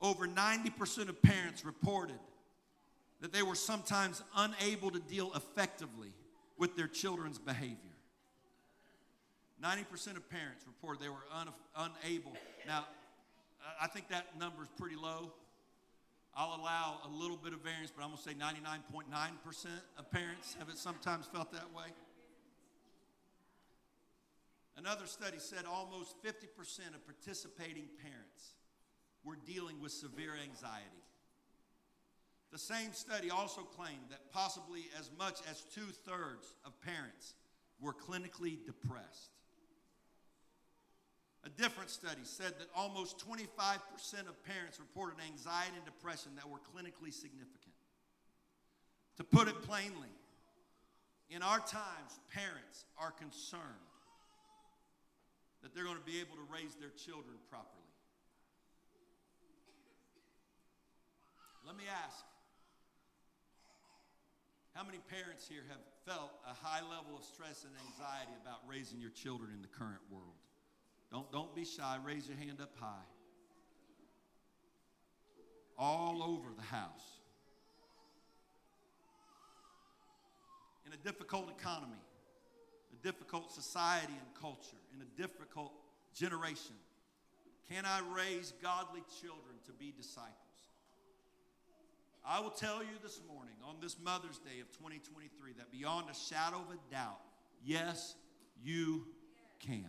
over 0.00 0.26
90% 0.26 1.08
of 1.08 1.20
parents 1.22 1.64
reported 1.64 2.18
that 3.20 3.32
they 3.32 3.42
were 3.42 3.54
sometimes 3.54 4.22
unable 4.36 4.90
to 4.90 4.98
deal 5.00 5.30
effectively 5.34 6.12
with 6.56 6.76
their 6.76 6.86
children's 6.86 7.38
behavior. 7.38 7.76
90% 9.62 10.16
of 10.16 10.28
parents 10.30 10.64
reported 10.66 11.02
they 11.02 11.08
were 11.08 11.24
un, 11.34 11.48
unable. 11.76 12.32
Now, 12.66 12.86
I 13.80 13.88
think 13.88 14.08
that 14.08 14.38
number 14.38 14.62
is 14.62 14.68
pretty 14.78 14.96
low. 14.96 15.32
I'll 16.34 16.58
allow 16.60 17.00
a 17.04 17.08
little 17.08 17.36
bit 17.36 17.52
of 17.52 17.60
variance, 17.60 17.92
but 17.94 18.02
I'm 18.02 18.10
going 18.10 18.22
to 18.22 18.28
say 18.28 18.34
99.9% 18.34 19.66
of 19.98 20.10
parents 20.10 20.56
have 20.58 20.68
it 20.70 20.78
sometimes 20.78 21.26
felt 21.26 21.52
that 21.52 21.74
way. 21.74 21.92
Another 24.78 25.04
study 25.04 25.36
said 25.38 25.64
almost 25.70 26.16
50% 26.22 26.94
of 26.94 27.04
participating 27.04 27.84
parents 28.02 28.54
were 29.24 29.36
dealing 29.46 29.80
with 29.80 29.92
severe 29.92 30.32
anxiety. 30.42 31.04
The 32.52 32.58
same 32.58 32.92
study 32.92 33.30
also 33.30 33.60
claimed 33.62 34.10
that 34.10 34.32
possibly 34.32 34.86
as 34.98 35.10
much 35.18 35.38
as 35.48 35.62
two 35.74 35.86
thirds 36.04 36.54
of 36.64 36.80
parents 36.80 37.34
were 37.80 37.94
clinically 37.94 38.58
depressed. 38.66 39.30
A 41.44 41.48
different 41.48 41.88
study 41.88 42.20
said 42.24 42.52
that 42.58 42.68
almost 42.74 43.24
25% 43.26 43.48
of 44.28 44.44
parents 44.44 44.78
reported 44.78 45.16
anxiety 45.24 45.72
and 45.76 45.84
depression 45.84 46.32
that 46.36 46.48
were 46.48 46.58
clinically 46.58 47.12
significant. 47.12 47.76
To 49.16 49.24
put 49.24 49.48
it 49.48 49.62
plainly, 49.62 50.12
in 51.30 51.42
our 51.42 51.60
times, 51.60 52.18
parents 52.34 52.84
are 52.98 53.12
concerned 53.12 53.62
that 55.62 55.74
they're 55.74 55.84
going 55.84 55.96
to 55.96 56.04
be 56.04 56.20
able 56.20 56.36
to 56.36 56.46
raise 56.52 56.74
their 56.74 56.90
children 56.90 57.36
properly. 57.48 57.79
Let 61.70 61.78
me 61.78 61.84
ask 62.04 62.24
how 64.74 64.82
many 64.82 64.98
parents 65.08 65.46
here 65.48 65.62
have 65.68 65.78
felt 66.04 66.32
a 66.44 66.52
high 66.52 66.82
level 66.82 67.16
of 67.16 67.22
stress 67.22 67.62
and 67.62 67.72
anxiety 67.86 68.32
about 68.42 68.58
raising 68.66 68.98
your 68.98 69.10
children 69.10 69.52
in 69.54 69.62
the 69.62 69.68
current 69.68 70.02
world? 70.10 70.34
Don't, 71.12 71.30
don't 71.30 71.54
be 71.54 71.64
shy. 71.64 71.96
Raise 72.04 72.26
your 72.26 72.36
hand 72.38 72.60
up 72.60 72.72
high. 72.80 73.06
All 75.78 76.24
over 76.24 76.48
the 76.56 76.66
house. 76.74 77.20
In 80.84 80.92
a 80.92 80.96
difficult 80.96 81.52
economy, 81.56 82.02
a 82.92 83.06
difficult 83.06 83.52
society 83.52 84.14
and 84.18 84.42
culture, 84.42 84.82
in 84.92 85.02
a 85.02 85.22
difficult 85.22 85.70
generation, 86.16 86.74
can 87.70 87.84
I 87.84 88.00
raise 88.12 88.54
godly 88.60 89.04
children 89.20 89.54
to 89.66 89.72
be 89.72 89.94
disciples? 89.96 90.49
I 92.24 92.40
will 92.40 92.50
tell 92.50 92.80
you 92.82 92.98
this 93.02 93.20
morning 93.32 93.54
on 93.66 93.76
this 93.80 93.96
Mother's 94.02 94.38
Day 94.38 94.60
of 94.60 94.70
2023 94.72 95.52
that 95.58 95.72
beyond 95.72 96.06
a 96.10 96.14
shadow 96.14 96.56
of 96.56 96.70
a 96.70 96.94
doubt, 96.94 97.20
yes, 97.64 98.14
you 98.62 99.06
can 99.58 99.86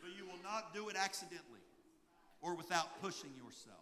But 0.00 0.10
you 0.16 0.24
will 0.24 0.42
not 0.42 0.72
do 0.72 0.88
it 0.88 0.96
accidentally 0.96 1.60
or 2.40 2.54
without 2.54 3.00
pushing 3.02 3.30
yourself. 3.36 3.76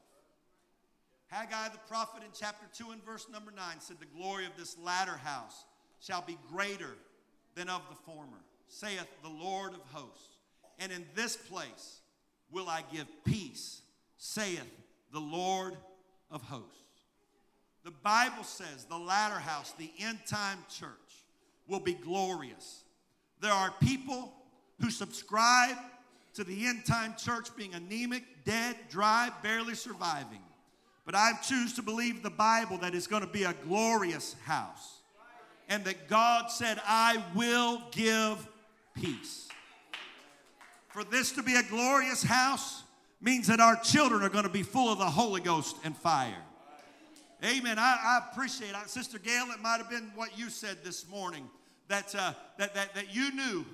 Haggai 1.28 1.68
the 1.68 1.78
prophet 1.88 2.22
in 2.22 2.30
chapter 2.38 2.66
2 2.72 2.92
and 2.92 3.04
verse 3.04 3.26
number 3.30 3.50
9 3.50 3.64
said, 3.80 3.96
The 4.00 4.18
glory 4.18 4.46
of 4.46 4.52
this 4.56 4.76
latter 4.82 5.16
house 5.16 5.64
shall 6.00 6.22
be 6.22 6.38
greater 6.50 6.94
than 7.54 7.68
of 7.68 7.82
the 7.90 7.96
former, 7.96 8.38
saith 8.68 9.06
the 9.22 9.28
Lord 9.28 9.74
of 9.74 9.80
hosts. 9.92 10.38
And 10.78 10.90
in 10.90 11.04
this 11.14 11.36
place 11.36 12.00
will 12.50 12.68
I 12.68 12.84
give 12.92 13.06
peace, 13.24 13.82
saith 14.16 14.70
the 15.12 15.20
Lord 15.20 15.76
of 16.34 16.42
hosts. 16.42 16.68
The 17.84 17.92
Bible 17.92 18.44
says 18.44 18.84
the 18.84 18.98
latter 18.98 19.38
house, 19.38 19.72
the 19.78 19.90
end 20.00 20.18
time 20.26 20.58
church, 20.68 20.90
will 21.68 21.80
be 21.80 21.94
glorious. 21.94 22.82
There 23.40 23.52
are 23.52 23.72
people 23.80 24.32
who 24.80 24.90
subscribe 24.90 25.76
to 26.34 26.44
the 26.44 26.66
end 26.66 26.84
time 26.84 27.14
church 27.16 27.54
being 27.56 27.74
anemic, 27.74 28.24
dead, 28.44 28.76
dry, 28.90 29.30
barely 29.42 29.74
surviving. 29.74 30.40
But 31.06 31.14
I 31.14 31.32
choose 31.42 31.74
to 31.74 31.82
believe 31.82 32.22
the 32.22 32.30
Bible 32.30 32.78
that 32.78 32.94
it's 32.94 33.06
going 33.06 33.22
to 33.22 33.28
be 33.28 33.44
a 33.44 33.54
glorious 33.66 34.34
house. 34.44 35.00
And 35.68 35.84
that 35.84 36.08
God 36.08 36.50
said, 36.50 36.80
I 36.86 37.22
will 37.34 37.82
give 37.90 38.48
peace. 38.94 39.48
For 40.88 41.04
this 41.04 41.32
to 41.32 41.42
be 41.42 41.56
a 41.56 41.62
glorious 41.62 42.22
house 42.22 42.83
means 43.24 43.46
that 43.46 43.58
our 43.58 43.76
children 43.76 44.22
are 44.22 44.28
going 44.28 44.44
to 44.44 44.50
be 44.50 44.62
full 44.62 44.92
of 44.92 44.98
the 44.98 45.06
Holy 45.06 45.40
Ghost 45.40 45.76
and 45.82 45.96
fire. 45.96 46.36
Amen. 47.42 47.78
I, 47.78 47.96
I 48.04 48.30
appreciate 48.30 48.70
it. 48.70 48.90
Sister 48.90 49.18
Gail, 49.18 49.46
it 49.50 49.60
might 49.60 49.78
have 49.78 49.90
been 49.90 50.12
what 50.14 50.38
you 50.38 50.50
said 50.50 50.84
this 50.84 51.08
morning 51.08 51.48
that, 51.88 52.14
uh, 52.14 52.34
that, 52.58 52.74
that, 52.74 52.94
that 52.94 53.14
you 53.14 53.32
knew 53.32 53.64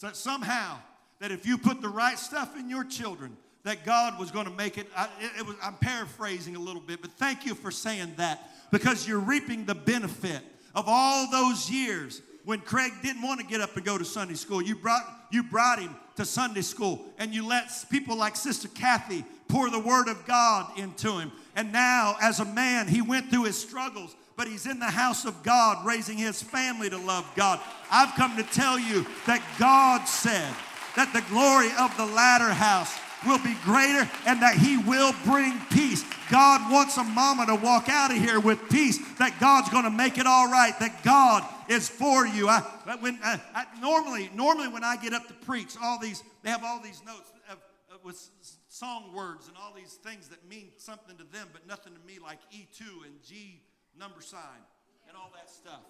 that 0.00 0.16
somehow 0.16 0.78
that 1.20 1.30
if 1.30 1.46
you 1.46 1.58
put 1.58 1.80
the 1.80 1.88
right 1.88 2.18
stuff 2.18 2.56
in 2.58 2.68
your 2.68 2.84
children, 2.84 3.36
that 3.62 3.84
God 3.84 4.18
was 4.18 4.30
going 4.30 4.46
to 4.46 4.52
make 4.52 4.78
it, 4.78 4.88
I, 4.96 5.08
it, 5.20 5.40
it 5.40 5.46
was, 5.46 5.56
I'm 5.62 5.74
paraphrasing 5.74 6.56
a 6.56 6.60
little 6.60 6.82
bit, 6.82 7.00
but 7.00 7.12
thank 7.12 7.46
you 7.46 7.54
for 7.54 7.70
saying 7.70 8.14
that 8.16 8.50
because 8.70 9.06
you're 9.06 9.18
reaping 9.18 9.64
the 9.64 9.74
benefit 9.74 10.42
of 10.74 10.84
all 10.86 11.30
those 11.30 11.70
years 11.70 12.20
when 12.48 12.60
Craig 12.60 12.92
didn't 13.02 13.20
want 13.20 13.38
to 13.38 13.46
get 13.46 13.60
up 13.60 13.76
and 13.76 13.84
go 13.84 13.98
to 13.98 14.06
Sunday 14.06 14.32
school. 14.32 14.62
You 14.62 14.74
brought, 14.74 15.02
you 15.30 15.42
brought 15.42 15.80
him 15.80 15.94
to 16.16 16.24
Sunday 16.24 16.62
school 16.62 17.04
and 17.18 17.34
you 17.34 17.46
let 17.46 17.70
people 17.90 18.16
like 18.16 18.36
Sister 18.36 18.68
Kathy 18.68 19.22
pour 19.48 19.68
the 19.68 19.78
Word 19.78 20.08
of 20.08 20.24
God 20.24 20.78
into 20.78 21.18
him. 21.18 21.30
And 21.56 21.70
now, 21.72 22.16
as 22.22 22.40
a 22.40 22.46
man, 22.46 22.88
he 22.88 23.02
went 23.02 23.28
through 23.28 23.44
his 23.44 23.60
struggles, 23.60 24.16
but 24.34 24.48
he's 24.48 24.64
in 24.64 24.78
the 24.78 24.86
house 24.86 25.26
of 25.26 25.42
God 25.42 25.84
raising 25.84 26.16
his 26.16 26.42
family 26.42 26.88
to 26.88 26.96
love 26.96 27.30
God. 27.36 27.60
I've 27.90 28.14
come 28.14 28.34
to 28.38 28.42
tell 28.44 28.78
you 28.78 29.04
that 29.26 29.42
God 29.58 30.08
said, 30.08 30.50
that 30.96 31.12
the 31.12 31.20
glory 31.28 31.68
of 31.78 31.94
the 31.98 32.06
latter 32.06 32.48
house 32.48 32.98
will 33.26 33.38
be 33.38 33.54
greater 33.64 34.08
and 34.26 34.42
that 34.42 34.54
He 34.56 34.78
will 34.78 35.12
bring 35.24 35.58
peace. 35.70 36.04
God 36.30 36.70
wants 36.70 36.96
a 36.96 37.04
mama 37.04 37.46
to 37.46 37.54
walk 37.54 37.88
out 37.88 38.10
of 38.10 38.18
here 38.18 38.40
with 38.40 38.60
peace, 38.70 38.98
that 39.18 39.38
God's 39.40 39.70
going 39.70 39.84
to 39.84 39.90
make 39.90 40.18
it 40.18 40.26
all 40.26 40.50
right, 40.50 40.78
that 40.78 41.02
God 41.02 41.42
is 41.68 41.88
for 41.88 42.26
you. 42.26 42.48
I, 42.48 42.60
when, 43.00 43.18
I, 43.22 43.40
I, 43.54 43.64
normally, 43.80 44.30
normally 44.34 44.68
when 44.68 44.84
I 44.84 44.96
get 44.96 45.12
up 45.12 45.26
to 45.28 45.34
preach, 45.34 45.74
all 45.82 45.98
these, 45.98 46.22
they 46.42 46.50
have 46.50 46.64
all 46.64 46.80
these 46.80 47.02
notes 47.06 47.32
of, 47.50 47.58
of, 47.94 48.04
with 48.04 48.30
song 48.68 49.12
words 49.14 49.48
and 49.48 49.56
all 49.56 49.72
these 49.74 49.94
things 49.94 50.28
that 50.28 50.46
mean 50.48 50.68
something 50.76 51.16
to 51.16 51.24
them, 51.32 51.48
but 51.52 51.66
nothing 51.66 51.94
to 51.94 52.00
me, 52.06 52.18
like 52.22 52.38
E2 52.52 53.06
and 53.06 53.14
G 53.26 53.62
number 53.98 54.20
sign 54.20 54.62
and 55.08 55.16
all 55.16 55.30
that 55.34 55.50
stuff. 55.50 55.80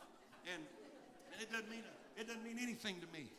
And, 0.55 0.63
and 1.33 1.43
it 1.43 1.51
doesn't 1.51 1.71
mean 1.71 1.83
it 2.17 2.27
doesn't 2.27 2.43
mean 2.43 2.59
anything 2.61 2.97
to 3.01 3.07
me 3.13 3.31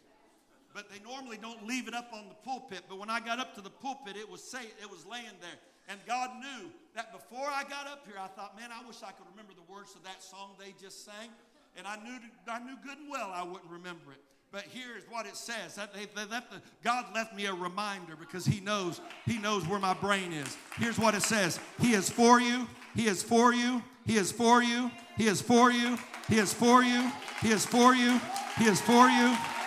but 0.74 0.90
they 0.90 1.00
normally 1.04 1.38
don't 1.42 1.66
leave 1.66 1.88
it 1.88 1.94
up 1.94 2.12
on 2.14 2.30
the 2.30 2.36
pulpit. 2.36 2.82
But 2.88 3.00
when 3.00 3.10
I 3.10 3.20
got 3.20 3.40
up 3.40 3.56
to 3.56 3.62
the 3.62 3.70
pulpit, 3.70 4.16
it 4.16 4.30
was 4.30 4.44
say 4.44 4.64
it 4.82 4.90
was 4.90 5.06
laying 5.06 5.38
there. 5.42 5.60
And 5.90 6.00
God 6.06 6.30
knew 6.40 6.70
that 6.96 7.12
before 7.12 7.48
I 7.48 7.64
got 7.64 7.88
up 7.88 8.06
here, 8.06 8.18
I 8.22 8.28
thought, 8.28 8.56
man, 8.60 8.70
I 8.72 8.86
wish 8.86 8.98
I 9.02 9.12
could 9.12 9.26
remember 9.32 9.54
the 9.54 9.72
words 9.72 9.96
of 9.96 10.04
that 10.04 10.22
song 10.22 10.52
they 10.60 10.74
just 10.80 11.04
sang. 11.04 11.30
And 11.76 11.88
I 11.88 11.96
knew, 11.96 12.18
I 12.48 12.60
knew 12.60 12.76
good 12.84 12.98
and 13.00 13.10
well 13.10 13.32
I 13.34 13.44
wouldn't 13.44 13.70
remember 13.72 14.12
it. 14.12 14.22
But 14.52 14.64
here's 14.64 15.04
what 15.10 15.26
it 15.26 15.36
says. 15.36 15.76
That 15.76 15.94
they, 15.94 16.06
they 16.16 16.30
left 16.30 16.52
the, 16.52 16.62
God 16.84 17.06
left 17.14 17.36
me 17.36 17.46
a 17.46 17.54
reminder 17.54 18.16
because 18.20 18.46
He 18.46 18.60
knows 18.60 19.00
He 19.26 19.38
knows 19.38 19.68
where 19.68 19.80
my 19.80 19.94
brain 19.94 20.34
is. 20.34 20.58
Here's 20.78 20.98
what 20.98 21.16
it 21.16 21.22
says. 21.22 21.60
He 21.80 21.94
is 21.94 22.10
for 22.10 22.40
you. 22.40 22.68
He 22.96 23.08
is 23.08 23.22
for 23.22 23.54
you. 23.54 23.84
He 24.06 24.18
is 24.18 24.32
for 24.32 24.64
you. 24.64 24.90
He 25.18 25.28
is 25.28 25.42
for 25.42 25.72
you. 25.72 25.98
He 26.28 26.38
is 26.38 26.52
for 26.52 26.82
you. 26.82 27.10
He 27.42 27.50
is 27.50 27.66
for 27.66 27.94
you. 27.94 28.20
He 28.58 28.66
is 28.66 28.66
for 28.66 28.66
you. 28.66 28.66
He 28.66 28.66
is 28.66 28.82
for 28.82 29.08
you. 29.08 29.59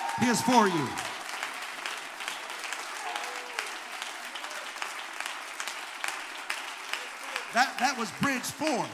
That, 7.54 7.76
that 7.80 7.98
was 7.98 8.10
bridge 8.20 8.42
four. 8.42 8.86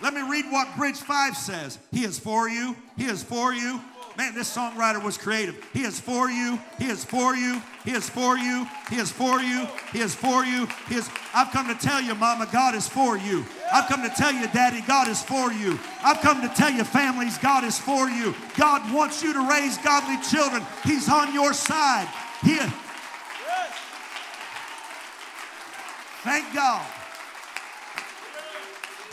Let 0.00 0.14
me 0.14 0.22
read 0.22 0.44
what 0.50 0.76
bridge 0.76 0.96
five 0.96 1.36
says. 1.36 1.78
He 1.90 2.04
is 2.04 2.18
for 2.18 2.48
you. 2.48 2.76
He 2.96 3.04
is 3.04 3.22
for 3.22 3.52
you. 3.52 3.80
Man, 4.16 4.34
this 4.34 4.54
songwriter 4.54 5.02
was 5.02 5.16
creative. 5.16 5.64
He 5.72 5.82
is 5.82 6.00
for 6.00 6.28
you. 6.28 6.58
He 6.78 6.86
is 6.86 7.04
for 7.04 7.36
you. 7.36 7.62
He 7.84 7.92
is 7.92 8.10
for 8.10 8.36
you. 8.36 8.66
He 8.90 8.96
is 8.96 9.12
for 9.12 9.40
you. 9.40 9.66
He 9.92 10.00
is 10.00 10.14
for 10.14 10.44
you. 10.44 10.66
He 10.88 10.96
is. 10.96 11.08
I've 11.32 11.52
come 11.52 11.68
to 11.68 11.74
tell 11.74 12.02
you, 12.02 12.14
Mama, 12.16 12.48
God 12.50 12.74
is 12.74 12.88
for 12.88 13.16
you. 13.16 13.44
I've 13.72 13.88
come 13.88 14.02
to 14.02 14.10
tell 14.10 14.32
you, 14.32 14.46
Daddy, 14.48 14.80
God 14.82 15.08
is 15.08 15.22
for 15.22 15.52
you. 15.52 15.78
I've 16.02 16.20
come 16.20 16.40
to 16.42 16.48
tell 16.48 16.70
you, 16.70 16.84
families, 16.84 17.38
God 17.38 17.64
is 17.64 17.78
for 17.78 18.08
you. 18.08 18.34
God 18.56 18.92
wants 18.92 19.22
you 19.22 19.32
to 19.32 19.48
raise 19.48 19.78
godly 19.78 20.16
children. 20.28 20.62
He's 20.84 21.08
on 21.08 21.34
your 21.34 21.52
side. 21.52 22.08
He. 22.42 22.58
Thank 26.22 26.52
God. 26.54 26.84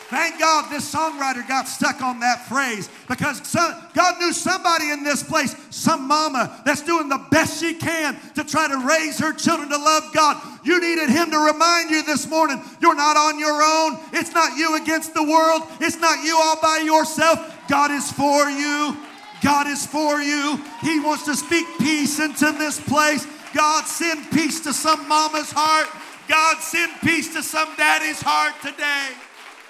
Thank 0.10 0.40
God 0.40 0.72
this 0.72 0.94
songwriter 0.94 1.48
got 1.48 1.68
stuck 1.68 2.02
on 2.04 2.20
that 2.20 2.46
phrase 2.48 2.90
because 3.08 3.42
God 3.52 4.20
knew 4.20 4.34
somebody 4.34 4.92
in 4.92 5.04
this 5.04 5.24
place, 5.24 5.56
some 5.72 6.08
mama 6.08 6.62
that's 6.64 6.82
doing 6.82 7.10
the 7.10 7.26
best 7.32 7.60
she 7.60 7.74
can 7.74 8.16
to 8.36 8.44
try 8.44 8.68
to 8.68 8.86
raise 8.86 9.18
her 9.18 9.34
children 9.34 9.68
to 9.70 9.78
love 9.78 10.04
God. 10.14 10.42
You 10.64 10.80
needed 10.80 11.10
him 11.10 11.32
to 11.32 11.40
remind 11.40 11.90
you 11.90 12.04
this 12.04 12.30
morning 12.30 12.62
you're 12.82 12.96
not 12.96 13.18
on 13.18 13.40
your 13.40 13.64
own. 13.64 13.98
It's 14.14 14.32
not 14.32 14.56
you 14.58 14.76
against 14.76 15.16
the 15.16 15.24
world, 15.24 15.64
it's 15.82 15.98
not 15.98 16.24
you 16.24 16.38
all 16.38 16.62
by 16.62 16.84
yourself. 16.86 17.68
God 17.68 17.90
is 17.90 18.12
for 18.12 18.48
you. 18.50 18.96
God 19.42 19.66
is 19.66 19.88
for 19.88 20.22
you. 20.22 20.62
He 20.82 21.00
wants 21.00 21.26
to 21.26 21.36
speak 21.36 21.66
peace 21.80 22.20
into 22.20 22.52
this 22.54 22.80
place. 22.80 23.26
God, 23.56 23.86
send 23.86 24.30
peace 24.32 24.60
to 24.62 24.74
some 24.74 25.08
mama's 25.08 25.52
heart. 25.52 25.88
God, 26.28 26.58
send 26.60 26.92
peace 27.02 27.34
to 27.34 27.42
some 27.42 27.70
daddy's 27.76 28.22
heart 28.22 28.54
today. 28.62 29.10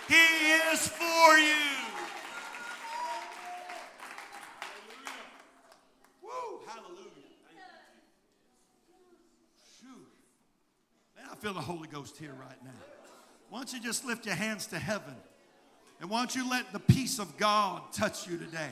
He 0.08 0.14
is 0.14 0.88
for 0.88 1.38
you. 1.38 1.56
Woo, 6.22 6.60
hallelujah. 6.68 7.10
Man, 11.16 11.26
I 11.32 11.36
feel 11.36 11.54
the 11.54 11.60
Holy 11.60 11.88
Ghost 11.88 12.18
here 12.18 12.34
right 12.40 12.64
now. 12.64 12.70
Why 13.50 13.60
don't 13.60 13.74
you 13.74 13.80
just 13.80 14.06
lift 14.06 14.26
your 14.26 14.36
hands 14.36 14.68
to 14.68 14.80
heaven? 14.80 15.16
And 16.00 16.10
why 16.10 16.20
don't 16.20 16.36
you 16.36 16.48
let 16.50 16.72
the 16.72 16.80
peace 16.80 17.20
of 17.20 17.36
God 17.38 17.82
touch 17.92 18.28
you 18.28 18.38
today? 18.38 18.70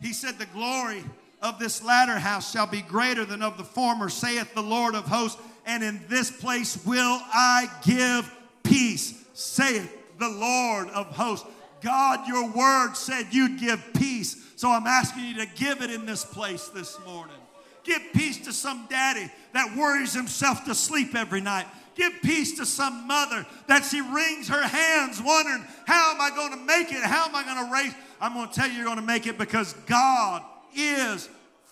He 0.00 0.12
said, 0.12 0.38
The 0.38 0.46
glory 0.46 1.04
of 1.42 1.58
this 1.58 1.84
latter 1.84 2.18
house 2.18 2.50
shall 2.50 2.66
be 2.66 2.82
greater 2.82 3.24
than 3.24 3.42
of 3.42 3.58
the 3.58 3.64
former, 3.64 4.08
saith 4.08 4.54
the 4.54 4.62
Lord 4.62 4.94
of 4.94 5.04
hosts. 5.04 5.40
And 5.66 5.82
in 5.82 6.00
this 6.08 6.30
place 6.30 6.82
will 6.86 7.20
I 7.32 7.68
give 7.82 8.32
peace, 8.62 9.22
saith 9.34 9.92
the 10.18 10.28
Lord 10.28 10.88
of 10.88 11.06
hosts. 11.06 11.46
God, 11.82 12.26
your 12.26 12.50
word 12.50 12.94
said 12.94 13.26
you'd 13.30 13.60
give 13.60 13.82
peace. 13.94 14.36
So 14.56 14.70
I'm 14.70 14.86
asking 14.86 15.24
you 15.26 15.34
to 15.36 15.46
give 15.54 15.82
it 15.82 15.90
in 15.90 16.06
this 16.06 16.24
place 16.24 16.68
this 16.68 16.98
morning. 17.04 17.36
Give 17.84 18.02
peace 18.14 18.38
to 18.46 18.52
some 18.52 18.86
daddy 18.88 19.30
that 19.52 19.76
worries 19.76 20.12
himself 20.12 20.64
to 20.64 20.74
sleep 20.74 21.14
every 21.14 21.40
night. 21.40 21.66
Give 21.94 22.12
peace 22.22 22.56
to 22.56 22.66
some 22.66 23.06
mother 23.06 23.46
that 23.68 23.84
she 23.84 24.00
wrings 24.00 24.48
her 24.48 24.62
hands 24.62 25.22
wondering, 25.22 25.64
how 25.86 26.12
am 26.12 26.20
I 26.20 26.30
going 26.30 26.50
to 26.50 26.64
make 26.64 26.90
it? 26.90 27.02
How 27.02 27.26
am 27.26 27.34
I 27.34 27.44
going 27.44 27.66
to 27.66 27.72
raise? 27.72 27.94
I'm 28.20 28.34
going 28.34 28.48
to 28.48 28.54
tell 28.54 28.68
you 28.68 28.74
you're 28.74 28.84
going 28.84 28.96
to 28.96 29.02
make 29.02 29.26
it 29.26 29.38
because 29.38 29.72
God 29.86 30.42
is 30.74 31.28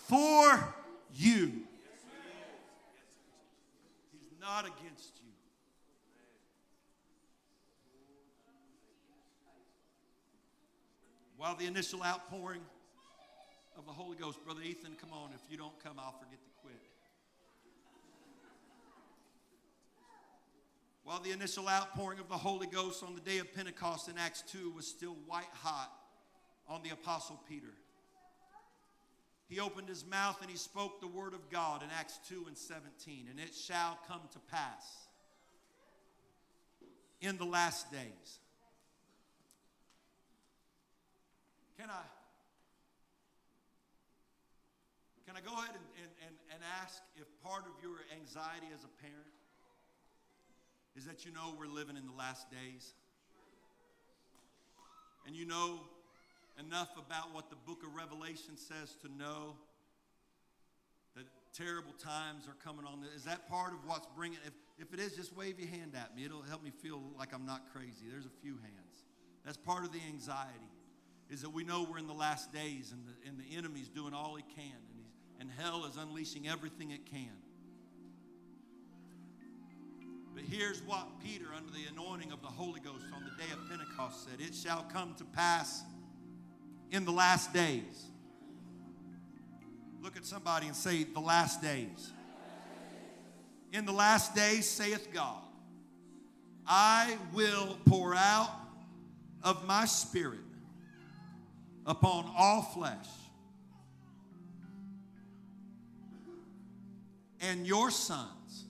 for 0.06 0.74
you. 1.14 1.52
He's 4.12 4.40
not 4.40 4.64
against 4.66 4.83
While 11.44 11.56
the 11.56 11.66
initial 11.66 12.02
outpouring 12.02 12.62
of 13.76 13.84
the 13.84 13.92
Holy 13.92 14.16
Ghost, 14.16 14.42
Brother 14.46 14.62
Ethan, 14.62 14.96
come 14.98 15.10
on. 15.12 15.28
If 15.34 15.42
you 15.50 15.58
don't 15.58 15.78
come, 15.84 15.96
I'll 15.98 16.12
forget 16.18 16.42
to 16.42 16.50
quit. 16.62 16.80
While 21.02 21.20
the 21.20 21.32
initial 21.32 21.68
outpouring 21.68 22.18
of 22.18 22.30
the 22.30 22.38
Holy 22.38 22.66
Ghost 22.66 23.02
on 23.02 23.14
the 23.14 23.20
day 23.20 23.40
of 23.40 23.54
Pentecost 23.54 24.08
in 24.08 24.16
Acts 24.16 24.42
2 24.52 24.70
was 24.70 24.86
still 24.86 25.18
white 25.26 25.52
hot 25.52 25.92
on 26.66 26.82
the 26.82 26.88
Apostle 26.88 27.38
Peter, 27.46 27.74
he 29.46 29.60
opened 29.60 29.90
his 29.90 30.02
mouth 30.06 30.38
and 30.40 30.50
he 30.50 30.56
spoke 30.56 31.02
the 31.02 31.06
word 31.06 31.34
of 31.34 31.50
God 31.50 31.82
in 31.82 31.90
Acts 32.00 32.20
2 32.26 32.44
and 32.46 32.56
17. 32.56 33.26
And 33.30 33.38
it 33.38 33.54
shall 33.54 33.98
come 34.08 34.22
to 34.32 34.38
pass 34.50 35.08
in 37.20 37.36
the 37.36 37.44
last 37.44 37.92
days 37.92 38.38
Can 41.78 41.90
I? 41.90 42.06
Can 45.26 45.36
I 45.36 45.40
go 45.40 45.56
ahead 45.58 45.74
and, 45.74 45.86
and, 45.98 46.12
and, 46.26 46.34
and 46.52 46.60
ask 46.82 47.02
if 47.16 47.26
part 47.42 47.64
of 47.66 47.72
your 47.82 48.04
anxiety 48.14 48.68
as 48.72 48.84
a 48.84 48.92
parent 49.02 49.34
is 50.94 51.06
that 51.06 51.24
you 51.24 51.32
know 51.32 51.56
we're 51.58 51.66
living 51.66 51.96
in 51.96 52.06
the 52.06 52.12
last 52.12 52.50
days? 52.50 52.94
And 55.26 55.34
you 55.34 55.46
know 55.46 55.80
enough 56.60 56.94
about 56.94 57.34
what 57.34 57.50
the 57.50 57.56
book 57.66 57.82
of 57.82 57.96
Revelation 57.96 58.54
says 58.54 58.94
to 59.02 59.08
know 59.10 59.56
that 61.16 61.24
terrible 61.56 61.94
times 61.98 62.46
are 62.46 62.56
coming 62.62 62.84
on. 62.86 63.02
Is 63.16 63.24
that 63.24 63.48
part 63.48 63.72
of 63.72 63.80
what's 63.86 64.06
bringing? 64.14 64.38
If, 64.46 64.52
if 64.78 64.94
it 64.94 65.00
is, 65.00 65.16
just 65.16 65.34
wave 65.34 65.58
your 65.58 65.70
hand 65.70 65.94
at 65.96 66.14
me. 66.14 66.24
It'll 66.26 66.42
help 66.42 66.62
me 66.62 66.70
feel 66.70 67.00
like 67.18 67.34
I'm 67.34 67.46
not 67.46 67.72
crazy. 67.72 68.06
There's 68.08 68.26
a 68.26 68.36
few 68.42 68.54
hands. 68.62 69.02
That's 69.44 69.56
part 69.56 69.84
of 69.84 69.92
the 69.92 70.00
anxiety 70.06 70.73
is 71.30 71.42
that 71.42 71.50
we 71.50 71.64
know 71.64 71.86
we're 71.90 71.98
in 71.98 72.06
the 72.06 72.12
last 72.12 72.52
days 72.52 72.92
and 72.92 73.02
the, 73.06 73.28
and 73.28 73.38
the 73.38 73.56
enemy's 73.56 73.88
doing 73.88 74.14
all 74.14 74.34
he 74.34 74.42
can 74.54 74.64
and, 74.64 74.96
he's, 74.96 75.10
and 75.40 75.50
hell 75.58 75.84
is 75.84 75.96
unleashing 75.96 76.48
everything 76.48 76.90
it 76.90 77.06
can. 77.06 77.30
But 80.34 80.42
here's 80.44 80.82
what 80.82 81.06
Peter, 81.22 81.46
under 81.56 81.70
the 81.70 81.84
anointing 81.92 82.32
of 82.32 82.42
the 82.42 82.48
Holy 82.48 82.80
Ghost 82.80 83.04
on 83.14 83.22
the 83.22 83.42
day 83.42 83.50
of 83.52 83.70
Pentecost, 83.70 84.24
said 84.28 84.40
It 84.40 84.54
shall 84.54 84.84
come 84.92 85.14
to 85.18 85.24
pass 85.24 85.84
in 86.90 87.04
the 87.04 87.12
last 87.12 87.52
days. 87.52 88.10
Look 90.02 90.16
at 90.16 90.24
somebody 90.24 90.66
and 90.66 90.74
say, 90.74 91.04
The 91.04 91.20
last 91.20 91.62
days. 91.62 92.10
In 93.72 93.86
the 93.86 93.92
last 93.92 94.34
days, 94.34 94.68
saith 94.68 95.08
God, 95.12 95.42
I 96.66 97.16
will 97.32 97.78
pour 97.86 98.14
out 98.14 98.50
of 99.42 99.66
my 99.66 99.84
spirit 99.84 100.40
upon 101.86 102.30
all 102.36 102.62
flesh. 102.62 103.08
And 107.40 107.66
your 107.66 107.90
sons 107.90 108.64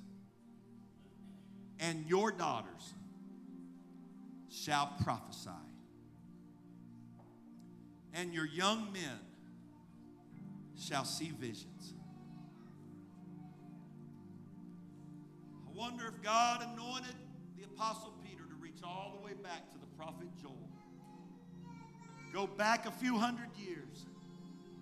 and 1.79 2.05
your 2.09 2.33
daughters 2.33 2.95
shall 4.51 4.93
prophesy. 5.03 5.51
And 8.15 8.33
your 8.33 8.47
young 8.47 8.93
men 8.93 9.19
shall 10.79 11.05
see 11.05 11.33
visions. 11.39 11.95
I 15.67 15.77
wonder 15.77 16.07
if 16.07 16.23
God 16.23 16.67
anointed 16.73 17.15
the 17.57 17.65
Apostle 17.65 18.15
Peter 18.25 18.45
to 18.45 18.55
reach 18.61 18.79
all 18.85 19.19
the 19.19 19.25
way 19.25 19.35
back 19.35 19.71
to 19.73 19.79
the 19.79 19.87
prophet. 19.97 20.29
Go 22.35 22.49
back 22.49 22.85
a 22.85 22.91
few 22.91 23.17
hundred 23.17 23.51
years, 23.57 24.07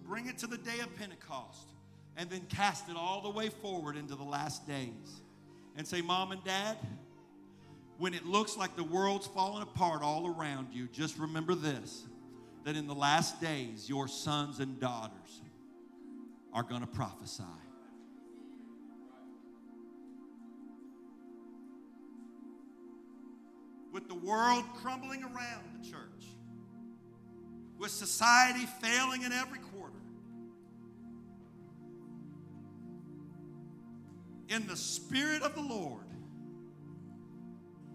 bring 0.06 0.26
it 0.26 0.38
to 0.38 0.46
the 0.46 0.56
day 0.56 0.80
of 0.80 0.96
Pentecost, 0.96 1.68
and 2.16 2.30
then 2.30 2.40
cast 2.48 2.88
it 2.88 2.96
all 2.96 3.20
the 3.20 3.28
way 3.28 3.50
forward 3.50 3.94
into 3.94 4.14
the 4.14 4.24
last 4.24 4.66
days. 4.66 5.20
And 5.76 5.86
say, 5.86 6.00
Mom 6.00 6.32
and 6.32 6.42
Dad, 6.44 6.78
when 7.98 8.14
it 8.14 8.24
looks 8.24 8.56
like 8.56 8.74
the 8.74 8.84
world's 8.84 9.26
falling 9.26 9.62
apart 9.62 10.02
all 10.02 10.34
around 10.34 10.68
you, 10.72 10.88
just 10.92 11.18
remember 11.18 11.54
this 11.54 12.04
that 12.64 12.74
in 12.74 12.86
the 12.86 12.94
last 12.94 13.38
days, 13.38 13.86
your 13.86 14.08
sons 14.08 14.58
and 14.58 14.80
daughters 14.80 15.42
are 16.54 16.62
going 16.62 16.80
to 16.80 16.86
prophesy. 16.86 17.42
With 23.92 24.08
the 24.08 24.14
world 24.14 24.64
crumbling 24.76 25.22
around 25.22 25.64
the 25.78 25.90
church, 25.90 26.31
with 27.82 27.90
society 27.90 28.64
failing 28.80 29.22
in 29.24 29.32
every 29.32 29.58
quarter, 29.58 29.98
in 34.48 34.64
the 34.68 34.76
Spirit 34.76 35.42
of 35.42 35.56
the 35.56 35.60
Lord, 35.60 36.04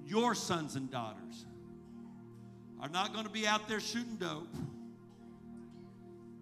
your 0.05 0.35
sons 0.35 0.75
and 0.75 0.91
daughters 0.91 1.45
are 2.81 2.89
not 2.89 3.13
going 3.13 3.23
to 3.23 3.31
be 3.31 3.47
out 3.47 3.69
there 3.69 3.79
shooting 3.79 4.17
dope. 4.17 4.53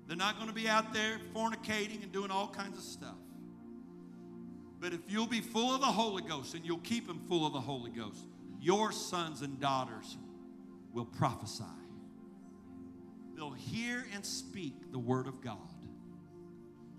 They're 0.08 0.18
not 0.18 0.38
going 0.38 0.50
to 0.50 0.56
be 0.56 0.68
out 0.68 0.92
there 0.92 1.20
fornicating 1.36 2.02
and 2.02 2.12
doing 2.12 2.32
all 2.32 2.48
kinds 2.48 2.80
of 2.80 2.84
stuff. 2.84 3.16
But 4.80 4.92
if 4.92 5.02
you'll 5.08 5.28
be 5.28 5.42
full 5.42 5.74
of 5.76 5.82
the 5.82 5.88
Holy 5.88 6.24
Ghost 6.24 6.56
and 6.56 6.66
you'll 6.66 6.80
keep 6.80 7.06
them 7.06 7.22
full 7.28 7.46
of 7.46 7.54
the 7.54 7.62
Holy 7.62 7.92
Ghost, 7.92 8.26
your 8.60 8.92
sons 8.92 9.44
and 9.44 9.60
daughters 9.60 10.18
will 10.94 11.06
prophesy. 11.06 11.64
They'll 13.36 13.52
hear 13.52 14.06
and 14.14 14.26
speak 14.26 14.92
the 14.92 15.00
word 15.00 15.28
of 15.28 15.42
God. 15.42 15.58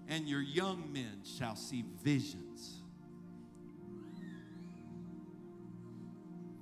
And 0.09 0.28
your 0.28 0.43
young 0.43 0.93
men 0.93 1.22
shall 1.24 1.57
see 1.57 1.84
visions. 2.03 2.82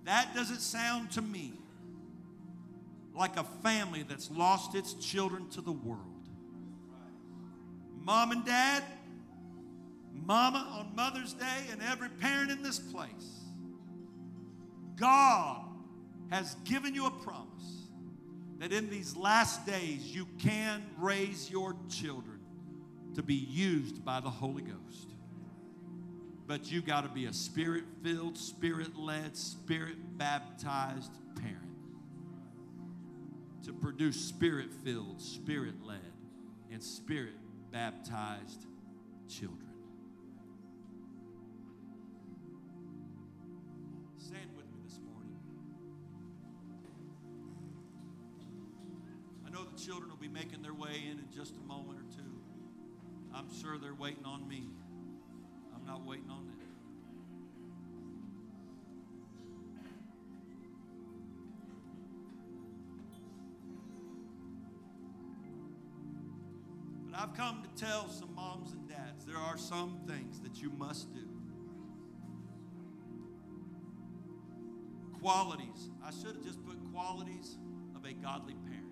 That 0.05 0.35
doesn't 0.35 0.61
sound 0.61 1.11
to 1.13 1.23
me 1.23 1.55
like 3.15 3.37
a 3.37 3.45
family 3.63 4.03
that's 4.03 4.31
lost 4.31 4.75
its 4.75 4.95
children 4.95 5.49
to 5.51 5.61
the 5.61 5.73
world. 5.73 6.29
Mom 8.01 8.33
and 8.33 8.45
dad, 8.45 8.83
mama 10.13 10.67
on 10.79 10.95
Mother's 10.95 11.33
Day, 11.33 11.65
and 11.71 11.81
every 11.83 12.09
parent 12.09 12.51
in 12.51 12.63
this 12.63 12.79
place, 12.79 13.41
God 14.97 15.65
has 16.31 16.55
given 16.65 16.95
you 16.95 17.07
a 17.07 17.11
promise 17.11 17.74
that 18.59 18.73
in 18.73 18.91
these 18.91 19.17
last 19.17 19.67
days 19.67 20.15
you 20.15 20.27
can 20.39 20.83
raise 20.99 21.51
your 21.51 21.75
children 21.89 22.41
to 23.15 23.23
be 23.23 23.35
used 23.35 24.05
by 24.05 24.21
the 24.21 24.31
Holy 24.31 24.63
Ghost. 24.63 25.11
But 26.47 26.71
you 26.71 26.83
got 26.83 27.03
to 27.03 27.09
be 27.09 27.27
a 27.27 27.33
spirit 27.33 27.85
filled, 28.03 28.37
spirit 28.37 28.97
led, 28.97 29.37
spirit 29.37 29.97
baptized 30.19 31.13
parent 31.37 31.65
to 33.65 33.73
produce 33.73 34.21
spirit 34.21 34.69
filled, 34.85 35.21
spirit 35.21 35.75
led, 35.83 36.13
and 36.71 36.83
spirit 36.83 37.35
baptized 37.73 38.67
children. 39.29 39.74
Sure 53.61 53.79
they're 53.79 53.95
waiting 53.95 54.25
on 54.25 54.49
me. 54.49 54.65
I'm 55.75 55.87
not 55.87 56.05
waiting 56.05 56.29
on 56.31 56.47
them. 56.47 56.57
But 67.11 67.21
I've 67.21 67.35
come 67.35 67.63
to 67.63 67.81
tell 67.81 68.09
some 68.09 68.35
moms 68.35 68.73
and 68.73 68.89
dads 68.89 69.25
there 69.25 69.37
are 69.37 69.57
some 69.57 70.01
things 70.07 70.41
that 70.41 70.61
you 70.61 70.71
must 70.71 71.13
do. 71.15 71.21
Qualities. 75.21 75.91
I 76.05 76.11
should 76.11 76.35
have 76.37 76.45
just 76.45 76.65
put 76.65 76.77
qualities 76.93 77.57
of 77.95 78.05
a 78.05 78.13
godly 78.15 78.55
parent. 78.55 78.84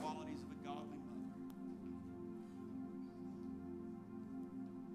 Qualities 0.00 0.40
of 0.40 0.50
a 0.50 0.64
godly 0.64 0.98
mother. 1.06 1.30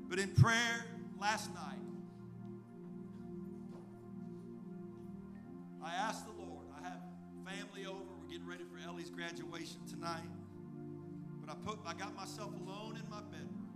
But 0.09 0.19
in 0.19 0.29
prayer 0.29 0.85
last 1.19 1.53
night, 1.53 1.79
I 5.83 5.93
asked 5.93 6.25
the 6.25 6.31
Lord, 6.31 6.65
I 6.79 6.87
have 6.87 7.01
family 7.45 7.85
over, 7.85 7.99
we're 8.19 8.31
getting 8.31 8.47
ready 8.47 8.63
for 8.63 8.79
Ellie's 8.87 9.11
graduation 9.11 9.77
tonight. 9.87 10.23
But 11.39 11.49
I 11.51 11.55
put 11.63 11.79
I 11.85 11.93
got 11.93 12.15
myself 12.15 12.51
alone 12.55 12.97
in 13.01 13.07
my 13.07 13.21
bedroom. 13.21 13.69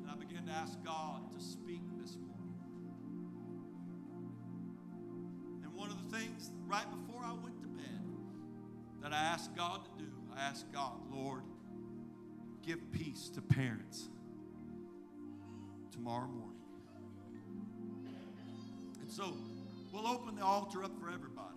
And 0.00 0.10
I 0.10 0.14
began 0.14 0.46
to 0.46 0.52
ask 0.52 0.82
God 0.82 1.30
to 1.32 1.44
speak 1.44 1.82
this 2.00 2.16
morning. 2.16 2.54
And 5.62 5.74
one 5.74 5.90
of 5.90 6.10
the 6.10 6.16
things 6.16 6.50
right 6.66 6.86
before 6.90 7.22
I 7.22 7.34
went 7.34 7.57
that 9.02 9.12
I 9.12 9.16
ask 9.16 9.54
God 9.56 9.84
to 9.84 10.04
do, 10.04 10.10
I 10.36 10.40
ask 10.40 10.70
God, 10.72 10.94
Lord, 11.12 11.42
give 12.64 12.78
peace 12.92 13.30
to 13.34 13.40
parents 13.40 14.08
tomorrow 15.92 16.28
morning. 16.28 16.60
And 19.00 19.10
so 19.10 19.34
we'll 19.92 20.06
open 20.06 20.36
the 20.36 20.44
altar 20.44 20.84
up 20.84 20.92
for 21.00 21.08
everybody. 21.08 21.48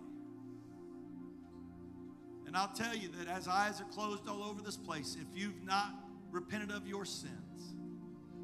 And 2.46 2.56
I'll 2.56 2.72
tell 2.74 2.94
you 2.94 3.08
that 3.18 3.28
as 3.28 3.48
eyes 3.48 3.80
are 3.80 3.84
closed 3.84 4.28
all 4.28 4.42
over 4.42 4.60
this 4.60 4.76
place, 4.76 5.16
if 5.20 5.38
you've 5.38 5.62
not 5.64 5.94
repented 6.30 6.70
of 6.70 6.86
your 6.86 7.04
sins, 7.04 7.74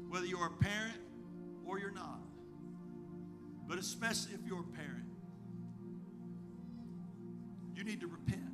whether 0.09 0.25
you're 0.25 0.47
a 0.47 0.63
parent 0.63 0.97
or 1.65 1.79
you're 1.79 1.91
not, 1.91 2.21
but 3.67 3.77
especially 3.77 4.33
if 4.33 4.39
you're 4.47 4.61
a 4.61 4.75
parent, 4.75 5.05
you 7.75 7.83
need 7.83 8.01
to 8.01 8.07
repent. 8.07 8.48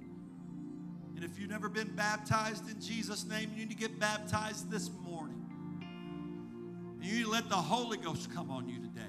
And 1.16 1.24
if 1.24 1.40
you've 1.40 1.50
never 1.50 1.70
been 1.70 1.96
baptized 1.96 2.70
in 2.70 2.80
Jesus' 2.82 3.26
name, 3.26 3.52
you 3.54 3.66
need 3.66 3.70
to 3.70 3.78
get 3.78 4.00
baptized 4.00 4.70
this 4.70 4.90
morning. 5.02 5.42
And 5.82 7.04
you 7.04 7.18
need 7.18 7.24
to 7.24 7.30
let 7.30 7.50
the 7.50 7.56
Holy 7.56 7.98
Ghost 7.98 8.34
come 8.34 8.52
on 8.52 8.68
you 8.68 8.80
today. 8.80 9.02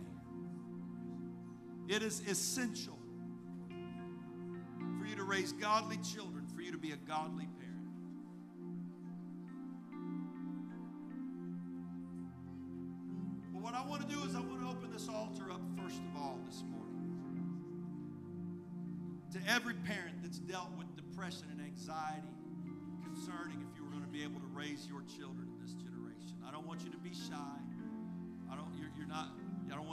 It 1.88 2.02
is 2.02 2.20
essential 2.28 2.98
for 4.98 5.06
you 5.06 5.16
to 5.16 5.24
raise 5.24 5.52
godly 5.52 5.98
children, 5.98 6.46
for 6.54 6.62
you 6.62 6.72
to 6.72 6.78
be 6.78 6.92
a 6.92 6.96
godly 6.96 7.48
parent. 7.58 7.65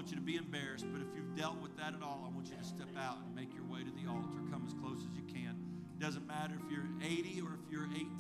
Want 0.04 0.12
you 0.12 0.20
to 0.20 0.28
be 0.28 0.36
embarrassed, 0.36 0.84
but 0.91 0.99
if 0.99 1.08
you've 1.16 1.34
dealt 1.34 1.56
with 1.64 1.72
that 1.78 1.95
at 1.95 2.04
all, 2.04 2.28
I 2.28 2.36
want 2.36 2.51
you 2.51 2.60
to 2.60 2.68
step 2.68 2.91
out 2.99 3.24
and 3.24 3.32
make 3.32 3.56
your 3.56 3.64
way 3.64 3.88
to 3.88 3.91
the 3.95 4.04
altar. 4.12 4.36
Come 4.51 4.68
as 4.68 4.76
close 4.76 4.99
as 4.99 5.16
you 5.16 5.24
can. 5.32 5.56
It 5.95 6.04
doesn't 6.04 6.28
matter 6.28 6.60
if 6.60 6.68
you're 6.68 6.91
80 6.99 7.39
or 7.39 7.56
if 7.56 7.72
you're 7.72 7.88
18. 7.88 8.12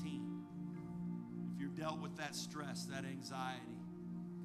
If 1.51 1.59
you've 1.59 1.75
dealt 1.75 1.99
with 1.99 2.15
that 2.15 2.39
stress, 2.39 2.87
that 2.87 3.03
anxiety, 3.03 3.75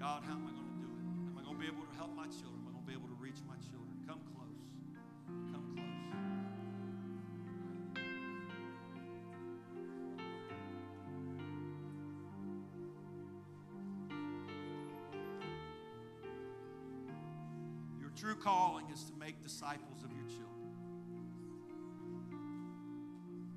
God, 0.02 0.26
how 0.26 0.34
am 0.34 0.50
I 0.50 0.50
going 0.50 0.66
to 0.66 0.78
do 0.82 0.90
it? 0.90 1.06
Am 1.30 1.38
I 1.38 1.46
going 1.46 1.54
to 1.54 1.62
be 1.62 1.70
able 1.70 1.86
to 1.86 1.94
help 1.94 2.10
my 2.10 2.26
children? 2.26 2.58
Am 2.58 2.66
I 2.66 2.70
going 2.74 2.82
to 2.82 2.90
be 2.90 2.98
able 2.98 3.06
to 3.06 3.18
reach 3.22 3.38
my 3.46 3.54
children? 3.62 3.77
True 18.18 18.34
calling 18.34 18.84
is 18.92 19.04
to 19.04 19.12
make 19.16 19.40
disciples 19.44 20.02
of 20.02 20.10
your 20.10 20.26
children. 20.26 20.74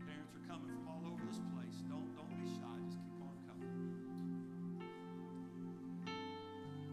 Parents 0.05 0.35
are 0.35 0.45
coming 0.47 0.69
from 0.69 0.87
all 0.87 1.01
over 1.11 1.25
this 1.25 1.41
place. 1.55 1.81
Don't, 1.89 2.13
don't 2.15 2.29
be 2.29 2.45
shy. 2.45 2.77
Just 2.85 3.01
keep 3.01 3.17
on 3.21 3.33
coming. 3.49 3.73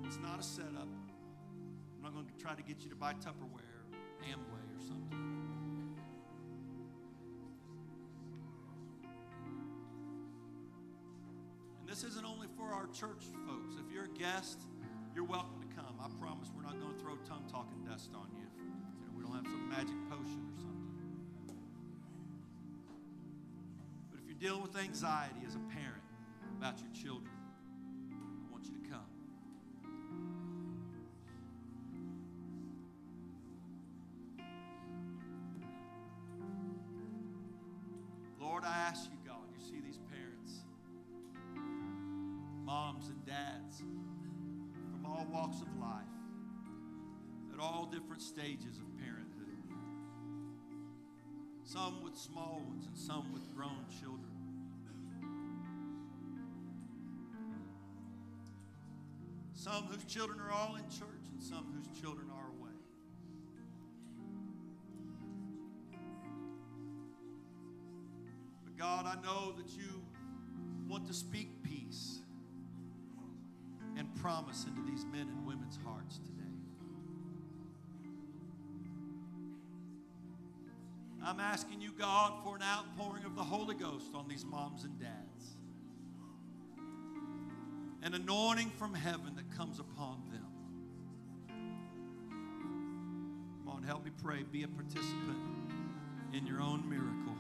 It's 0.07 0.19
not 0.19 0.41
a 0.41 0.43
setup. 0.43 0.89
I'm 0.89 2.03
not 2.03 2.15
going 2.15 2.25
to 2.25 2.43
try 2.43 2.55
to 2.55 2.63
get 2.63 2.83
you 2.85 2.89
to 2.89 2.97
buy 2.97 3.13
Tupperware, 3.13 3.85
Amway, 4.25 4.65
or 4.73 4.81
something. 4.81 5.93
And 11.81 11.89
this 11.89 12.03
isn't 12.03 12.25
only 12.25 12.47
for 12.57 12.73
our 12.73 12.87
church 12.87 13.27
folks. 13.47 13.75
If 13.85 13.93
you're 13.93 14.07
a 14.07 14.19
guest, 14.19 14.59
you're 15.15 15.25
welcome 15.25 15.58
I 16.01 16.09
promise 16.21 16.49
we're 16.55 16.63
not 16.63 16.81
going 16.81 16.95
to 16.95 17.01
throw 17.01 17.17
tongue 17.29 17.45
talking 17.51 17.85
dust 17.89 18.11
on 18.15 18.29
you. 18.35 18.47
we 19.17 19.23
don't 19.23 19.35
have 19.35 19.47
some 19.47 19.69
magic 19.69 19.97
potion 20.09 20.47
or 20.47 20.59
something. 20.61 20.95
But 24.11 24.21
if 24.21 24.27
you're 24.27 24.39
dealing 24.39 24.63
with 24.63 24.77
anxiety 24.77 25.41
as 25.47 25.55
a 25.55 25.65
parent 25.75 26.03
about 26.57 26.79
your 26.81 26.91
children, 26.93 27.38
different 47.99 48.23
stages 48.23 48.79
of 48.79 48.85
parenthood. 48.97 49.59
Some 51.65 52.01
with 52.05 52.17
small 52.17 52.63
ones 52.69 52.87
and 52.87 52.97
some 52.97 53.33
with 53.33 53.43
grown 53.57 53.85
children. 54.01 54.31
Some 59.53 59.87
whose 59.87 60.05
children 60.05 60.39
are 60.39 60.53
all 60.53 60.77
in 60.77 60.85
church 60.85 61.27
and 61.33 61.43
some 61.43 61.67
whose 61.75 62.01
children 62.01 62.29
are 62.31 62.49
away. 62.61 62.71
But 68.65 68.79
God, 68.79 69.07
I 69.07 69.21
know 69.27 69.55
that 69.57 69.71
you 69.77 70.05
want 70.87 71.09
to 71.09 71.13
speak 71.13 71.49
peace 71.65 72.21
and 73.97 74.15
promise 74.23 74.67
into 74.69 74.89
these 74.89 75.05
men 75.07 75.23
and 75.23 75.45
women's 75.45 75.81
hearts 75.85 76.19
today. 76.19 76.48
I'm 81.29 81.41
asking 81.41 81.83
you, 81.83 81.91
God, 81.93 82.43
for 82.43 82.57
an 82.57 82.63
outpouring 82.63 83.25
of 83.25 83.37
the 83.37 83.43
Holy 83.43 83.75
Ghost 83.75 84.15
on 84.15 84.29
these 84.29 84.47
moms 84.47 84.85
and 84.85 84.99
dads. 84.99 85.57
An 88.03 88.15
anointing 88.15 88.71
from 88.79 88.95
heaven 88.95 89.35
that 89.37 89.55
comes 89.55 89.79
upon 89.79 90.23
them. 90.33 90.47
Come 93.59 93.69
on, 93.69 93.83
help 93.83 94.07
me 94.07 94.11
pray. 94.23 94.43
Be 94.51 94.63
a 94.63 94.69
participant 94.69 95.37
in 96.33 96.47
your 96.47 96.63
own 96.63 96.89
miracle. 96.89 97.37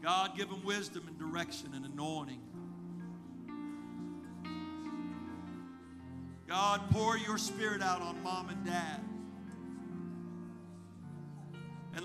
God, 0.00 0.36
give 0.36 0.48
them 0.48 0.64
wisdom 0.64 1.08
and 1.08 1.18
direction 1.18 1.72
and 1.74 1.84
anointing. 1.86 2.40
God, 6.46 6.82
pour 6.92 7.18
your 7.18 7.36
spirit 7.36 7.82
out 7.82 8.00
on 8.00 8.22
mom 8.22 8.48
and 8.48 8.64
dad. 8.64 9.00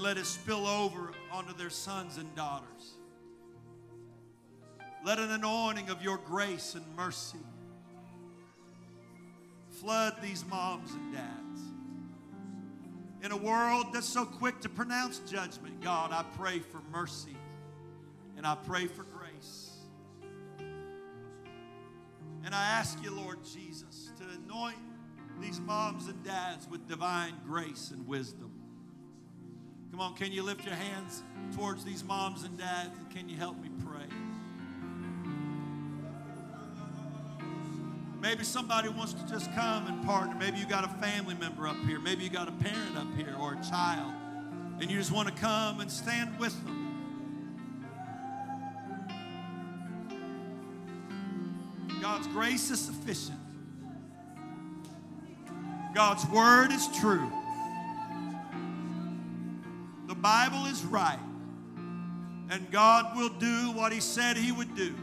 Let 0.01 0.17
it 0.17 0.25
spill 0.25 0.65
over 0.65 1.11
onto 1.31 1.53
their 1.53 1.69
sons 1.69 2.17
and 2.17 2.33
daughters. 2.35 2.95
Let 5.05 5.19
an 5.19 5.29
anointing 5.29 5.91
of 5.91 6.01
your 6.01 6.17
grace 6.17 6.73
and 6.73 6.83
mercy 6.95 7.37
flood 9.69 10.15
these 10.19 10.43
moms 10.49 10.91
and 10.91 11.13
dads. 11.13 11.61
In 13.23 13.31
a 13.31 13.37
world 13.37 13.93
that's 13.93 14.09
so 14.09 14.25
quick 14.25 14.59
to 14.61 14.69
pronounce 14.69 15.19
judgment, 15.19 15.79
God, 15.81 16.11
I 16.11 16.25
pray 16.35 16.57
for 16.57 16.81
mercy 16.91 17.37
and 18.37 18.47
I 18.47 18.55
pray 18.55 18.87
for 18.87 19.03
grace. 19.03 19.69
And 22.43 22.55
I 22.55 22.63
ask 22.71 23.01
you, 23.03 23.11
Lord 23.11 23.37
Jesus, 23.43 24.11
to 24.17 24.23
anoint 24.43 24.77
these 25.39 25.59
moms 25.59 26.07
and 26.07 26.23
dads 26.23 26.67
with 26.67 26.87
divine 26.87 27.35
grace 27.45 27.91
and 27.91 28.07
wisdom. 28.07 28.50
Come 29.91 29.99
on, 29.99 30.15
can 30.15 30.31
you 30.31 30.41
lift 30.41 30.65
your 30.65 30.73
hands 30.73 31.21
towards 31.55 31.83
these 31.83 32.01
moms 32.01 32.43
and 32.43 32.57
dads 32.57 32.97
and 32.97 33.09
can 33.09 33.27
you 33.27 33.35
help 33.35 33.61
me 33.61 33.69
pray? 33.85 34.07
Maybe 38.21 38.45
somebody 38.45 38.87
wants 38.87 39.13
to 39.13 39.27
just 39.27 39.53
come 39.53 39.87
and 39.87 40.05
partner. 40.05 40.35
Maybe 40.39 40.59
you 40.59 40.65
got 40.65 40.85
a 40.85 40.87
family 41.01 41.35
member 41.35 41.67
up 41.67 41.75
here. 41.85 41.99
Maybe 41.99 42.23
you 42.23 42.29
got 42.29 42.47
a 42.47 42.53
parent 42.53 42.95
up 42.95 43.13
here 43.17 43.35
or 43.37 43.55
a 43.55 43.63
child. 43.63 44.13
And 44.79 44.89
you 44.89 44.97
just 44.97 45.11
want 45.11 45.27
to 45.27 45.33
come 45.33 45.81
and 45.81 45.91
stand 45.91 46.39
with 46.39 46.53
them. 46.63 46.77
God's 52.01 52.27
grace 52.27 52.71
is 52.71 52.79
sufficient. 52.79 53.37
God's 55.93 56.25
word 56.27 56.71
is 56.71 56.87
true. 56.99 57.29
Bible 60.21 60.65
is 60.67 60.83
right. 60.85 61.19
And 62.49 62.69
God 62.71 63.15
will 63.15 63.29
do 63.29 63.71
what 63.71 63.91
He 63.91 63.99
said 63.99 64.37
He 64.37 64.51
would 64.51 64.75
do. 64.75 64.93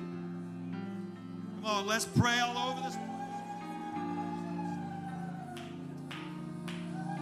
Come 1.57 1.64
on, 1.64 1.87
let's 1.87 2.05
pray 2.05 2.39
all 2.41 2.73
over 2.73 2.83
this. 2.83 2.97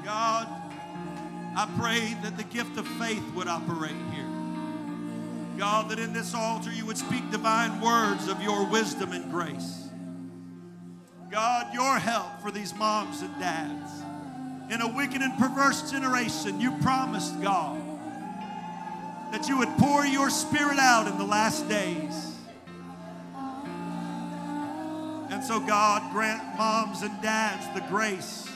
God, 0.04 0.46
I 1.56 1.68
pray 1.78 2.16
that 2.22 2.36
the 2.36 2.44
gift 2.44 2.76
of 2.76 2.86
faith 2.86 3.22
would 3.34 3.48
operate 3.48 3.96
here. 4.12 4.26
God, 5.56 5.88
that 5.88 5.98
in 5.98 6.12
this 6.12 6.34
altar 6.34 6.70
you 6.70 6.84
would 6.86 6.98
speak 6.98 7.30
divine 7.30 7.80
words 7.80 8.28
of 8.28 8.42
your 8.42 8.66
wisdom 8.66 9.12
and 9.12 9.30
grace. 9.30 9.88
God, 11.30 11.72
your 11.72 11.98
help 11.98 12.40
for 12.40 12.50
these 12.50 12.74
moms 12.74 13.22
and 13.22 13.34
dads. 13.40 13.90
In 14.70 14.80
a 14.80 14.88
wicked 14.88 15.22
and 15.22 15.36
perverse 15.38 15.90
generation, 15.90 16.60
you 16.60 16.72
promised, 16.82 17.40
God, 17.42 17.75
that 19.32 19.48
you 19.48 19.58
would 19.58 19.76
pour 19.78 20.06
your 20.06 20.30
spirit 20.30 20.78
out 20.78 21.06
in 21.06 21.18
the 21.18 21.24
last 21.24 21.68
days. 21.68 22.32
And 25.30 25.42
so, 25.42 25.60
God, 25.60 26.12
grant 26.12 26.56
moms 26.56 27.02
and 27.02 27.20
dads 27.20 27.66
the 27.74 27.86
grace 27.88 28.48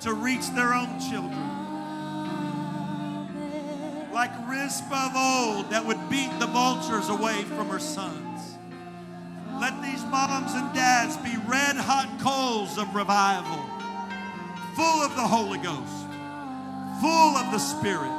to 0.00 0.12
reach 0.12 0.48
their 0.50 0.74
own 0.74 1.00
children 1.00 1.62
like 4.12 4.30
Rizpah 4.46 5.06
of 5.06 5.16
old 5.16 5.70
that 5.70 5.84
would 5.84 6.10
beat 6.10 6.30
the 6.38 6.46
vultures 6.46 7.08
away 7.08 7.42
from 7.44 7.68
her 7.68 7.78
sons. 7.78 8.58
Let 9.60 9.82
these 9.82 10.04
moms 10.04 10.52
and 10.54 10.72
dads 10.74 11.16
be 11.18 11.34
red 11.48 11.76
hot 11.76 12.08
coals 12.20 12.78
of 12.78 12.94
revival, 12.94 13.64
full 14.76 15.02
of 15.02 15.16
the 15.16 15.26
Holy 15.26 15.58
Ghost, 15.58 16.06
full 17.00 17.36
of 17.36 17.50
the 17.52 17.58
Spirit, 17.58 18.12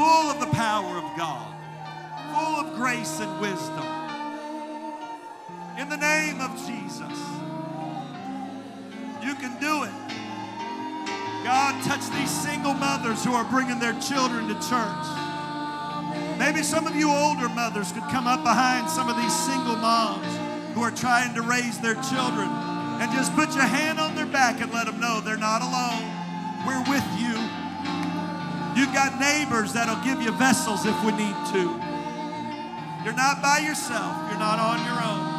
full 0.00 0.30
of 0.30 0.40
the 0.40 0.56
power 0.56 0.96
of 0.96 1.04
God, 1.14 1.52
full 2.32 2.56
of 2.56 2.74
grace 2.74 3.20
and 3.20 3.38
wisdom. 3.38 3.84
In 5.76 5.90
the 5.90 5.96
name 5.98 6.40
of 6.40 6.56
Jesus, 6.64 7.18
you 9.20 9.34
can 9.34 9.52
do 9.60 9.84
it. 9.84 9.92
God, 11.44 11.84
touch 11.84 12.08
these 12.16 12.30
single 12.30 12.72
mothers 12.72 13.22
who 13.22 13.34
are 13.34 13.44
bringing 13.44 13.78
their 13.78 13.92
children 14.00 14.48
to 14.48 14.54
church. 14.72 15.06
Maybe 16.38 16.62
some 16.62 16.86
of 16.86 16.96
you 16.96 17.10
older 17.10 17.50
mothers 17.50 17.92
could 17.92 18.08
come 18.08 18.26
up 18.26 18.42
behind 18.42 18.88
some 18.88 19.10
of 19.10 19.18
these 19.18 19.36
single 19.36 19.76
moms 19.76 20.32
who 20.72 20.80
are 20.80 20.90
trying 20.90 21.34
to 21.34 21.42
raise 21.42 21.78
their 21.78 22.00
children 22.08 22.48
and 22.48 23.12
just 23.12 23.36
put 23.36 23.54
your 23.54 23.68
hand 23.68 24.00
on 24.00 24.16
their 24.16 24.24
back 24.24 24.62
and 24.62 24.72
let 24.72 24.86
them 24.86 24.98
know 24.98 25.20
they're 25.20 25.36
not 25.36 25.60
alone. 25.60 26.08
We're 26.64 26.88
with 26.88 27.04
you. 27.20 27.49
You've 28.76 28.92
got 28.92 29.18
neighbors 29.18 29.72
that'll 29.72 30.02
give 30.04 30.22
you 30.22 30.32
vessels 30.32 30.86
if 30.86 31.04
we 31.04 31.12
need 31.12 31.36
to. 31.52 31.80
You're 33.04 33.14
not 33.14 33.42
by 33.42 33.58
yourself, 33.58 34.30
you're 34.30 34.38
not 34.38 34.58
on 34.58 34.84
your 34.84 35.02
own. 35.02 35.29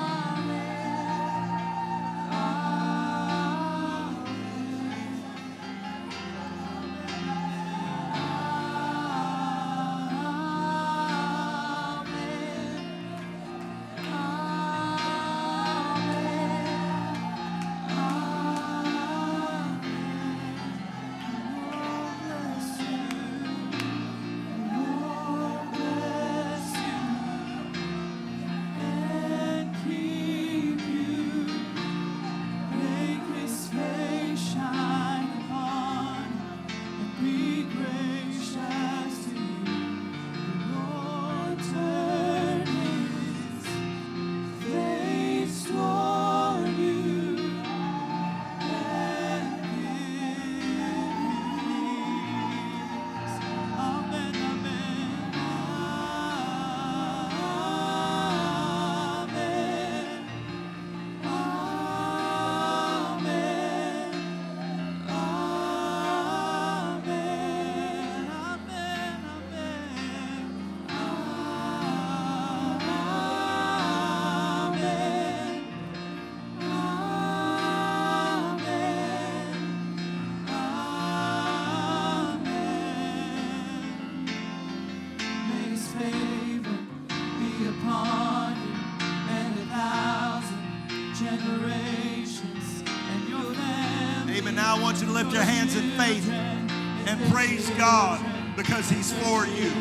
God 97.81 98.23
because 98.55 98.87
He's 98.91 99.11
for 99.11 99.47
you. 99.47 99.71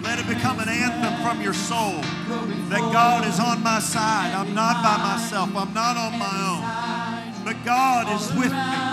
Let 0.00 0.20
it 0.20 0.28
become 0.28 0.60
an 0.60 0.68
anthem 0.68 1.12
from 1.24 1.42
your 1.42 1.54
soul 1.54 2.00
that 2.70 2.78
God 2.92 3.26
is 3.26 3.40
on 3.40 3.64
my 3.64 3.80
side. 3.80 4.32
I'm 4.32 4.54
not 4.54 4.80
by 4.80 4.96
myself, 5.02 5.50
I'm 5.56 5.74
not 5.74 5.96
on 5.96 6.16
my 6.20 7.34
own, 7.34 7.44
but 7.44 7.56
God 7.64 8.08
is 8.14 8.32
with 8.38 8.52
me. 8.52 8.85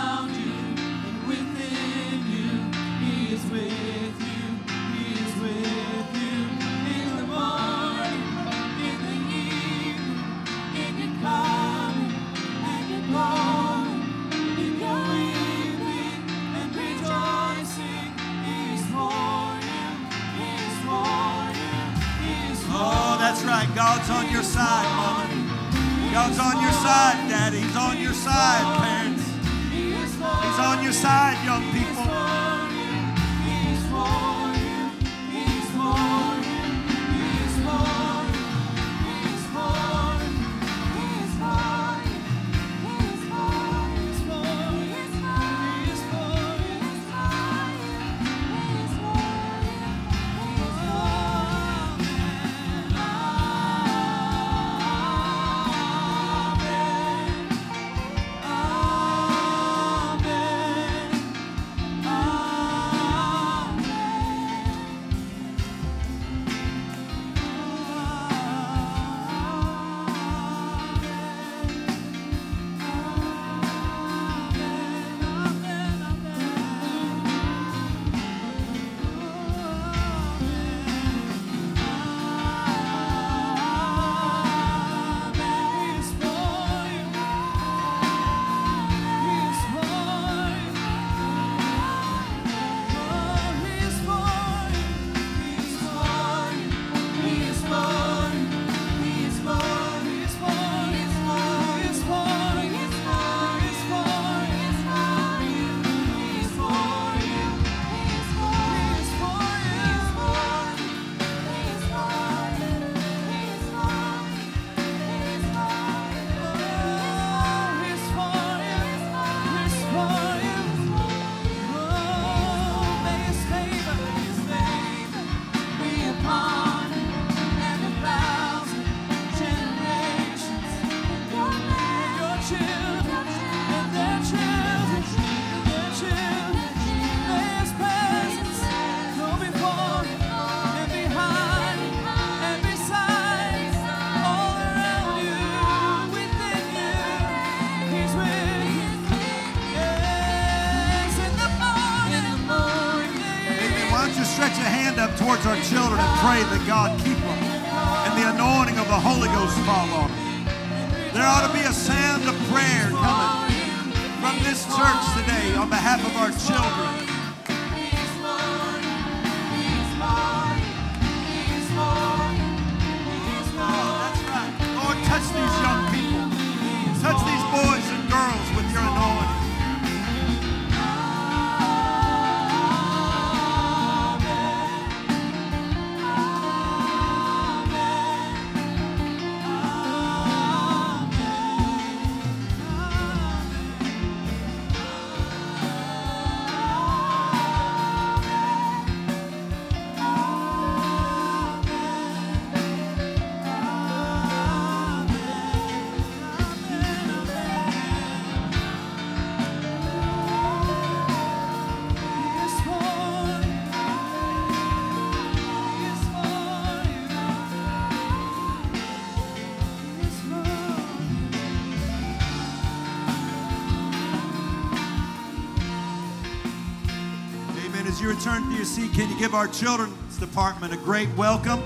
Return 228.25 228.49
to 228.49 228.55
your 228.55 228.63
seat, 228.63 228.89
can 228.93 229.09
you 229.09 229.19
give 229.19 229.33
our 229.33 229.49
children's 229.49 230.17
department 230.17 230.73
a 230.73 230.77
great 230.77 231.09
welcome 231.17 231.61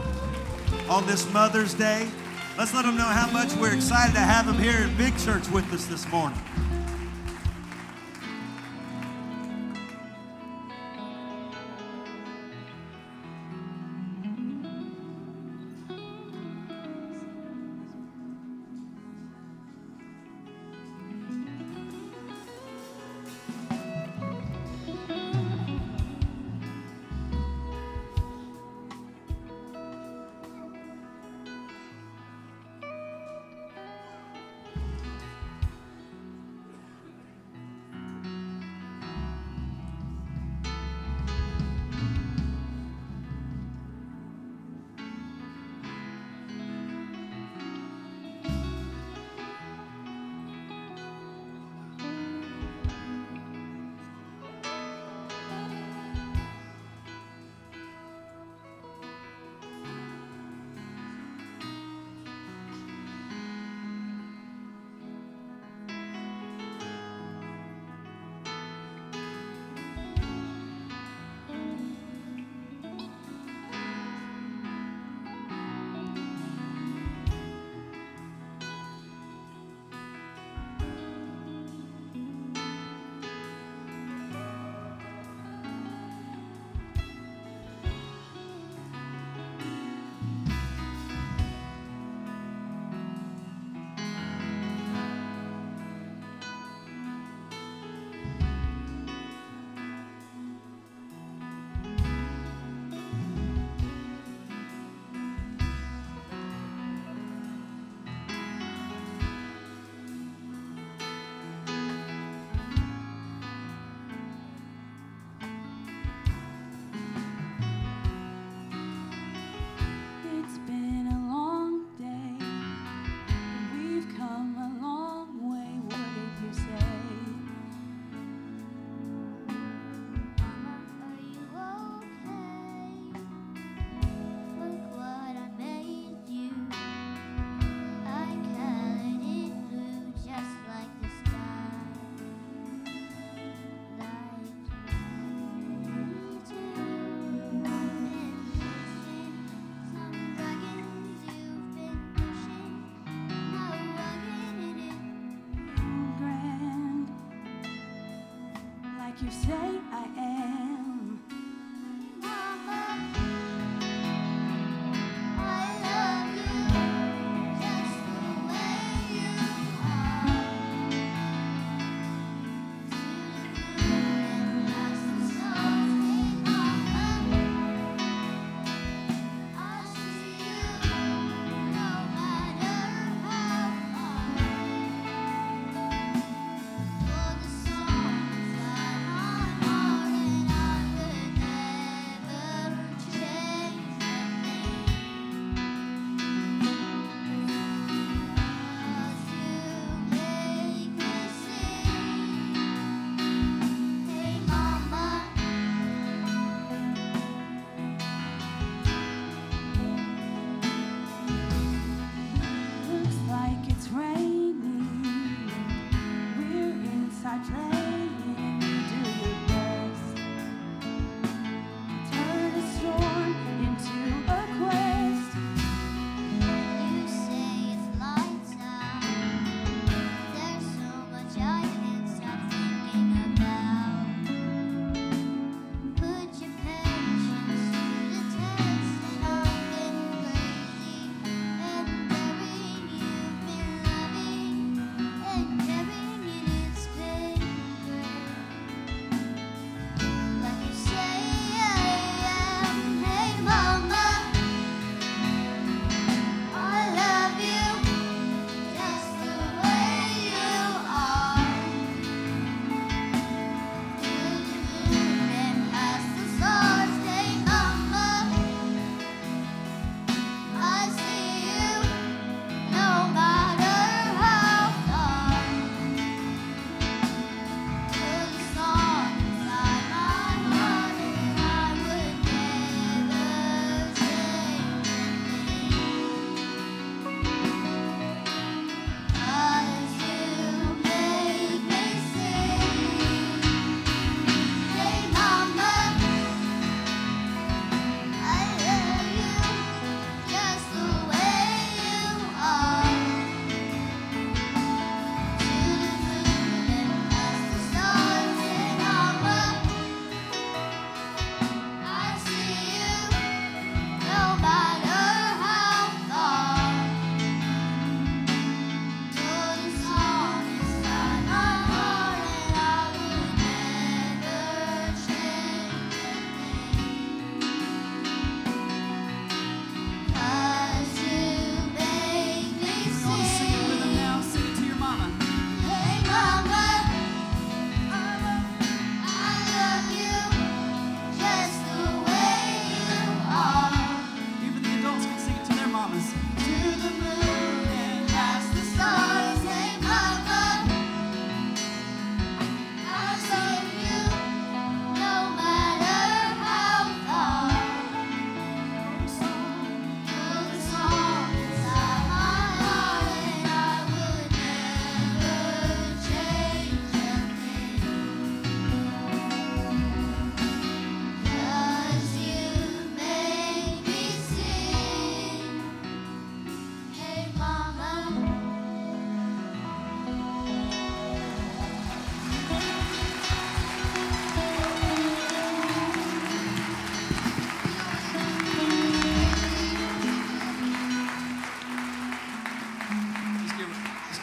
on 0.89 1.05
this 1.05 1.31
Mother's 1.31 1.75
Day? 1.75 2.09
Let's 2.57 2.73
let 2.73 2.83
them 2.83 2.97
know 2.97 3.05
how 3.05 3.29
much 3.31 3.53
we're 3.57 3.75
excited 3.75 4.13
to 4.13 4.21
have 4.21 4.47
them 4.47 4.57
here 4.57 4.81
in 4.81 4.97
Big 4.97 5.15
Church 5.19 5.47
with 5.49 5.71
us 5.71 5.85
this 5.85 6.07
morning. 6.07 6.39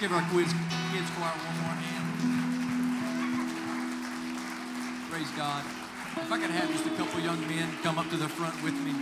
Give 0.05 0.12
our 0.12 0.20
kids, 0.32 0.52
kids 0.92 1.11
choir 1.16 1.32
one 1.32 1.57
more 1.64 1.72
hand. 1.80 2.05
Praise 5.11 5.30
God. 5.30 5.64
If 6.18 6.30
I 6.30 6.38
could 6.38 6.50
have 6.50 6.70
just 6.70 6.84
a 6.84 6.90
couple 6.90 7.20
young 7.20 7.40
men 7.48 7.70
come 7.82 7.98
up 7.98 8.11
to 8.11 8.18
the 8.18 8.28
front 8.28 8.62
with 8.62 8.74
me. 8.74 8.92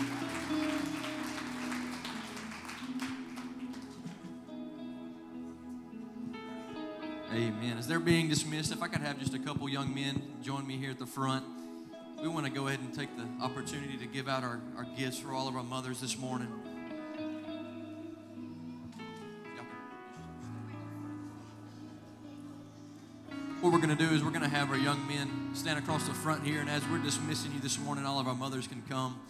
Amen. 7.32 7.78
As 7.78 7.88
they're 7.88 7.98
being 7.98 8.28
dismissed, 8.28 8.70
if 8.70 8.80
I 8.80 8.86
could 8.86 9.00
have 9.00 9.18
just 9.18 9.34
a 9.34 9.40
couple 9.40 9.68
young 9.68 9.92
men 9.92 10.22
join 10.40 10.64
me 10.64 10.76
here 10.76 10.92
at 10.92 11.00
the 11.00 11.06
front. 11.06 11.44
We 12.22 12.28
want 12.28 12.46
to 12.46 12.52
go 12.52 12.68
ahead 12.68 12.78
and 12.78 12.94
take 12.94 13.08
the 13.16 13.26
opportunity 13.44 13.96
to 13.96 14.06
give 14.06 14.28
out 14.28 14.44
our, 14.44 14.60
our 14.76 14.86
gifts 14.96 15.18
for 15.18 15.32
all 15.32 15.48
of 15.48 15.56
our 15.56 15.64
mothers 15.64 16.00
this 16.00 16.16
morning. 16.16 16.61
Going 23.94 24.08
to 24.08 24.08
do 24.08 24.16
is 24.16 24.24
we're 24.24 24.30
going 24.30 24.40
to 24.40 24.48
have 24.48 24.70
our 24.70 24.78
young 24.78 25.06
men 25.06 25.50
stand 25.52 25.78
across 25.78 26.08
the 26.08 26.14
front 26.14 26.42
here, 26.46 26.60
and 26.60 26.70
as 26.70 26.82
we're 26.88 27.02
dismissing 27.02 27.52
you 27.52 27.60
this 27.60 27.78
morning, 27.78 28.06
all 28.06 28.18
of 28.18 28.26
our 28.26 28.34
mothers 28.34 28.66
can 28.66 28.80
come 28.88 29.20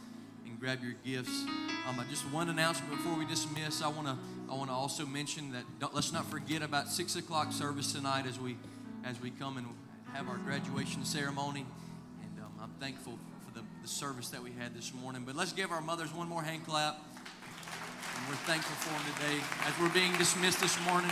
and 0.47 0.61
grab 0.61 0.79
your 0.85 0.95
gifts. 1.05 1.45
Um, 1.89 2.01
just 2.09 2.23
one 2.31 2.49
announcement 2.49 2.93
before 2.93 3.19
we 3.19 3.25
dismiss. 3.25 3.83
I 3.83 3.89
want 3.89 4.07
to 4.07 4.17
I 4.49 4.55
want 4.55 4.71
to 4.71 4.75
also 4.75 5.05
mention 5.05 5.51
that 5.51 5.93
let's 5.93 6.13
not 6.13 6.27
forget 6.27 6.63
about 6.63 6.89
six 6.89 7.17
o'clock 7.17 7.51
service 7.51 7.93
tonight 7.93 8.25
as 8.25 8.39
we 8.39 8.57
as 9.03 9.21
we 9.21 9.31
come 9.31 9.57
and 9.57 9.67
have 10.13 10.29
our 10.29 10.37
graduation 10.37 11.05
ceremony. 11.05 11.67
And 12.23 12.45
um, 12.45 12.53
I'm 12.63 12.75
thankful 12.79 13.19
for 13.45 13.59
the, 13.59 13.65
the 13.83 13.89
service 13.89 14.29
that 14.29 14.45
we 14.45 14.53
had 14.53 14.77
this 14.77 14.95
morning. 14.95 15.25
But 15.27 15.35
let's 15.35 15.53
give 15.53 15.73
our 15.73 15.81
mothers 15.81 16.15
one 16.15 16.29
more 16.29 16.43
hand 16.43 16.65
clap. 16.65 17.01
And 18.15 18.29
we're 18.29 18.37
thankful 18.47 18.77
for 18.77 18.91
them 18.93 19.13
today. 19.17 19.43
As 19.67 19.75
we're 19.81 19.93
being 19.93 20.17
dismissed 20.19 20.61
this 20.61 20.79
morning, 20.87 21.11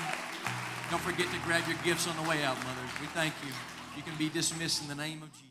don't 0.91 1.01
forget 1.01 1.29
to 1.31 1.39
grab 1.47 1.63
your 1.69 1.79
gifts 1.85 2.09
on 2.09 2.17
the 2.17 2.29
way 2.29 2.43
out, 2.43 2.57
mothers. 2.59 2.91
We 3.01 3.07
thank 3.09 3.33
you. 3.47 3.53
You 3.97 4.03
can 4.03 4.17
be 4.17 4.29
dismissed 4.29 4.83
in 4.83 4.89
the 4.89 4.95
name 4.95 5.23
of 5.23 5.33
Jesus. 5.33 5.50